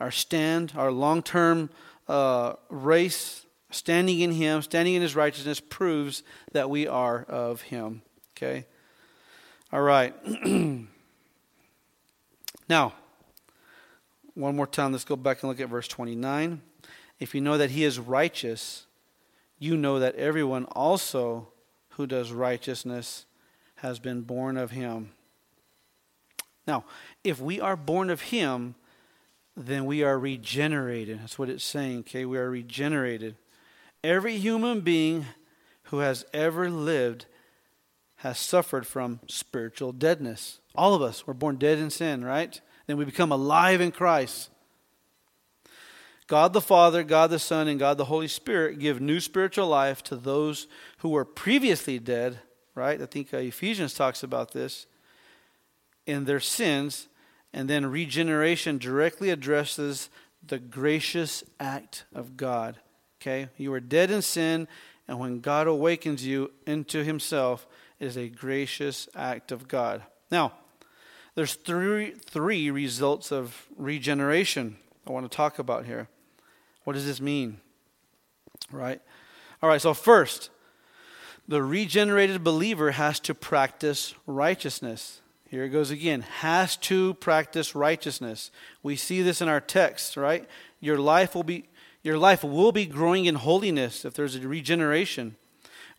our 0.00 0.10
stand, 0.10 0.72
our 0.76 0.92
long 0.92 1.22
term 1.22 1.70
uh, 2.08 2.54
race, 2.68 3.46
standing 3.70 4.20
in 4.20 4.32
Him, 4.32 4.62
standing 4.62 4.94
in 4.94 5.02
His 5.02 5.16
righteousness, 5.16 5.60
proves 5.60 6.22
that 6.52 6.70
we 6.70 6.86
are 6.86 7.24
of 7.24 7.62
Him. 7.62 8.02
Okay? 8.36 8.66
All 9.72 9.82
right. 9.82 10.14
now, 12.68 12.92
one 14.36 14.54
more 14.54 14.66
time, 14.66 14.92
let's 14.92 15.04
go 15.04 15.16
back 15.16 15.42
and 15.42 15.48
look 15.48 15.60
at 15.60 15.68
verse 15.68 15.88
29. 15.88 16.60
If 17.18 17.34
you 17.34 17.40
know 17.40 17.56
that 17.56 17.70
He 17.70 17.84
is 17.84 17.98
righteous, 17.98 18.86
you 19.58 19.76
know 19.76 19.98
that 19.98 20.14
everyone 20.16 20.66
also 20.66 21.48
who 21.90 22.06
does 22.06 22.30
righteousness 22.30 23.24
has 23.76 23.98
been 23.98 24.20
born 24.20 24.58
of 24.58 24.70
Him. 24.70 25.12
Now, 26.66 26.84
if 27.24 27.40
we 27.40 27.60
are 27.60 27.76
born 27.76 28.10
of 28.10 28.20
Him, 28.20 28.74
then 29.56 29.86
we 29.86 30.02
are 30.02 30.18
regenerated. 30.18 31.20
That's 31.20 31.38
what 31.38 31.48
it's 31.48 31.64
saying, 31.64 32.00
okay? 32.00 32.26
We 32.26 32.36
are 32.36 32.50
regenerated. 32.50 33.36
Every 34.04 34.36
human 34.36 34.80
being 34.82 35.24
who 35.84 36.00
has 36.00 36.26
ever 36.34 36.68
lived 36.68 37.24
has 38.16 38.38
suffered 38.38 38.86
from 38.86 39.20
spiritual 39.28 39.92
deadness. 39.92 40.60
All 40.74 40.94
of 40.94 41.00
us 41.00 41.26
were 41.26 41.34
born 41.34 41.56
dead 41.56 41.78
in 41.78 41.88
sin, 41.88 42.22
right? 42.22 42.60
Then 42.86 42.96
we 42.96 43.04
become 43.04 43.32
alive 43.32 43.80
in 43.80 43.90
Christ. 43.90 44.50
God 46.26 46.52
the 46.52 46.60
Father, 46.60 47.04
God 47.04 47.30
the 47.30 47.38
Son, 47.38 47.68
and 47.68 47.78
God 47.78 47.98
the 47.98 48.06
Holy 48.06 48.28
Spirit 48.28 48.78
give 48.78 49.00
new 49.00 49.20
spiritual 49.20 49.68
life 49.68 50.02
to 50.04 50.16
those 50.16 50.66
who 50.98 51.08
were 51.08 51.24
previously 51.24 51.98
dead, 51.98 52.40
right? 52.74 53.00
I 53.00 53.06
think 53.06 53.32
uh, 53.32 53.38
Ephesians 53.38 53.94
talks 53.94 54.22
about 54.22 54.52
this 54.52 54.86
in 56.06 56.24
their 56.24 56.40
sins. 56.40 57.08
And 57.52 57.70
then 57.70 57.86
regeneration 57.86 58.76
directly 58.76 59.30
addresses 59.30 60.10
the 60.46 60.58
gracious 60.58 61.42
act 61.58 62.04
of 62.14 62.36
God. 62.36 62.76
Okay? 63.20 63.48
You 63.56 63.72
are 63.72 63.80
dead 63.80 64.10
in 64.10 64.20
sin, 64.22 64.68
and 65.08 65.18
when 65.18 65.40
God 65.40 65.66
awakens 65.66 66.24
you 66.24 66.52
into 66.66 67.02
himself, 67.02 67.66
it 67.98 68.06
is 68.06 68.18
a 68.18 68.28
gracious 68.28 69.08
act 69.14 69.52
of 69.52 69.68
God. 69.68 70.02
Now, 70.30 70.52
there's 71.36 71.54
three, 71.54 72.12
three 72.12 72.70
results 72.70 73.30
of 73.30 73.66
regeneration 73.76 74.76
I 75.06 75.12
want 75.12 75.30
to 75.30 75.36
talk 75.36 75.60
about 75.60 75.84
here. 75.84 76.08
What 76.84 76.94
does 76.94 77.06
this 77.06 77.20
mean? 77.20 77.58
Right? 78.72 79.00
All 79.62 79.68
right, 79.68 79.80
so 79.80 79.94
first, 79.94 80.50
the 81.46 81.62
regenerated 81.62 82.42
believer 82.42 82.92
has 82.92 83.20
to 83.20 83.34
practice 83.34 84.14
righteousness. 84.26 85.20
Here 85.48 85.64
it 85.64 85.68
goes 85.68 85.90
again. 85.90 86.22
Has 86.22 86.76
to 86.78 87.14
practice 87.14 87.74
righteousness. 87.74 88.50
We 88.82 88.96
see 88.96 89.22
this 89.22 89.40
in 89.40 89.48
our 89.48 89.60
text, 89.60 90.16
right? 90.16 90.48
Your 90.80 90.98
life 90.98 91.34
will 91.34 91.44
be 91.44 91.68
your 92.02 92.18
life 92.18 92.44
will 92.44 92.70
be 92.70 92.86
growing 92.86 93.24
in 93.24 93.34
holiness 93.34 94.04
if 94.04 94.14
there's 94.14 94.36
a 94.36 94.46
regeneration. 94.46 95.34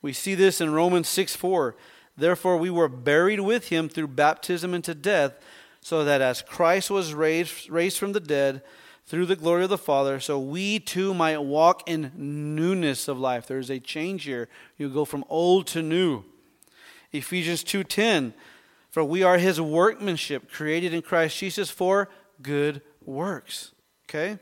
We 0.02 0.14
see 0.14 0.36
this 0.36 0.62
in 0.62 0.72
Romans 0.72 1.10
6 1.10 1.36
4. 1.36 1.76
Therefore, 2.18 2.58
we 2.58 2.70
were 2.70 2.88
buried 2.88 3.42
with 3.42 3.70
him 3.70 3.90
through 3.90 4.08
baptism 4.08 4.74
into 4.74 4.96
death, 4.96 5.34
so 5.82 6.04
that 6.04 6.22
as 6.22 6.42
Christ 6.42 6.90
was 6.90 7.14
raised, 7.14 7.70
raised 7.70 7.98
from 7.98 8.14
the 8.14 8.20
dead 8.20 8.62
through 9.06 9.28
the 9.28 9.36
glory 9.36 9.64
of 9.64 9.70
the 9.70 9.78
Father, 9.78 10.20
so 10.20 10.40
we 10.40 10.80
too 10.80 11.14
might 11.14 11.42
walk 11.42 11.88
in 11.88 12.12
newness 12.16 13.08
of 13.08 13.20
life. 13.20 13.48
There's 13.48 13.70
a 13.70 13.80
change 13.80 14.24
here. 14.24 14.50
You 14.78 14.90
go 14.90 15.06
from 15.06 15.24
old 15.30 15.68
to 15.68 15.82
new. 15.82 16.26
Ephesians 17.14 17.64
2:10 17.64 18.34
For 18.90 19.04
we 19.04 19.24
are 19.24 19.38
his 19.38 19.62
workmanship 19.62 20.52
created 20.52 20.94
in 20.94 21.02
Christ 21.02 21.38
Jesus 21.38 21.70
for 21.70 22.10
good 22.42 22.82
works. 23.06 23.72
Okay? 24.10 24.40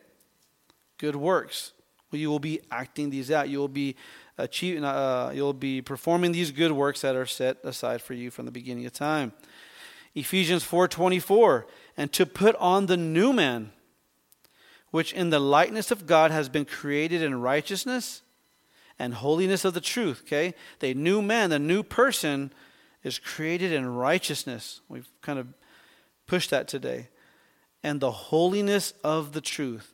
good 0.98 1.16
works. 1.16 1.74
You 2.12 2.30
will 2.30 2.40
be 2.40 2.62
acting 2.72 3.10
these 3.10 3.30
out. 3.30 3.50
You 3.50 3.60
will 3.60 3.68
be 3.68 3.96
achieving. 4.38 4.84
Uh, 4.84 5.32
you'll 5.34 5.54
be 5.54 5.82
performing 5.82 6.32
these 6.32 6.52
good 6.52 6.72
works 6.72 7.02
that 7.02 7.16
are 7.16 7.26
set 7.26 7.58
aside 7.64 8.02
for 8.02 8.14
you 8.14 8.32
from 8.32 8.46
the 8.46 8.52
beginning 8.52 8.86
of 8.86 8.94
time. 8.94 9.34
Ephesians 10.14 10.64
four 10.64 10.88
twenty 10.88 11.20
four, 11.20 11.68
and 11.98 12.12
to 12.14 12.26
put 12.26 12.56
on 12.56 12.86
the 12.86 12.98
new 12.98 13.34
man, 13.34 13.72
which 14.92 15.12
in 15.14 15.30
the 15.30 15.40
likeness 15.40 15.92
of 15.92 16.06
God 16.06 16.32
has 16.32 16.48
been 16.50 16.66
created 16.66 17.22
in 17.22 17.42
righteousness 17.42 18.22
and 18.98 19.14
holiness 19.14 19.66
of 19.66 19.74
the 19.74 19.82
truth. 19.82 20.22
Okay, 20.26 20.54
the 20.80 20.94
new 20.94 21.22
man, 21.22 21.50
the 21.50 21.60
new 21.60 21.84
person, 21.84 22.54
is 23.04 23.20
created 23.20 23.74
in 23.74 23.86
righteousness. 23.86 24.82
We've 24.88 25.10
kind 25.22 25.38
of 25.38 25.48
pushed 26.28 26.50
that 26.52 26.68
today, 26.68 27.10
and 27.84 28.00
the 28.00 28.12
holiness 28.12 28.94
of 29.04 29.34
the 29.34 29.42
truth. 29.42 29.94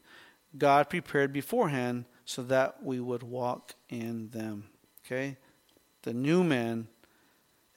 God 0.58 0.89
prepared 0.89 1.34
beforehand 1.34 2.06
so 2.25 2.43
that 2.43 2.84
we 2.84 2.99
would 2.99 3.23
walk 3.23 3.73
in 3.91 4.30
them. 4.30 4.63
Okay? 5.06 5.38
The 6.04 6.13
new 6.13 6.43
man 6.43 6.88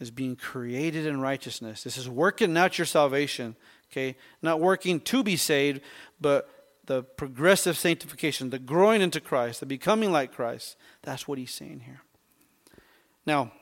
is 0.00 0.10
being 0.10 0.36
created 0.36 1.06
in 1.06 1.20
righteousness. 1.20 1.82
This 1.82 1.98
is 1.98 2.08
working 2.08 2.56
out 2.56 2.78
your 2.78 2.86
salvation. 2.86 3.56
Okay? 3.90 4.16
Not 4.40 4.60
working 4.60 5.00
to 5.00 5.22
be 5.22 5.36
saved, 5.36 5.82
but 6.20 6.48
the 6.86 7.02
progressive 7.02 7.76
sanctification, 7.76 8.50
the 8.50 8.58
growing 8.58 9.00
into 9.02 9.20
Christ, 9.20 9.60
the 9.60 9.66
becoming 9.66 10.12
like 10.12 10.32
Christ. 10.32 10.76
That's 11.02 11.26
what 11.26 11.38
he's 11.38 11.52
saying 11.52 11.80
here. 11.80 12.02
Now, 13.26 13.52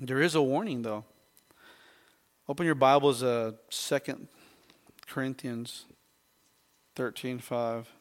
there 0.00 0.20
is 0.20 0.34
a 0.34 0.42
warning 0.42 0.82
though. 0.82 1.04
Open 2.48 2.64
your 2.64 2.76
Bibles, 2.76 3.22
uh, 3.22 3.52
Second 3.68 4.28
Corinthians 5.06 5.84
13 6.96 7.40
5. 7.40 7.97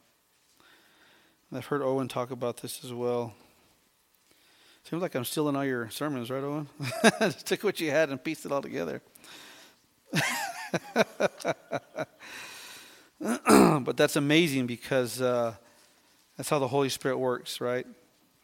I've 1.53 1.65
heard 1.65 1.81
Owen 1.81 2.09
talk 2.09 2.31
about 2.31 2.57
this 2.57 2.83
as 2.83 2.91
well. 2.91 3.33
Seems 4.83 5.01
like 5.01 5.15
I'm 5.15 5.23
stealing 5.23 5.55
all 5.55 5.63
your 5.63 5.89
sermons, 5.89 6.29
right, 6.29 6.43
Owen? 6.43 6.67
Just 7.19 7.45
took 7.47 7.63
what 7.63 7.79
you 7.79 7.89
had 7.89 8.09
and 8.09 8.21
pieced 8.21 8.45
it 8.45 8.51
all 8.51 8.61
together. 8.61 9.01
but 13.19 13.95
that's 13.95 14.17
amazing 14.17 14.67
because 14.67 15.21
uh, 15.21 15.53
that's 16.35 16.49
how 16.49 16.59
the 16.59 16.67
Holy 16.67 16.89
Spirit 16.89 17.17
works, 17.17 17.61
right? 17.61 17.87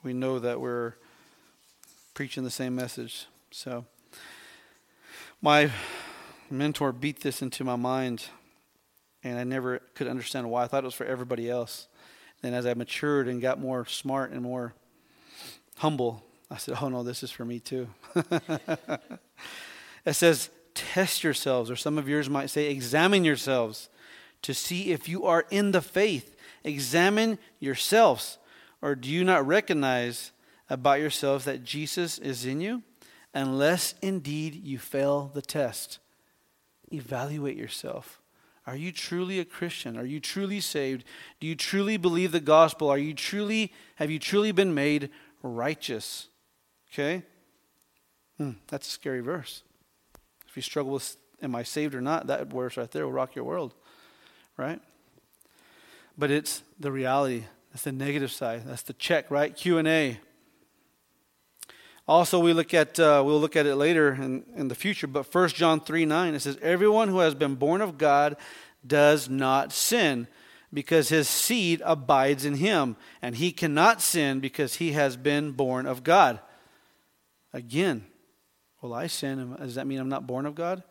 We 0.01 0.13
know 0.13 0.39
that 0.39 0.61
we're 0.61 0.93
preaching 2.13 2.45
the 2.45 2.51
same 2.51 2.73
message. 2.73 3.27
So, 3.51 3.85
my 5.41 5.69
mentor 6.49 6.93
beat 6.93 7.19
this 7.19 7.41
into 7.41 7.65
my 7.65 7.75
mind 7.75 8.25
and 9.25 9.37
I 9.37 9.43
never 9.43 9.79
could 9.93 10.07
understand 10.07 10.49
why. 10.49 10.63
I 10.63 10.67
thought 10.67 10.83
it 10.83 10.87
was 10.87 10.93
for 10.93 11.05
everybody 11.05 11.49
else. 11.49 11.87
Then 12.43 12.53
as 12.53 12.65
I 12.65 12.73
matured 12.73 13.29
and 13.29 13.41
got 13.41 13.57
more 13.57 13.85
smart 13.85 14.31
and 14.31 14.41
more 14.41 14.73
humble, 15.77 16.25
I 16.51 16.57
said, 16.57 16.77
"Oh 16.81 16.89
no, 16.89 17.01
this 17.01 17.23
is 17.23 17.31
for 17.31 17.45
me 17.45 17.61
too." 17.61 17.87
it 20.05 20.13
says, 20.13 20.49
"Test 20.75 21.23
yourselves," 21.23 21.71
or 21.71 21.77
some 21.77 21.97
of 21.97 22.09
yours 22.09 22.29
might 22.29 22.49
say, 22.49 22.69
"Examine 22.69 23.23
yourselves 23.23 23.89
to 24.41 24.53
see 24.53 24.91
if 24.91 25.07
you 25.07 25.25
are 25.25 25.45
in 25.51 25.71
the 25.71 25.81
faith. 25.81 26.35
Examine 26.65 27.39
yourselves, 27.61 28.37
or 28.81 28.93
do 28.93 29.09
you 29.09 29.23
not 29.23 29.47
recognize 29.47 30.33
about 30.69 30.99
yourselves 30.99 31.45
that 31.45 31.63
Jesus 31.63 32.17
is 32.19 32.45
in 32.45 32.59
you, 32.59 32.83
unless 33.33 33.95
indeed 34.01 34.53
you 34.53 34.79
fail 34.79 35.31
the 35.33 35.41
test? 35.41 35.99
Evaluate 36.91 37.55
yourself." 37.55 38.21
Are 38.65 38.75
you 38.75 38.91
truly 38.91 39.39
a 39.39 39.45
Christian? 39.45 39.97
Are 39.97 40.05
you 40.05 40.19
truly 40.19 40.61
saved? 40.61 41.03
Do 41.39 41.47
you 41.47 41.55
truly 41.55 41.97
believe 41.97 42.31
the 42.31 42.39
gospel? 42.39 42.89
Are 42.89 42.97
you 42.97 43.13
truly 43.13 43.73
have 43.95 44.09
you 44.09 44.19
truly 44.19 44.51
been 44.51 44.73
made 44.73 45.09
righteous? 45.41 46.29
Okay? 46.91 47.23
Hmm, 48.37 48.51
that's 48.67 48.87
a 48.87 48.91
scary 48.91 49.19
verse. 49.19 49.63
If 50.47 50.55
you 50.55 50.61
struggle 50.61 50.93
with 50.93 51.17
am 51.41 51.55
I 51.55 51.63
saved 51.63 51.93
or 51.93 52.01
not, 52.01 52.27
that 52.27 52.47
verse 52.47 52.77
right 52.77 52.89
there 52.89 53.05
will 53.05 53.11
rock 53.11 53.35
your 53.35 53.45
world. 53.45 53.73
Right? 54.55 54.79
But 56.17 56.31
it's 56.31 56.63
the 56.79 56.91
reality. 56.91 57.45
That's 57.71 57.83
the 57.83 57.91
negative 57.91 58.31
side. 58.31 58.63
That's 58.65 58.83
the 58.83 58.93
check, 58.93 59.29
right? 59.31 59.55
Q&A. 59.55 60.19
Also, 62.07 62.39
we 62.39 62.51
look 62.51 62.73
at 62.73 62.99
uh, 62.99 63.23
we'll 63.25 63.39
look 63.39 63.55
at 63.55 63.65
it 63.65 63.75
later 63.75 64.13
in, 64.13 64.43
in 64.55 64.67
the 64.67 64.75
future. 64.75 65.07
But 65.07 65.33
1 65.33 65.49
John 65.49 65.79
three 65.79 66.05
nine 66.05 66.35
it 66.35 66.41
says, 66.41 66.57
"Everyone 66.61 67.07
who 67.07 67.19
has 67.19 67.33
been 67.33 67.55
born 67.55 67.81
of 67.81 67.97
God 67.97 68.35
does 68.85 69.29
not 69.29 69.71
sin, 69.71 70.27
because 70.73 71.07
his 71.09 71.29
seed 71.29 71.81
abides 71.85 72.43
in 72.43 72.55
him, 72.55 72.97
and 73.21 73.35
he 73.35 73.51
cannot 73.51 74.01
sin 74.01 74.41
because 74.41 74.75
he 74.75 74.91
has 74.91 75.15
been 75.15 75.51
born 75.51 75.85
of 75.85 76.03
God." 76.03 76.39
Again, 77.53 78.05
will 78.81 78.93
I 78.93 79.07
sin? 79.07 79.55
Does 79.57 79.75
that 79.75 79.87
mean 79.87 79.99
I'm 79.99 80.09
not 80.09 80.27
born 80.27 80.45
of 80.45 80.55
God? 80.55 80.83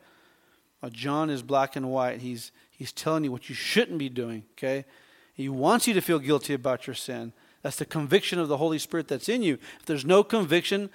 Well, 0.80 0.90
John 0.90 1.28
is 1.28 1.42
black 1.42 1.76
and 1.76 1.90
white. 1.90 2.20
He's 2.20 2.52
he's 2.70 2.92
telling 2.92 3.24
you 3.24 3.32
what 3.32 3.50
you 3.50 3.54
shouldn't 3.54 3.98
be 3.98 4.08
doing. 4.08 4.44
Okay, 4.52 4.86
he 5.34 5.50
wants 5.50 5.86
you 5.86 5.92
to 5.92 6.00
feel 6.00 6.18
guilty 6.18 6.54
about 6.54 6.86
your 6.86 6.94
sin. 6.94 7.34
That's 7.62 7.76
the 7.76 7.84
conviction 7.84 8.38
of 8.38 8.48
the 8.48 8.56
Holy 8.56 8.78
Spirit 8.78 9.08
that's 9.08 9.28
in 9.28 9.42
you. 9.42 9.58
If 9.80 9.86
there's 9.86 10.04
no 10.04 10.24
conviction, 10.24 10.90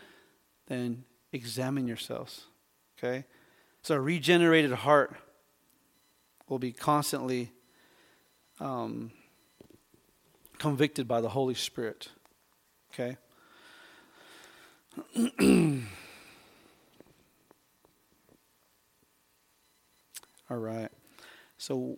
then 0.67 1.05
examine 1.31 1.87
yourselves. 1.87 2.45
Okay? 2.97 3.25
So 3.81 3.95
a 3.95 4.01
regenerated 4.01 4.73
heart 4.73 5.15
will 6.49 6.59
be 6.59 6.73
constantly 6.73 7.51
um, 8.59 9.11
convicted 10.57 11.07
by 11.07 11.21
the 11.21 11.29
Holy 11.29 11.55
Spirit. 11.55 12.09
Okay? 12.93 13.17
All 20.49 20.57
right. 20.57 20.89
So 21.57 21.97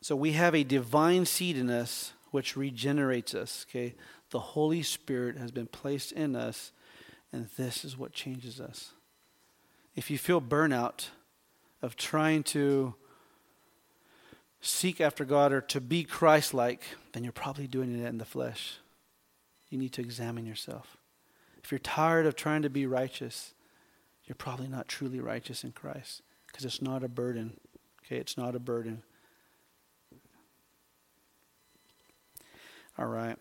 so 0.00 0.16
we 0.16 0.32
have 0.32 0.54
a 0.54 0.64
divine 0.64 1.26
seed 1.26 1.58
in 1.58 1.68
us 1.68 2.12
which 2.30 2.56
regenerates 2.56 3.34
us. 3.34 3.66
Okay? 3.68 3.94
The 4.30 4.38
Holy 4.38 4.82
Spirit 4.82 5.36
has 5.36 5.50
been 5.50 5.66
placed 5.66 6.12
in 6.12 6.36
us, 6.36 6.72
and 7.32 7.48
this 7.56 7.84
is 7.84 7.96
what 7.96 8.12
changes 8.12 8.60
us. 8.60 8.92
If 9.94 10.10
you 10.10 10.18
feel 10.18 10.40
burnout 10.40 11.08
of 11.82 11.96
trying 11.96 12.42
to 12.44 12.94
seek 14.60 15.00
after 15.00 15.24
God 15.24 15.52
or 15.52 15.60
to 15.62 15.80
be 15.80 16.04
Christ 16.04 16.52
like, 16.52 16.82
then 17.12 17.24
you're 17.24 17.32
probably 17.32 17.66
doing 17.66 17.98
it 17.98 18.06
in 18.06 18.18
the 18.18 18.24
flesh. 18.24 18.78
You 19.70 19.78
need 19.78 19.92
to 19.94 20.00
examine 20.00 20.46
yourself. 20.46 20.96
If 21.62 21.70
you're 21.70 21.78
tired 21.78 22.26
of 22.26 22.34
trying 22.34 22.62
to 22.62 22.70
be 22.70 22.86
righteous, 22.86 23.54
you're 24.24 24.36
probably 24.36 24.68
not 24.68 24.88
truly 24.88 25.20
righteous 25.20 25.64
in 25.64 25.72
Christ 25.72 26.22
because 26.46 26.64
it's 26.64 26.82
not 26.82 27.04
a 27.04 27.08
burden. 27.08 27.58
Okay, 28.04 28.16
it's 28.16 28.36
not 28.36 28.54
a 28.54 28.58
burden. 28.58 29.02
All 32.98 33.06
right. 33.06 33.36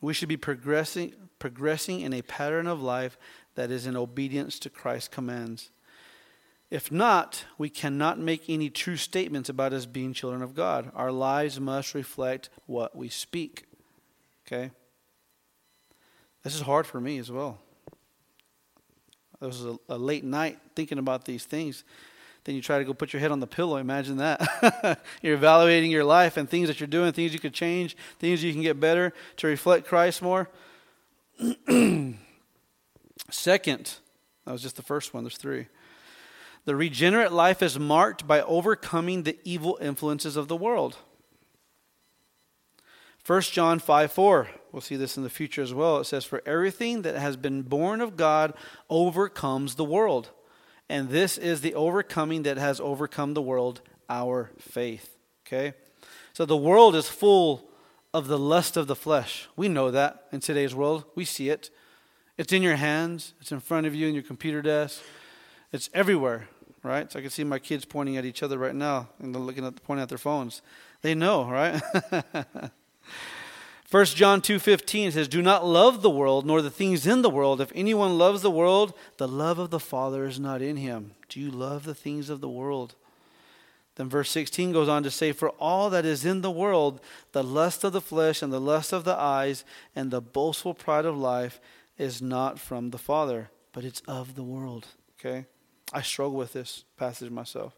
We 0.00 0.14
should 0.14 0.28
be 0.28 0.36
progressing, 0.36 1.14
progressing 1.38 2.00
in 2.00 2.12
a 2.12 2.22
pattern 2.22 2.66
of 2.66 2.82
life 2.82 3.18
that 3.54 3.70
is 3.70 3.86
in 3.86 3.96
obedience 3.96 4.58
to 4.60 4.70
Christ's 4.70 5.08
commands. 5.08 5.70
If 6.70 6.90
not, 6.90 7.44
we 7.58 7.68
cannot 7.68 8.18
make 8.18 8.48
any 8.48 8.70
true 8.70 8.96
statements 8.96 9.48
about 9.48 9.72
us 9.72 9.84
being 9.84 10.14
children 10.14 10.40
of 10.42 10.54
God. 10.54 10.90
Our 10.94 11.12
lives 11.12 11.60
must 11.60 11.94
reflect 11.94 12.48
what 12.66 12.96
we 12.96 13.08
speak. 13.08 13.66
Okay? 14.46 14.70
This 16.42 16.54
is 16.54 16.62
hard 16.62 16.86
for 16.86 17.00
me 17.00 17.18
as 17.18 17.30
well. 17.30 17.58
This 19.40 19.62
was 19.62 19.78
a, 19.88 19.94
a 19.94 19.98
late 19.98 20.24
night 20.24 20.58
thinking 20.74 20.98
about 20.98 21.24
these 21.24 21.44
things. 21.44 21.84
Then 22.44 22.54
you 22.56 22.62
try 22.62 22.78
to 22.78 22.84
go 22.84 22.92
put 22.92 23.12
your 23.12 23.20
head 23.20 23.30
on 23.30 23.40
the 23.40 23.46
pillow. 23.46 23.76
Imagine 23.76 24.16
that. 24.16 25.00
you're 25.22 25.34
evaluating 25.34 25.90
your 25.90 26.04
life 26.04 26.36
and 26.36 26.48
things 26.48 26.68
that 26.68 26.80
you're 26.80 26.88
doing, 26.88 27.12
things 27.12 27.32
you 27.32 27.38
could 27.38 27.54
change, 27.54 27.96
things 28.18 28.42
you 28.42 28.52
can 28.52 28.62
get 28.62 28.80
better 28.80 29.12
to 29.36 29.46
reflect 29.46 29.86
Christ 29.86 30.22
more. 30.22 30.48
Second, 33.30 33.94
that 34.44 34.52
was 34.52 34.62
just 34.62 34.76
the 34.76 34.82
first 34.82 35.14
one, 35.14 35.22
there's 35.24 35.36
three. 35.36 35.68
The 36.64 36.76
regenerate 36.76 37.32
life 37.32 37.62
is 37.62 37.78
marked 37.78 38.26
by 38.26 38.40
overcoming 38.42 39.22
the 39.22 39.38
evil 39.44 39.78
influences 39.80 40.36
of 40.36 40.48
the 40.48 40.56
world. 40.56 40.96
1 43.24 43.40
John 43.42 43.78
5 43.78 44.12
4, 44.12 44.48
we'll 44.72 44.80
see 44.80 44.96
this 44.96 45.16
in 45.16 45.22
the 45.22 45.30
future 45.30 45.62
as 45.62 45.72
well. 45.72 45.98
It 45.98 46.04
says, 46.04 46.24
For 46.24 46.42
everything 46.44 47.02
that 47.02 47.16
has 47.16 47.36
been 47.36 47.62
born 47.62 48.00
of 48.00 48.16
God 48.16 48.52
overcomes 48.90 49.76
the 49.76 49.84
world. 49.84 50.30
And 50.92 51.08
this 51.08 51.38
is 51.38 51.62
the 51.62 51.72
overcoming 51.72 52.42
that 52.42 52.58
has 52.58 52.78
overcome 52.78 53.32
the 53.32 53.40
world, 53.40 53.80
our 54.10 54.50
faith. 54.58 55.16
Okay? 55.46 55.72
So 56.34 56.44
the 56.44 56.54
world 56.54 56.94
is 56.94 57.08
full 57.08 57.66
of 58.12 58.28
the 58.28 58.38
lust 58.38 58.76
of 58.76 58.88
the 58.88 58.94
flesh. 58.94 59.48
We 59.56 59.68
know 59.68 59.90
that 59.90 60.26
in 60.32 60.40
today's 60.40 60.74
world. 60.74 61.06
We 61.14 61.24
see 61.24 61.48
it. 61.48 61.70
It's 62.36 62.52
in 62.52 62.62
your 62.62 62.76
hands, 62.76 63.32
it's 63.40 63.52
in 63.52 63.60
front 63.60 63.86
of 63.86 63.94
you 63.94 64.06
in 64.06 64.12
your 64.12 64.22
computer 64.22 64.60
desk. 64.60 65.00
It's 65.72 65.88
everywhere, 65.94 66.50
right? 66.82 67.10
So 67.10 67.18
I 67.18 67.22
can 67.22 67.30
see 67.30 67.42
my 67.42 67.58
kids 67.58 67.86
pointing 67.86 68.18
at 68.18 68.26
each 68.26 68.42
other 68.42 68.58
right 68.58 68.74
now 68.74 69.08
and 69.18 69.34
they're 69.34 69.40
looking 69.40 69.64
at 69.64 69.82
pointing 69.84 70.02
at 70.02 70.10
their 70.10 70.18
phones. 70.18 70.60
They 71.00 71.14
know, 71.14 71.48
right? 71.48 71.80
1 73.92 74.16
John 74.16 74.40
2:15 74.40 75.12
says, 75.12 75.28
"Do 75.28 75.42
not 75.42 75.66
love 75.66 76.00
the 76.00 76.08
world 76.08 76.46
nor 76.46 76.62
the 76.62 76.70
things 76.70 77.06
in 77.06 77.20
the 77.20 77.28
world. 77.28 77.60
If 77.60 77.70
anyone 77.74 78.16
loves 78.16 78.40
the 78.40 78.50
world, 78.50 78.94
the 79.18 79.28
love 79.28 79.58
of 79.58 79.68
the 79.68 79.78
Father 79.78 80.24
is 80.24 80.40
not 80.40 80.62
in 80.62 80.78
him." 80.78 81.14
Do 81.28 81.38
you 81.38 81.50
love 81.50 81.84
the 81.84 81.94
things 81.94 82.30
of 82.30 82.40
the 82.40 82.48
world? 82.48 82.94
Then 83.96 84.08
verse 84.08 84.30
16 84.30 84.72
goes 84.72 84.88
on 84.88 85.02
to 85.02 85.10
say, 85.10 85.30
For 85.32 85.50
all 85.50 85.90
that 85.90 86.06
is 86.06 86.24
in 86.24 86.40
the 86.40 86.50
world, 86.50 87.02
the 87.32 87.44
lust 87.44 87.84
of 87.84 87.92
the 87.92 88.00
flesh 88.00 88.40
and 88.40 88.50
the 88.50 88.60
lust 88.60 88.94
of 88.94 89.04
the 89.04 89.14
eyes 89.14 89.62
and 89.94 90.10
the 90.10 90.22
boastful 90.22 90.72
pride 90.72 91.04
of 91.04 91.18
life 91.18 91.60
is 91.98 92.22
not 92.22 92.58
from 92.58 92.92
the 92.92 92.98
Father, 92.98 93.50
but 93.74 93.84
it's 93.84 94.00
of 94.08 94.36
the 94.36 94.42
world. 94.42 94.86
Okay? 95.20 95.44
I 95.92 96.00
struggle 96.00 96.38
with 96.38 96.54
this 96.54 96.84
passage 96.96 97.30
myself. 97.30 97.74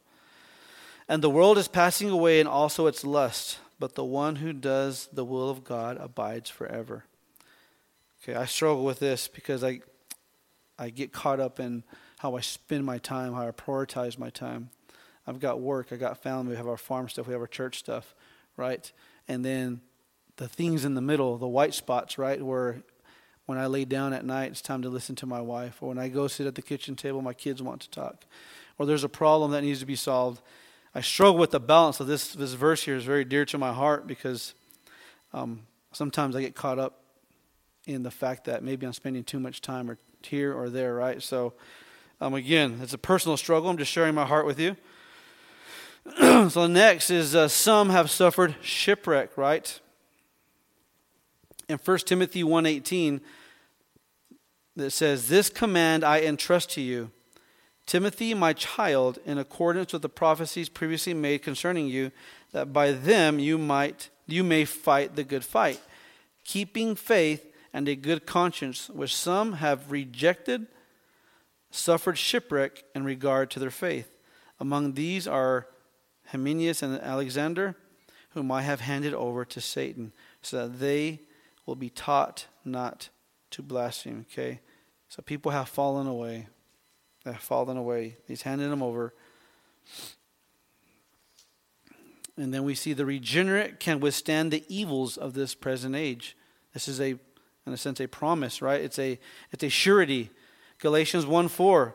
And 1.09 1.22
the 1.22 1.31
world 1.31 1.59
is 1.59 1.66
passing 1.66 2.11
away 2.11 2.38
and 2.38 2.48
also 2.48 2.87
its 2.87 3.03
lust 3.03 3.59
but 3.78 3.94
the 3.94 4.04
one 4.04 4.37
who 4.37 4.52
does 4.52 5.08
the 5.12 5.24
will 5.24 5.50
of 5.50 5.64
God 5.64 5.96
abides 5.98 6.50
forever. 6.50 7.04
Okay, 8.22 8.34
I 8.34 8.46
struggle 8.46 8.84
with 8.84 9.00
this 9.00 9.28
because 9.28 9.62
I 9.62 9.80
I 10.78 10.90
get 10.90 11.12
caught 11.12 11.40
up 11.40 11.60
in 11.60 11.84
how 12.18 12.37
I 12.37 12.40
spend 12.40 12.84
my 12.84 12.98
time, 12.98 13.34
how 13.34 13.46
I 13.46 13.50
prioritize 13.50 14.18
my 14.18 14.30
time. 14.30 14.70
I've 15.26 15.40
got 15.40 15.60
work, 15.60 15.88
I 15.92 15.96
got 15.96 16.22
family, 16.22 16.50
we 16.50 16.56
have 16.56 16.68
our 16.68 16.76
farm 16.76 17.08
stuff, 17.08 17.26
we 17.26 17.32
have 17.32 17.40
our 17.40 17.46
church 17.46 17.78
stuff, 17.78 18.14
right? 18.56 18.90
And 19.28 19.44
then 19.44 19.80
the 20.37 20.48
things 20.48 20.84
in 20.84 20.94
the 20.94 21.00
middle, 21.00 21.38
the 21.38 21.48
white 21.48 21.74
spots, 21.74 22.18
right, 22.18 22.42
where 22.42 22.82
when 23.46 23.58
I 23.58 23.66
lay 23.66 23.84
down 23.84 24.12
at 24.12 24.24
night, 24.24 24.50
it's 24.50 24.60
time 24.60 24.82
to 24.82 24.88
listen 24.88 25.14
to 25.16 25.26
my 25.26 25.40
wife, 25.40 25.82
or 25.82 25.90
when 25.90 25.98
I 25.98 26.08
go 26.08 26.28
sit 26.28 26.46
at 26.46 26.54
the 26.54 26.62
kitchen 26.62 26.96
table, 26.96 27.22
my 27.22 27.34
kids 27.34 27.62
want 27.62 27.82
to 27.82 27.90
talk, 27.90 28.24
or 28.78 28.87
there's 28.87 29.04
a 29.04 29.08
problem 29.08 29.52
that 29.52 29.62
needs 29.62 29.80
to 29.80 29.87
be 29.87 29.96
solved, 29.96 30.42
I 30.94 31.00
struggle 31.00 31.38
with 31.38 31.50
the 31.50 31.61
balance 31.61 31.98
of 31.98 32.07
this. 32.07 32.33
This 32.33 32.52
verse 32.52 32.85
here 32.85 32.94
is 32.94 33.04
very 33.04 33.24
dear 33.24 33.44
to 33.46 33.59
my 33.59 33.72
heart 33.72 34.07
because 34.07 34.54
um, 35.33 35.66
sometimes 35.92 36.37
I 36.37 36.40
get 36.40 36.54
caught 36.54 36.78
up 36.78 37.00
in 37.87 38.04
the 38.04 38.11
fact 38.11 38.44
that 38.44 38.62
maybe 38.62 38.87
I'm 38.87 38.92
spending 38.92 39.24
too 39.24 39.40
much 39.40 39.61
time 39.61 39.90
or 39.90 39.98
here 40.22 40.54
or 40.54 40.70
there, 40.70 40.94
right? 40.94 41.20
So, 41.20 41.54
um, 42.20 42.35
again, 42.35 42.78
it's 42.80 42.94
a 42.94 42.98
personal 42.98 43.37
struggle. 43.37 43.68
I'm 43.68 43.76
just 43.76 43.90
sharing 43.90 44.14
my 44.14 44.24
heart 44.24 44.46
with 44.46 44.61
you. 44.61 44.76
so, 46.48 46.68
next 46.68 47.11
is 47.11 47.35
uh, 47.35 47.48
some 47.48 47.90
have 47.90 48.09
suffered 48.09 48.54
shipwreck, 48.62 49.36
right? 49.36 49.80
In 51.68 51.78
1 51.78 51.99
Timothy 51.99 52.45
1.18, 52.45 53.20
that 54.76 54.90
says, 54.90 55.28
This 55.28 55.51
command 55.51 56.05
I 56.05 56.20
entrust 56.20 56.70
to 56.70 56.80
you 56.80 57.11
Timothy, 57.87 58.32
my 58.32 58.53
child, 58.53 59.18
in 59.26 59.39
accordance 59.39 59.93
with 59.93 60.03
the 60.03 60.09
prophecies 60.09 60.68
previously 60.68 61.14
made 61.14 61.43
concerning 61.43 61.87
you, 61.87 62.11
that 62.53 62.72
by 62.72 62.93
them 62.93 63.39
you 63.39 63.59
might 63.59 64.11
you 64.26 64.43
may 64.43 64.64
fight 64.64 65.16
the 65.16 65.24
good 65.24 65.45
fight, 65.45 65.80
keeping 66.45 66.95
faith 66.95 67.53
and 67.72 67.89
a 67.89 67.95
good 67.95 68.24
conscience, 68.24 68.89
which 68.89 69.14
some 69.14 69.55
have 69.55 69.91
rejected, 69.91 70.66
suffered 71.70 72.16
shipwreck 72.16 72.85
in 72.95 73.05
regard 73.05 73.51
to 73.51 73.61
their 73.61 73.70
faith. 73.70 74.11
Among 74.59 74.95
these 74.95 75.26
are 75.26 75.66
Hymenaeus 76.28 76.82
and 76.82 76.99
Alexander, 77.01 77.76
whom 78.30 78.51
I 78.51 78.62
have 78.62 78.80
handed 78.80 79.12
over 79.12 79.45
to 79.45 79.61
Satan, 79.61 80.12
so 80.41 80.68
that 80.68 80.78
they 80.78 81.20
will 81.66 81.76
be 81.76 81.91
taught 81.91 82.47
not 82.64 83.09
to 83.51 83.62
blaspheme. 83.62 84.24
Okay? 84.30 84.61
So 85.09 85.22
people 85.22 85.53
have 85.53 85.68
fallen 85.68 86.07
away. 86.07 86.47
They 87.25 87.33
have 87.33 87.41
fallen 87.41 87.77
away. 87.77 88.16
He's 88.27 88.43
handing 88.43 88.70
them 88.70 88.83
over. 88.83 89.14
And 92.37 92.53
then 92.53 92.64
we 92.64 92.75
see 92.75 92.93
the 92.93 93.07
regenerate 93.07 93.79
can 93.79 94.01
withstand 94.01 94.51
the 94.51 94.64
evils 94.68 95.16
of 95.16 95.35
this 95.35 95.55
present 95.55 95.95
age. 95.95 96.37
This 96.72 96.89
is 96.89 97.01
a, 97.01 97.11
in 97.66 97.72
a 97.72 97.77
sense, 97.77 98.01
a 98.01 98.09
promise, 98.09 98.61
right? 98.61 98.81
It's 98.81 98.99
a, 98.99 99.18
it's 99.53 99.62
a 99.62 99.68
surety. 99.68 100.31
Galatians 100.81 101.25
1 101.25 101.49
4, 101.49 101.95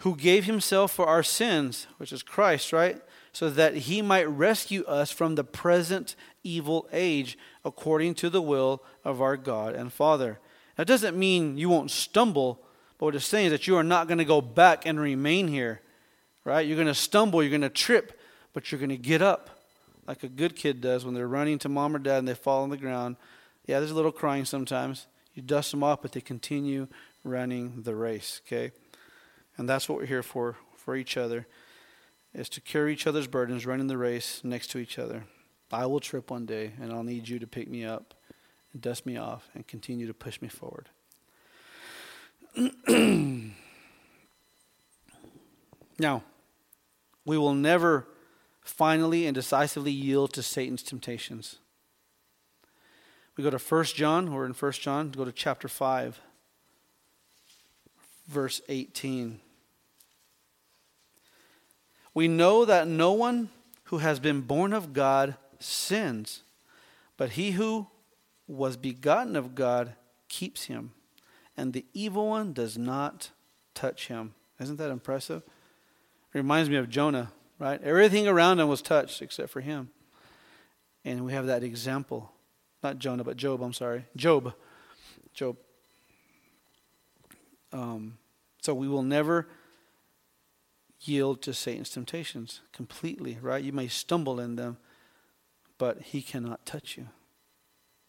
who 0.00 0.14
gave 0.14 0.44
himself 0.44 0.92
for 0.92 1.06
our 1.06 1.22
sins, 1.22 1.86
which 1.96 2.12
is 2.12 2.22
Christ, 2.22 2.72
right? 2.72 3.00
So 3.32 3.48
that 3.50 3.74
he 3.74 4.02
might 4.02 4.28
rescue 4.28 4.84
us 4.84 5.10
from 5.10 5.34
the 5.34 5.44
present 5.44 6.14
evil 6.44 6.86
age, 6.92 7.38
according 7.64 8.14
to 8.16 8.30
the 8.30 8.42
will 8.42 8.82
of 9.04 9.22
our 9.22 9.36
God 9.36 9.74
and 9.74 9.92
Father. 9.92 10.38
That 10.76 10.86
doesn't 10.86 11.16
mean 11.16 11.56
you 11.56 11.70
won't 11.70 11.90
stumble, 11.90 12.60
but 12.98 13.06
what 13.06 13.14
it's 13.14 13.26
saying 13.26 13.46
is 13.46 13.52
that 13.52 13.66
you 13.66 13.76
are 13.76 13.84
not 13.84 14.08
going 14.08 14.18
to 14.18 14.24
go 14.24 14.40
back 14.40 14.86
and 14.86 14.98
remain 14.98 15.48
here, 15.48 15.80
right? 16.44 16.66
You're 16.66 16.76
going 16.76 16.86
to 16.86 16.94
stumble, 16.94 17.42
you're 17.42 17.50
going 17.50 17.60
to 17.62 17.68
trip, 17.68 18.18
but 18.52 18.70
you're 18.70 18.78
going 18.78 18.90
to 18.90 18.96
get 18.96 19.22
up 19.22 19.50
like 20.06 20.22
a 20.22 20.28
good 20.28 20.56
kid 20.56 20.80
does 20.80 21.04
when 21.04 21.14
they're 21.14 21.28
running 21.28 21.58
to 21.58 21.68
mom 21.68 21.94
or 21.94 21.98
dad 21.98 22.18
and 22.18 22.28
they 22.28 22.34
fall 22.34 22.62
on 22.62 22.70
the 22.70 22.76
ground. 22.76 23.16
Yeah, 23.66 23.80
there's 23.80 23.90
a 23.90 23.94
little 23.94 24.12
crying 24.12 24.44
sometimes. 24.44 25.06
You 25.34 25.42
dust 25.42 25.72
them 25.72 25.82
off, 25.82 26.00
but 26.00 26.12
they 26.12 26.20
continue 26.20 26.88
running 27.24 27.82
the 27.82 27.94
race, 27.94 28.40
okay? 28.46 28.72
And 29.58 29.68
that's 29.68 29.88
what 29.88 29.98
we're 29.98 30.06
here 30.06 30.22
for, 30.22 30.56
for 30.76 30.96
each 30.96 31.16
other, 31.16 31.46
is 32.32 32.48
to 32.50 32.60
carry 32.60 32.92
each 32.92 33.06
other's 33.06 33.26
burdens, 33.26 33.66
running 33.66 33.88
the 33.88 33.98
race 33.98 34.40
next 34.44 34.68
to 34.68 34.78
each 34.78 34.98
other. 34.98 35.24
I 35.72 35.86
will 35.86 36.00
trip 36.00 36.30
one 36.30 36.46
day, 36.46 36.72
and 36.80 36.92
I'll 36.92 37.02
need 37.02 37.28
you 37.28 37.38
to 37.40 37.46
pick 37.46 37.68
me 37.68 37.84
up 37.84 38.14
and 38.72 38.80
dust 38.80 39.04
me 39.04 39.16
off 39.16 39.48
and 39.54 39.66
continue 39.66 40.06
to 40.06 40.14
push 40.14 40.40
me 40.40 40.48
forward. 40.48 40.88
now, 45.98 46.22
we 47.24 47.36
will 47.36 47.54
never 47.54 48.06
finally 48.62 49.26
and 49.26 49.34
decisively 49.34 49.92
yield 49.92 50.32
to 50.32 50.42
Satan's 50.42 50.82
temptations. 50.82 51.58
We 53.36 53.44
go 53.44 53.50
to 53.50 53.58
1 53.58 53.84
John, 53.84 54.32
we're 54.32 54.46
in 54.46 54.52
1 54.52 54.72
John, 54.72 55.10
go 55.10 55.24
to 55.24 55.32
chapter 55.32 55.68
5, 55.68 56.20
verse 58.26 58.62
18. 58.68 59.40
We 62.14 62.28
know 62.28 62.64
that 62.64 62.88
no 62.88 63.12
one 63.12 63.50
who 63.84 63.98
has 63.98 64.18
been 64.18 64.40
born 64.40 64.72
of 64.72 64.94
God 64.94 65.36
sins, 65.58 66.42
but 67.18 67.30
he 67.30 67.52
who 67.52 67.88
was 68.48 68.78
begotten 68.78 69.36
of 69.36 69.54
God 69.54 69.92
keeps 70.28 70.64
him, 70.64 70.92
and 71.56 71.72
the 71.72 71.86
evil 71.94 72.28
one 72.28 72.52
does 72.52 72.76
not 72.76 73.30
touch 73.74 74.08
him. 74.08 74.34
Isn't 74.60 74.76
that 74.76 74.90
impressive? 74.90 75.42
It 76.32 76.38
reminds 76.38 76.68
me 76.68 76.76
of 76.76 76.88
Jonah, 76.88 77.32
right? 77.58 77.82
Everything 77.82 78.28
around 78.28 78.60
him 78.60 78.68
was 78.68 78.82
touched 78.82 79.22
except 79.22 79.50
for 79.50 79.60
him. 79.60 79.90
And 81.04 81.24
we 81.24 81.32
have 81.32 81.46
that 81.46 81.62
example. 81.62 82.32
Not 82.82 82.98
Jonah, 82.98 83.24
but 83.24 83.36
Job, 83.36 83.62
I'm 83.62 83.72
sorry. 83.72 84.04
Job. 84.16 84.54
Job. 85.32 85.56
Um, 87.72 88.18
so 88.60 88.74
we 88.74 88.88
will 88.88 89.02
never 89.02 89.46
yield 91.00 91.42
to 91.42 91.54
Satan's 91.54 91.90
temptations 91.90 92.60
completely, 92.72 93.38
right? 93.40 93.62
You 93.62 93.72
may 93.72 93.88
stumble 93.88 94.40
in 94.40 94.56
them, 94.56 94.78
but 95.78 96.02
he 96.02 96.22
cannot 96.22 96.66
touch 96.66 96.96
you. 96.96 97.08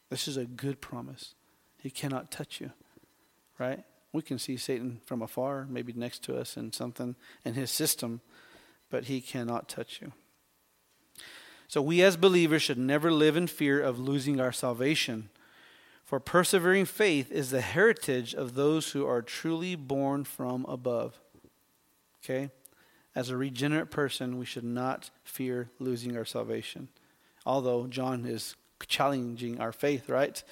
This 0.09 0.27
is 0.27 0.37
a 0.37 0.45
good 0.45 0.81
promise. 0.81 1.35
He 1.77 1.89
cannot 1.89 2.31
touch 2.31 2.59
you, 2.59 2.71
right? 3.59 3.83
We 4.13 4.21
can 4.21 4.39
see 4.39 4.57
Satan 4.57 5.01
from 5.05 5.21
afar, 5.21 5.65
maybe 5.69 5.93
next 5.93 6.23
to 6.23 6.37
us 6.37 6.57
in 6.57 6.71
something 6.71 7.15
in 7.43 7.53
his 7.53 7.71
system, 7.71 8.21
but 8.89 9.05
he 9.05 9.21
cannot 9.21 9.69
touch 9.69 10.01
you. 10.01 10.13
So 11.67 11.81
we 11.81 12.01
as 12.01 12.15
believers 12.15 12.61
should 12.61 12.77
never 12.77 13.11
live 13.11 13.35
in 13.35 13.47
fear 13.47 13.81
of 13.81 13.99
losing 13.99 14.39
our 14.39 14.53
salvation. 14.53 15.29
For 16.05 16.21
persevering 16.21 16.85
faith 16.85 17.31
is 17.31 17.51
the 17.51 17.61
heritage 17.61 18.33
of 18.33 18.55
those 18.55 18.91
who 18.91 19.05
are 19.05 19.21
truly 19.21 19.75
born 19.75 20.23
from 20.23 20.65
above. 20.69 21.19
Okay? 22.23 22.49
As 23.13 23.29
a 23.29 23.35
regenerate 23.35 23.91
person, 23.91 24.37
we 24.37 24.45
should 24.45 24.63
not 24.63 25.09
fear 25.25 25.69
losing 25.79 26.15
our 26.15 26.23
salvation 26.23 26.87
although 27.47 27.87
John 27.87 28.25
is 28.25 28.55
challenging 28.87 29.59
our 29.59 29.71
faith, 29.71 30.09
right? 30.09 30.43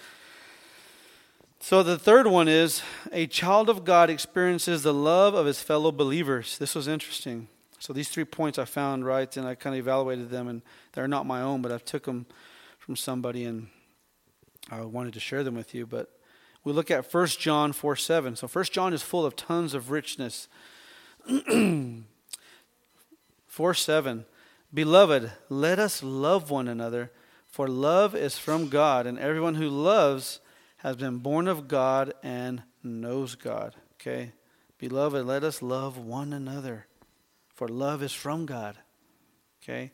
So 1.60 1.82
the 1.82 1.97
third 1.97 2.28
one 2.28 2.47
is 2.47 2.84
a 3.12 3.28
child 3.28 3.70
of 3.70 3.84
God 3.84 4.10
experiences 4.10 4.84
the 4.84 4.93
love 4.93 5.34
of 5.34 5.45
his 5.45 5.62
fellow 5.62 5.91
believers. 5.91 6.58
This 6.58 6.76
was 6.76 6.88
interesting. 6.88 7.47
So 7.80 7.93
these 7.93 8.10
three 8.10 8.26
points 8.26 8.60
I 8.60 8.66
found 8.66 9.06
right, 9.06 9.36
and 9.38 9.47
I 9.47 9.56
kind 9.56 9.76
of 9.76 9.80
evaluated 9.80 10.30
them, 10.30 10.47
and 10.47 10.62
they're 10.93 11.08
not 11.08 11.26
my 11.26 11.41
own, 11.41 11.62
but 11.62 11.72
I 11.72 11.78
took 11.78 12.06
them 12.06 12.26
from 12.80 12.95
somebody, 12.95 13.45
and 13.45 13.68
I 14.72 14.82
wanted 14.82 15.14
to 15.14 15.20
share 15.20 15.43
them 15.43 15.56
with 15.56 15.74
you. 15.74 15.86
But 15.86 16.10
we 16.64 16.74
look 16.74 16.91
at 16.91 17.12
1 17.12 17.28
John 17.28 17.74
4 17.74 17.95
7. 17.95 18.36
So 18.36 18.47
1 18.47 18.66
John 18.66 18.93
is 18.93 19.01
full 19.01 19.26
of 19.26 19.36
tons 19.36 19.74
of 19.74 19.91
richness. 19.91 20.47
4 23.47 23.74
7. 23.74 24.26
Beloved, 24.74 25.32
let 25.49 25.80
us 25.80 26.03
love 26.03 26.51
one 26.51 26.68
another, 26.68 27.12
for 27.47 27.68
love 27.68 28.14
is 28.16 28.38
from 28.38 28.68
God, 28.68 29.08
and 29.08 29.18
everyone 29.18 29.56
who 29.56 29.70
loves 29.70 30.39
has 30.86 30.96
been 30.96 31.18
born 31.18 31.48
of 31.48 31.68
God 31.68 32.14
and 32.22 32.62
knows 32.84 33.36
God. 33.36 33.76
Okay? 33.94 34.34
Beloved, 34.78 35.26
let 35.26 35.44
us 35.44 35.62
love 35.62 35.98
one 35.98 36.34
another, 36.34 36.86
for 37.54 37.68
love 37.68 38.04
is 38.04 38.14
from 38.14 38.46
God. 38.46 38.78
Okay? 39.64 39.92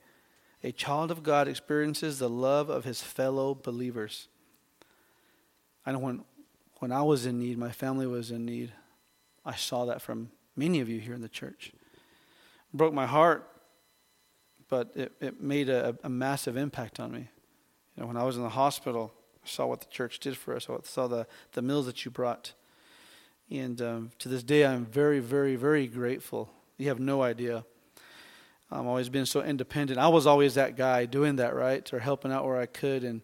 A 0.63 0.71
child 0.71 1.09
of 1.09 1.23
God 1.23 1.47
experiences 1.47 2.19
the 2.19 2.29
love 2.29 2.69
of 2.69 2.83
his 2.83 3.01
fellow 3.01 3.55
believers. 3.55 4.27
I 5.85 5.93
know 5.93 5.99
when, 5.99 6.23
when 6.79 6.91
I 6.91 7.03
was 7.03 7.25
in 7.25 7.39
need, 7.39 7.57
my 7.57 7.71
family 7.71 8.05
was 8.05 8.31
in 8.31 8.45
need. 8.45 8.73
I 9.45 9.55
saw 9.55 9.85
that 9.85 10.01
from 10.01 10.31
many 10.55 10.81
of 10.81 10.89
you 10.89 10.99
here 10.99 11.13
in 11.13 11.21
the 11.21 11.29
church. 11.29 11.71
It 11.73 12.77
broke 12.77 12.93
my 12.93 13.05
heart 13.05 13.47
but 14.71 14.89
it, 14.95 15.11
it 15.19 15.41
made 15.41 15.67
a, 15.67 15.97
a 16.01 16.09
massive 16.09 16.55
impact 16.55 16.97
on 17.01 17.11
me. 17.11 17.27
You 17.97 18.01
know, 18.01 18.07
when 18.07 18.15
I 18.15 18.23
was 18.23 18.37
in 18.37 18.41
the 18.41 18.49
hospital, 18.49 19.13
saw 19.43 19.67
what 19.67 19.81
the 19.81 19.87
church 19.87 20.19
did 20.19 20.37
for 20.37 20.55
us. 20.55 20.67
I 20.69 20.75
saw 20.83 21.07
the, 21.07 21.27
the 21.53 21.61
meals 21.61 21.85
that 21.85 22.05
you 22.05 22.11
brought. 22.11 22.53
And 23.49 23.81
um, 23.81 24.11
to 24.19 24.29
this 24.29 24.43
day, 24.43 24.65
I'm 24.65 24.85
very, 24.85 25.19
very, 25.19 25.55
very 25.55 25.87
grateful. 25.87 26.49
You 26.77 26.87
have 26.87 26.99
no 26.99 27.21
idea. 27.21 27.65
I've 28.71 28.85
always 28.85 29.09
been 29.09 29.25
so 29.25 29.41
independent. 29.41 29.99
I 29.99 30.07
was 30.07 30.25
always 30.25 30.55
that 30.55 30.77
guy 30.77 31.05
doing 31.05 31.35
that, 31.35 31.53
right? 31.55 31.91
Or 31.93 31.99
helping 31.99 32.31
out 32.31 32.45
where 32.45 32.57
I 32.57 32.65
could. 32.65 33.03
And 33.03 33.21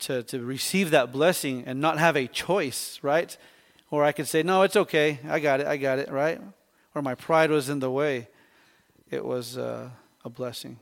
to, 0.00 0.22
to 0.24 0.44
receive 0.44 0.90
that 0.90 1.12
blessing 1.12 1.64
and 1.66 1.80
not 1.80 1.98
have 1.98 2.16
a 2.16 2.26
choice, 2.26 2.98
right? 3.02 3.36
Or 3.90 4.04
I 4.04 4.12
could 4.12 4.28
say, 4.28 4.42
no, 4.42 4.62
it's 4.62 4.76
okay. 4.76 5.20
I 5.28 5.40
got 5.40 5.60
it. 5.60 5.66
I 5.66 5.78
got 5.78 5.98
it, 5.98 6.10
right? 6.10 6.40
Or 6.94 7.00
my 7.00 7.14
pride 7.14 7.50
was 7.50 7.68
in 7.68 7.78
the 7.78 7.90
way. 7.90 8.28
It 9.10 9.24
was. 9.24 9.56
Uh, 9.56 9.90
a 10.24 10.30
blessing. 10.30 10.78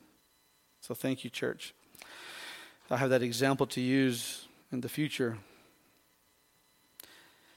So 0.81 0.95
thank 0.95 1.25
you, 1.25 1.31
church. 1.31 1.75
I 2.91 2.97
have 2.97 3.11
that 3.11 3.23
example 3.23 3.67
to 3.69 3.81
use 3.81 4.46
in 4.73 4.81
the 4.81 4.89
future. 4.89 5.39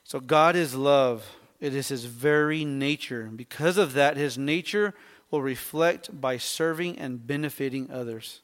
So 0.04 0.20
God 0.20 0.56
is 0.56 0.76
love. 0.76 1.36
It 1.60 1.76
is 1.76 1.90
his 1.90 2.06
very 2.06 2.66
nature. 2.66 3.30
Because 3.36 3.78
of 3.78 3.94
that, 3.94 4.18
his 4.18 4.38
nature 4.38 4.94
will 5.30 5.42
reflect 5.42 6.20
by 6.20 6.38
serving 6.38 6.98
and 6.98 7.26
benefiting 7.26 7.92
others. 7.92 8.42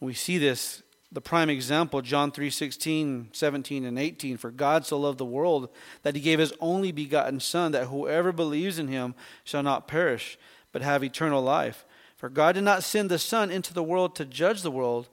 And 0.00 0.06
we 0.06 0.14
see 0.14 0.38
this 0.38 0.82
the 1.10 1.20
prime 1.22 1.48
example 1.48 2.02
John 2.02 2.30
3:16, 2.30 3.28
17 3.32 3.84
and 3.84 3.98
18 3.98 4.36
for 4.36 4.50
God 4.50 4.84
so 4.84 4.98
loved 4.98 5.18
the 5.18 5.24
world 5.24 5.70
that 6.02 6.14
he 6.14 6.20
gave 6.20 6.38
his 6.38 6.52
only 6.60 6.92
begotten 6.92 7.40
son 7.40 7.72
that 7.72 7.86
whoever 7.86 8.30
believes 8.30 8.78
in 8.78 8.88
him 8.88 9.14
shall 9.42 9.62
not 9.62 9.88
perish 9.88 10.38
but 10.72 10.82
have 10.82 11.02
eternal 11.02 11.42
life. 11.42 11.84
For 12.16 12.28
God 12.28 12.56
did 12.56 12.64
not 12.64 12.82
send 12.82 13.10
the 13.10 13.18
Son 13.18 13.50
into 13.50 13.72
the 13.72 13.82
world 13.82 14.16
to 14.16 14.24
judge 14.24 14.62
the 14.62 14.70
world, 14.70 15.08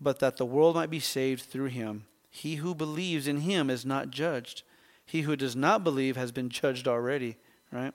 but 0.00 0.18
that 0.18 0.36
the 0.36 0.46
world 0.46 0.74
might 0.74 0.90
be 0.90 1.00
saved 1.00 1.42
through 1.42 1.66
him. 1.66 2.04
He 2.30 2.56
who 2.56 2.74
believes 2.74 3.26
in 3.26 3.38
him 3.38 3.68
is 3.70 3.84
not 3.84 4.10
judged. 4.10 4.62
He 5.04 5.22
who 5.22 5.36
does 5.36 5.56
not 5.56 5.82
believe 5.82 6.16
has 6.16 6.32
been 6.32 6.48
judged 6.48 6.86
already, 6.86 7.36
right? 7.72 7.92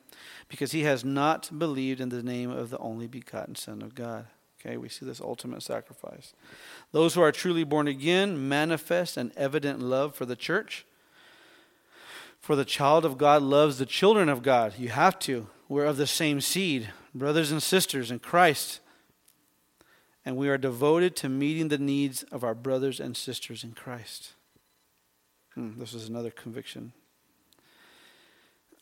Because 0.49 0.73
he 0.73 0.83
has 0.83 1.05
not 1.05 1.57
believed 1.57 2.01
in 2.01 2.09
the 2.09 2.21
name 2.21 2.49
of 2.49 2.69
the 2.69 2.77
only 2.79 3.07
begotten 3.07 3.55
Son 3.55 3.81
of 3.81 3.95
God. 3.95 4.27
Okay, 4.59 4.77
we 4.77 4.89
see 4.89 5.05
this 5.05 5.21
ultimate 5.21 5.63
sacrifice. 5.63 6.33
Those 6.91 7.13
who 7.13 7.21
are 7.21 7.31
truly 7.31 7.63
born 7.63 7.87
again 7.87 8.49
manifest 8.49 9.15
an 9.15 9.31
evident 9.37 9.79
love 9.79 10.15
for 10.15 10.25
the 10.25 10.35
church. 10.35 10.85
For 12.41 12.55
the 12.55 12.65
child 12.65 13.05
of 13.05 13.17
God 13.17 13.41
loves 13.41 13.77
the 13.77 13.85
children 13.85 14.27
of 14.27 14.43
God. 14.43 14.73
You 14.77 14.89
have 14.89 15.17
to. 15.19 15.47
We're 15.69 15.85
of 15.85 15.97
the 15.97 16.07
same 16.07 16.41
seed 16.41 16.89
brothers 17.15 17.51
and 17.51 17.63
sisters 17.63 18.11
in 18.11 18.19
Christ, 18.19 18.81
and 20.25 20.35
we 20.35 20.49
are 20.49 20.57
devoted 20.57 21.15
to 21.17 21.29
meeting 21.29 21.67
the 21.67 21.77
needs 21.77 22.23
of 22.23 22.43
our 22.43 22.55
brothers 22.55 22.99
and 22.99 23.15
sisters 23.15 23.63
in 23.63 23.73
Christ. 23.73 24.33
Hmm, 25.53 25.79
this 25.79 25.93
is 25.93 26.09
another 26.09 26.31
conviction. 26.31 26.93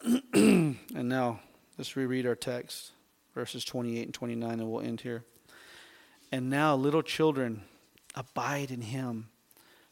and 0.34 0.78
now, 0.96 1.41
let's 1.78 1.96
reread 1.96 2.26
our 2.26 2.36
text, 2.36 2.91
verses 3.36 3.66
28 3.66 4.04
and 4.04 4.14
29, 4.14 4.52
and 4.52 4.72
we'll 4.72 4.82
end 4.82 5.02
here. 5.02 5.24
And 6.32 6.50
now, 6.50 6.76
little 6.76 7.04
children, 7.04 7.64
abide 8.16 8.72
in 8.72 8.82
him, 8.82 9.30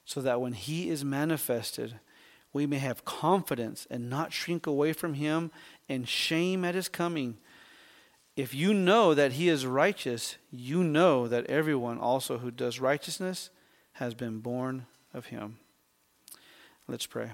so 0.06 0.22
that 0.22 0.42
when 0.42 0.54
he 0.54 0.90
is 0.90 1.06
manifested, 1.06 2.00
we 2.54 2.66
may 2.66 2.80
have 2.80 3.06
confidence 3.06 3.88
and 3.90 4.10
not 4.10 4.34
shrink 4.34 4.66
away 4.66 4.94
from 4.94 5.14
him 5.14 5.52
and 5.88 6.08
shame 6.08 6.66
at 6.66 6.76
his 6.76 6.90
coming. 6.90 7.38
If 8.36 8.54
you 8.56 8.74
know 8.74 9.14
that 9.14 9.34
he 9.34 9.50
is 9.50 9.66
righteous, 9.66 10.38
you 10.52 10.84
know 10.84 11.28
that 11.28 11.46
everyone 11.48 12.00
also 12.00 12.38
who 12.38 12.50
does 12.50 12.80
righteousness 12.80 13.50
has 13.94 14.14
been 14.14 14.40
born 14.40 14.86
of 15.14 15.28
him. 15.28 15.58
Let's 16.88 17.06
pray. 17.06 17.32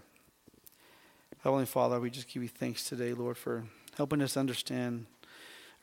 Heavenly 1.44 1.66
Father, 1.66 2.00
we 2.00 2.10
just 2.10 2.28
give 2.28 2.42
you 2.42 2.50
thanks 2.50 2.84
today, 2.84 3.14
Lord, 3.14 3.38
for 3.38 3.66
helping 3.96 4.22
us 4.22 4.36
understand 4.36 5.06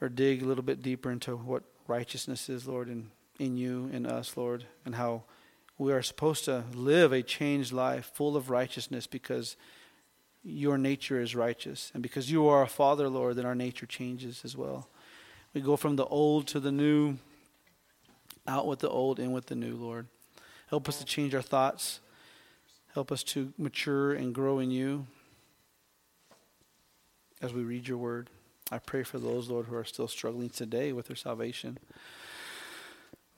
or 0.00 0.08
dig 0.08 0.42
a 0.42 0.46
little 0.46 0.64
bit 0.64 0.82
deeper 0.82 1.10
into 1.10 1.36
what 1.36 1.62
righteousness 1.86 2.48
is, 2.48 2.66
Lord, 2.66 2.88
in, 2.88 3.10
in 3.38 3.56
you, 3.56 3.88
in 3.92 4.06
us, 4.06 4.36
Lord, 4.36 4.66
and 4.84 4.96
how 4.96 5.22
we 5.78 5.92
are 5.92 6.02
supposed 6.02 6.44
to 6.46 6.64
live 6.74 7.12
a 7.12 7.22
changed 7.22 7.72
life 7.72 8.10
full 8.14 8.36
of 8.36 8.50
righteousness 8.50 9.06
because 9.06 9.56
your 10.42 10.76
nature 10.76 11.20
is 11.20 11.34
righteous. 11.34 11.90
And 11.94 12.02
because 12.02 12.30
you 12.30 12.46
are 12.48 12.62
a 12.62 12.68
Father, 12.68 13.08
Lord, 13.08 13.36
then 13.36 13.46
our 13.46 13.54
nature 13.54 13.86
changes 13.86 14.42
as 14.44 14.56
well. 14.56 14.88
We 15.55 15.61
go 15.61 15.76
from 15.76 15.96
the 15.96 16.05
old 16.05 16.48
to 16.48 16.61
the 16.61 16.72
new, 16.72 17.16
out 18.46 18.66
with 18.66 18.80
the 18.80 18.90
old, 18.90 19.20
in 19.20 19.32
with 19.32 19.46
the 19.46 19.55
new, 19.55 19.76
Lord. 19.76 20.07
Help 20.68 20.88
us 20.88 20.98
to 20.98 21.05
change 21.05 21.34
our 21.34 21.42
thoughts. 21.42 22.00
Help 22.92 23.11
us 23.11 23.22
to 23.24 23.52
mature 23.57 24.12
and 24.12 24.34
grow 24.34 24.59
in 24.59 24.70
you 24.70 25.07
as 27.40 27.52
we 27.52 27.62
read 27.62 27.86
your 27.86 27.98
word. 27.98 28.30
I 28.72 28.78
pray 28.78 29.05
for 29.05 29.18
those, 29.18 29.48
Lord, 29.48 29.66
who 29.66 29.76
are 29.76 29.84
still 29.84 30.09
struggling 30.09 30.50
today 30.50 30.92
with 30.92 31.07
their 31.07 31.16
salvation 31.16 31.78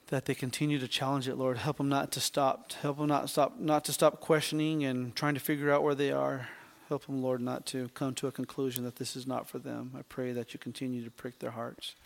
that 0.09 0.27
they 0.27 0.35
continue 0.35 0.79
to 0.79 0.87
challenge 0.87 1.27
it, 1.29 1.37
Lord. 1.37 1.59
Help 1.59 1.79
them 1.79 1.89
not 1.89 2.13
to 2.13 2.21
stop. 2.21 2.73
Help 2.75 2.99
them 2.99 3.09
not 3.09 3.29
stop, 3.29 3.59
not 3.59 3.85
to 3.87 3.93
stop 3.93 4.21
questioning 4.21 4.85
and 4.85 5.15
trying 5.17 5.35
to 5.35 5.41
figure 5.41 5.73
out 5.73 5.83
where 5.83 5.95
they 5.95 6.13
are. 6.13 6.49
Help 6.89 7.07
them, 7.07 7.21
Lord, 7.21 7.41
not 7.41 7.67
to 7.67 7.89
come 7.95 8.15
to 8.15 8.29
a 8.29 8.33
conclusion 8.33 8.85
that 8.85 8.97
this 8.97 9.17
is 9.17 9.27
not 9.27 9.49
for 9.49 9.59
them. 9.59 9.91
I 9.99 10.03
pray 10.03 10.33
that 10.33 10.55
you 10.55 10.61
continue 10.61 11.05
to 11.05 11.11
prick 11.11 11.41
their 11.41 11.51
hearts. 11.51 11.97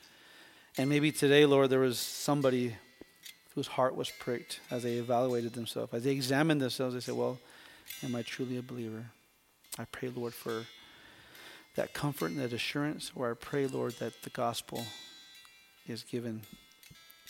And 0.79 0.89
maybe 0.89 1.13
today, 1.13 1.47
Lord, 1.47 1.71
there 1.71 1.81
was 1.81 1.99
somebody 1.99 2.77
whose 3.55 3.67
heart 3.67 3.97
was 3.97 4.11
pricked 4.11 4.61
as 4.71 4.85
they 4.85 4.95
evaluated 4.95 5.53
themselves, 5.53 5.93
as 5.93 6.05
they 6.05 6.13
examined 6.13 6.61
themselves. 6.61 6.95
They 6.95 7.01
said, 7.01 7.17
"Well, 7.17 7.39
am 8.03 8.15
I 8.15 8.23
truly 8.23 8.57
a 8.57 8.63
believer?" 8.63 9.11
I 9.79 9.85
pray, 9.85 10.09
Lord, 10.09 10.35
for 10.35 10.67
that 11.75 11.93
comfort 11.93 12.31
and 12.31 12.41
that 12.41 12.53
assurance. 12.53 13.11
Or 13.15 13.31
I 13.31 13.35
pray, 13.35 13.67
Lord, 13.67 13.95
that 13.99 14.23
the 14.23 14.31
gospel 14.31 14.85
is 15.87 16.05
given 16.05 16.43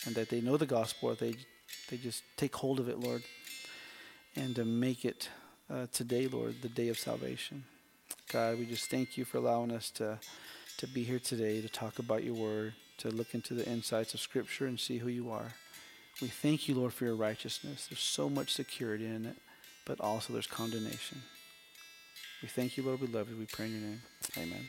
and 0.07 0.15
that 0.15 0.29
they 0.29 0.41
know 0.41 0.57
the 0.57 0.67
gospel, 0.67 1.15
they 1.15 1.35
they 1.89 1.97
just 1.97 2.23
take 2.37 2.57
hold 2.57 2.81
of 2.81 2.89
it, 2.89 2.99
Lord, 2.99 3.23
and 4.35 4.55
to 4.57 4.65
make 4.65 5.05
it 5.05 5.29
uh, 5.69 5.87
today, 5.93 6.27
Lord, 6.27 6.63
the 6.63 6.69
day 6.69 6.89
of 6.89 6.99
salvation. 6.99 7.65
God, 8.33 8.59
we 8.59 8.67
just 8.67 8.91
thank 8.91 9.17
you 9.17 9.25
for 9.25 9.39
allowing 9.39 9.71
us 9.71 9.91
to 9.93 10.19
to 10.79 10.87
be 10.87 11.05
here 11.05 11.19
today 11.19 11.61
to 11.61 11.69
talk 11.69 11.99
about 11.99 12.25
your 12.25 12.35
word, 12.35 12.75
to 13.01 13.11
look 13.11 13.35
into 13.35 13.55
the 13.55 13.67
insights 13.67 14.15
of 14.15 14.21
Scripture 14.21 14.67
and 14.67 14.79
see 14.79 14.99
who 14.99 15.09
you 15.09 15.31
are. 15.31 15.53
We 16.21 16.29
thank 16.29 16.69
you, 16.69 16.75
Lord, 16.75 16.93
for 16.93 17.05
your 17.05 17.17
righteousness. 17.17 17.87
There's 17.89 18.01
so 18.01 18.29
much 18.29 18.53
security 18.53 19.07
in 19.07 19.25
it, 19.27 19.37
but 19.85 20.01
also 20.01 20.33
there's 20.33 20.47
condemnation. 20.47 21.23
We 22.43 22.49
thank 22.49 22.77
you, 22.77 22.83
Lord. 22.83 23.01
We 23.01 23.07
love 23.07 23.31
you. 23.31 23.37
We 23.37 23.47
pray 23.47 23.67
in 23.67 23.73
your 23.73 23.81
name. 23.81 24.03
Amen. 24.39 24.69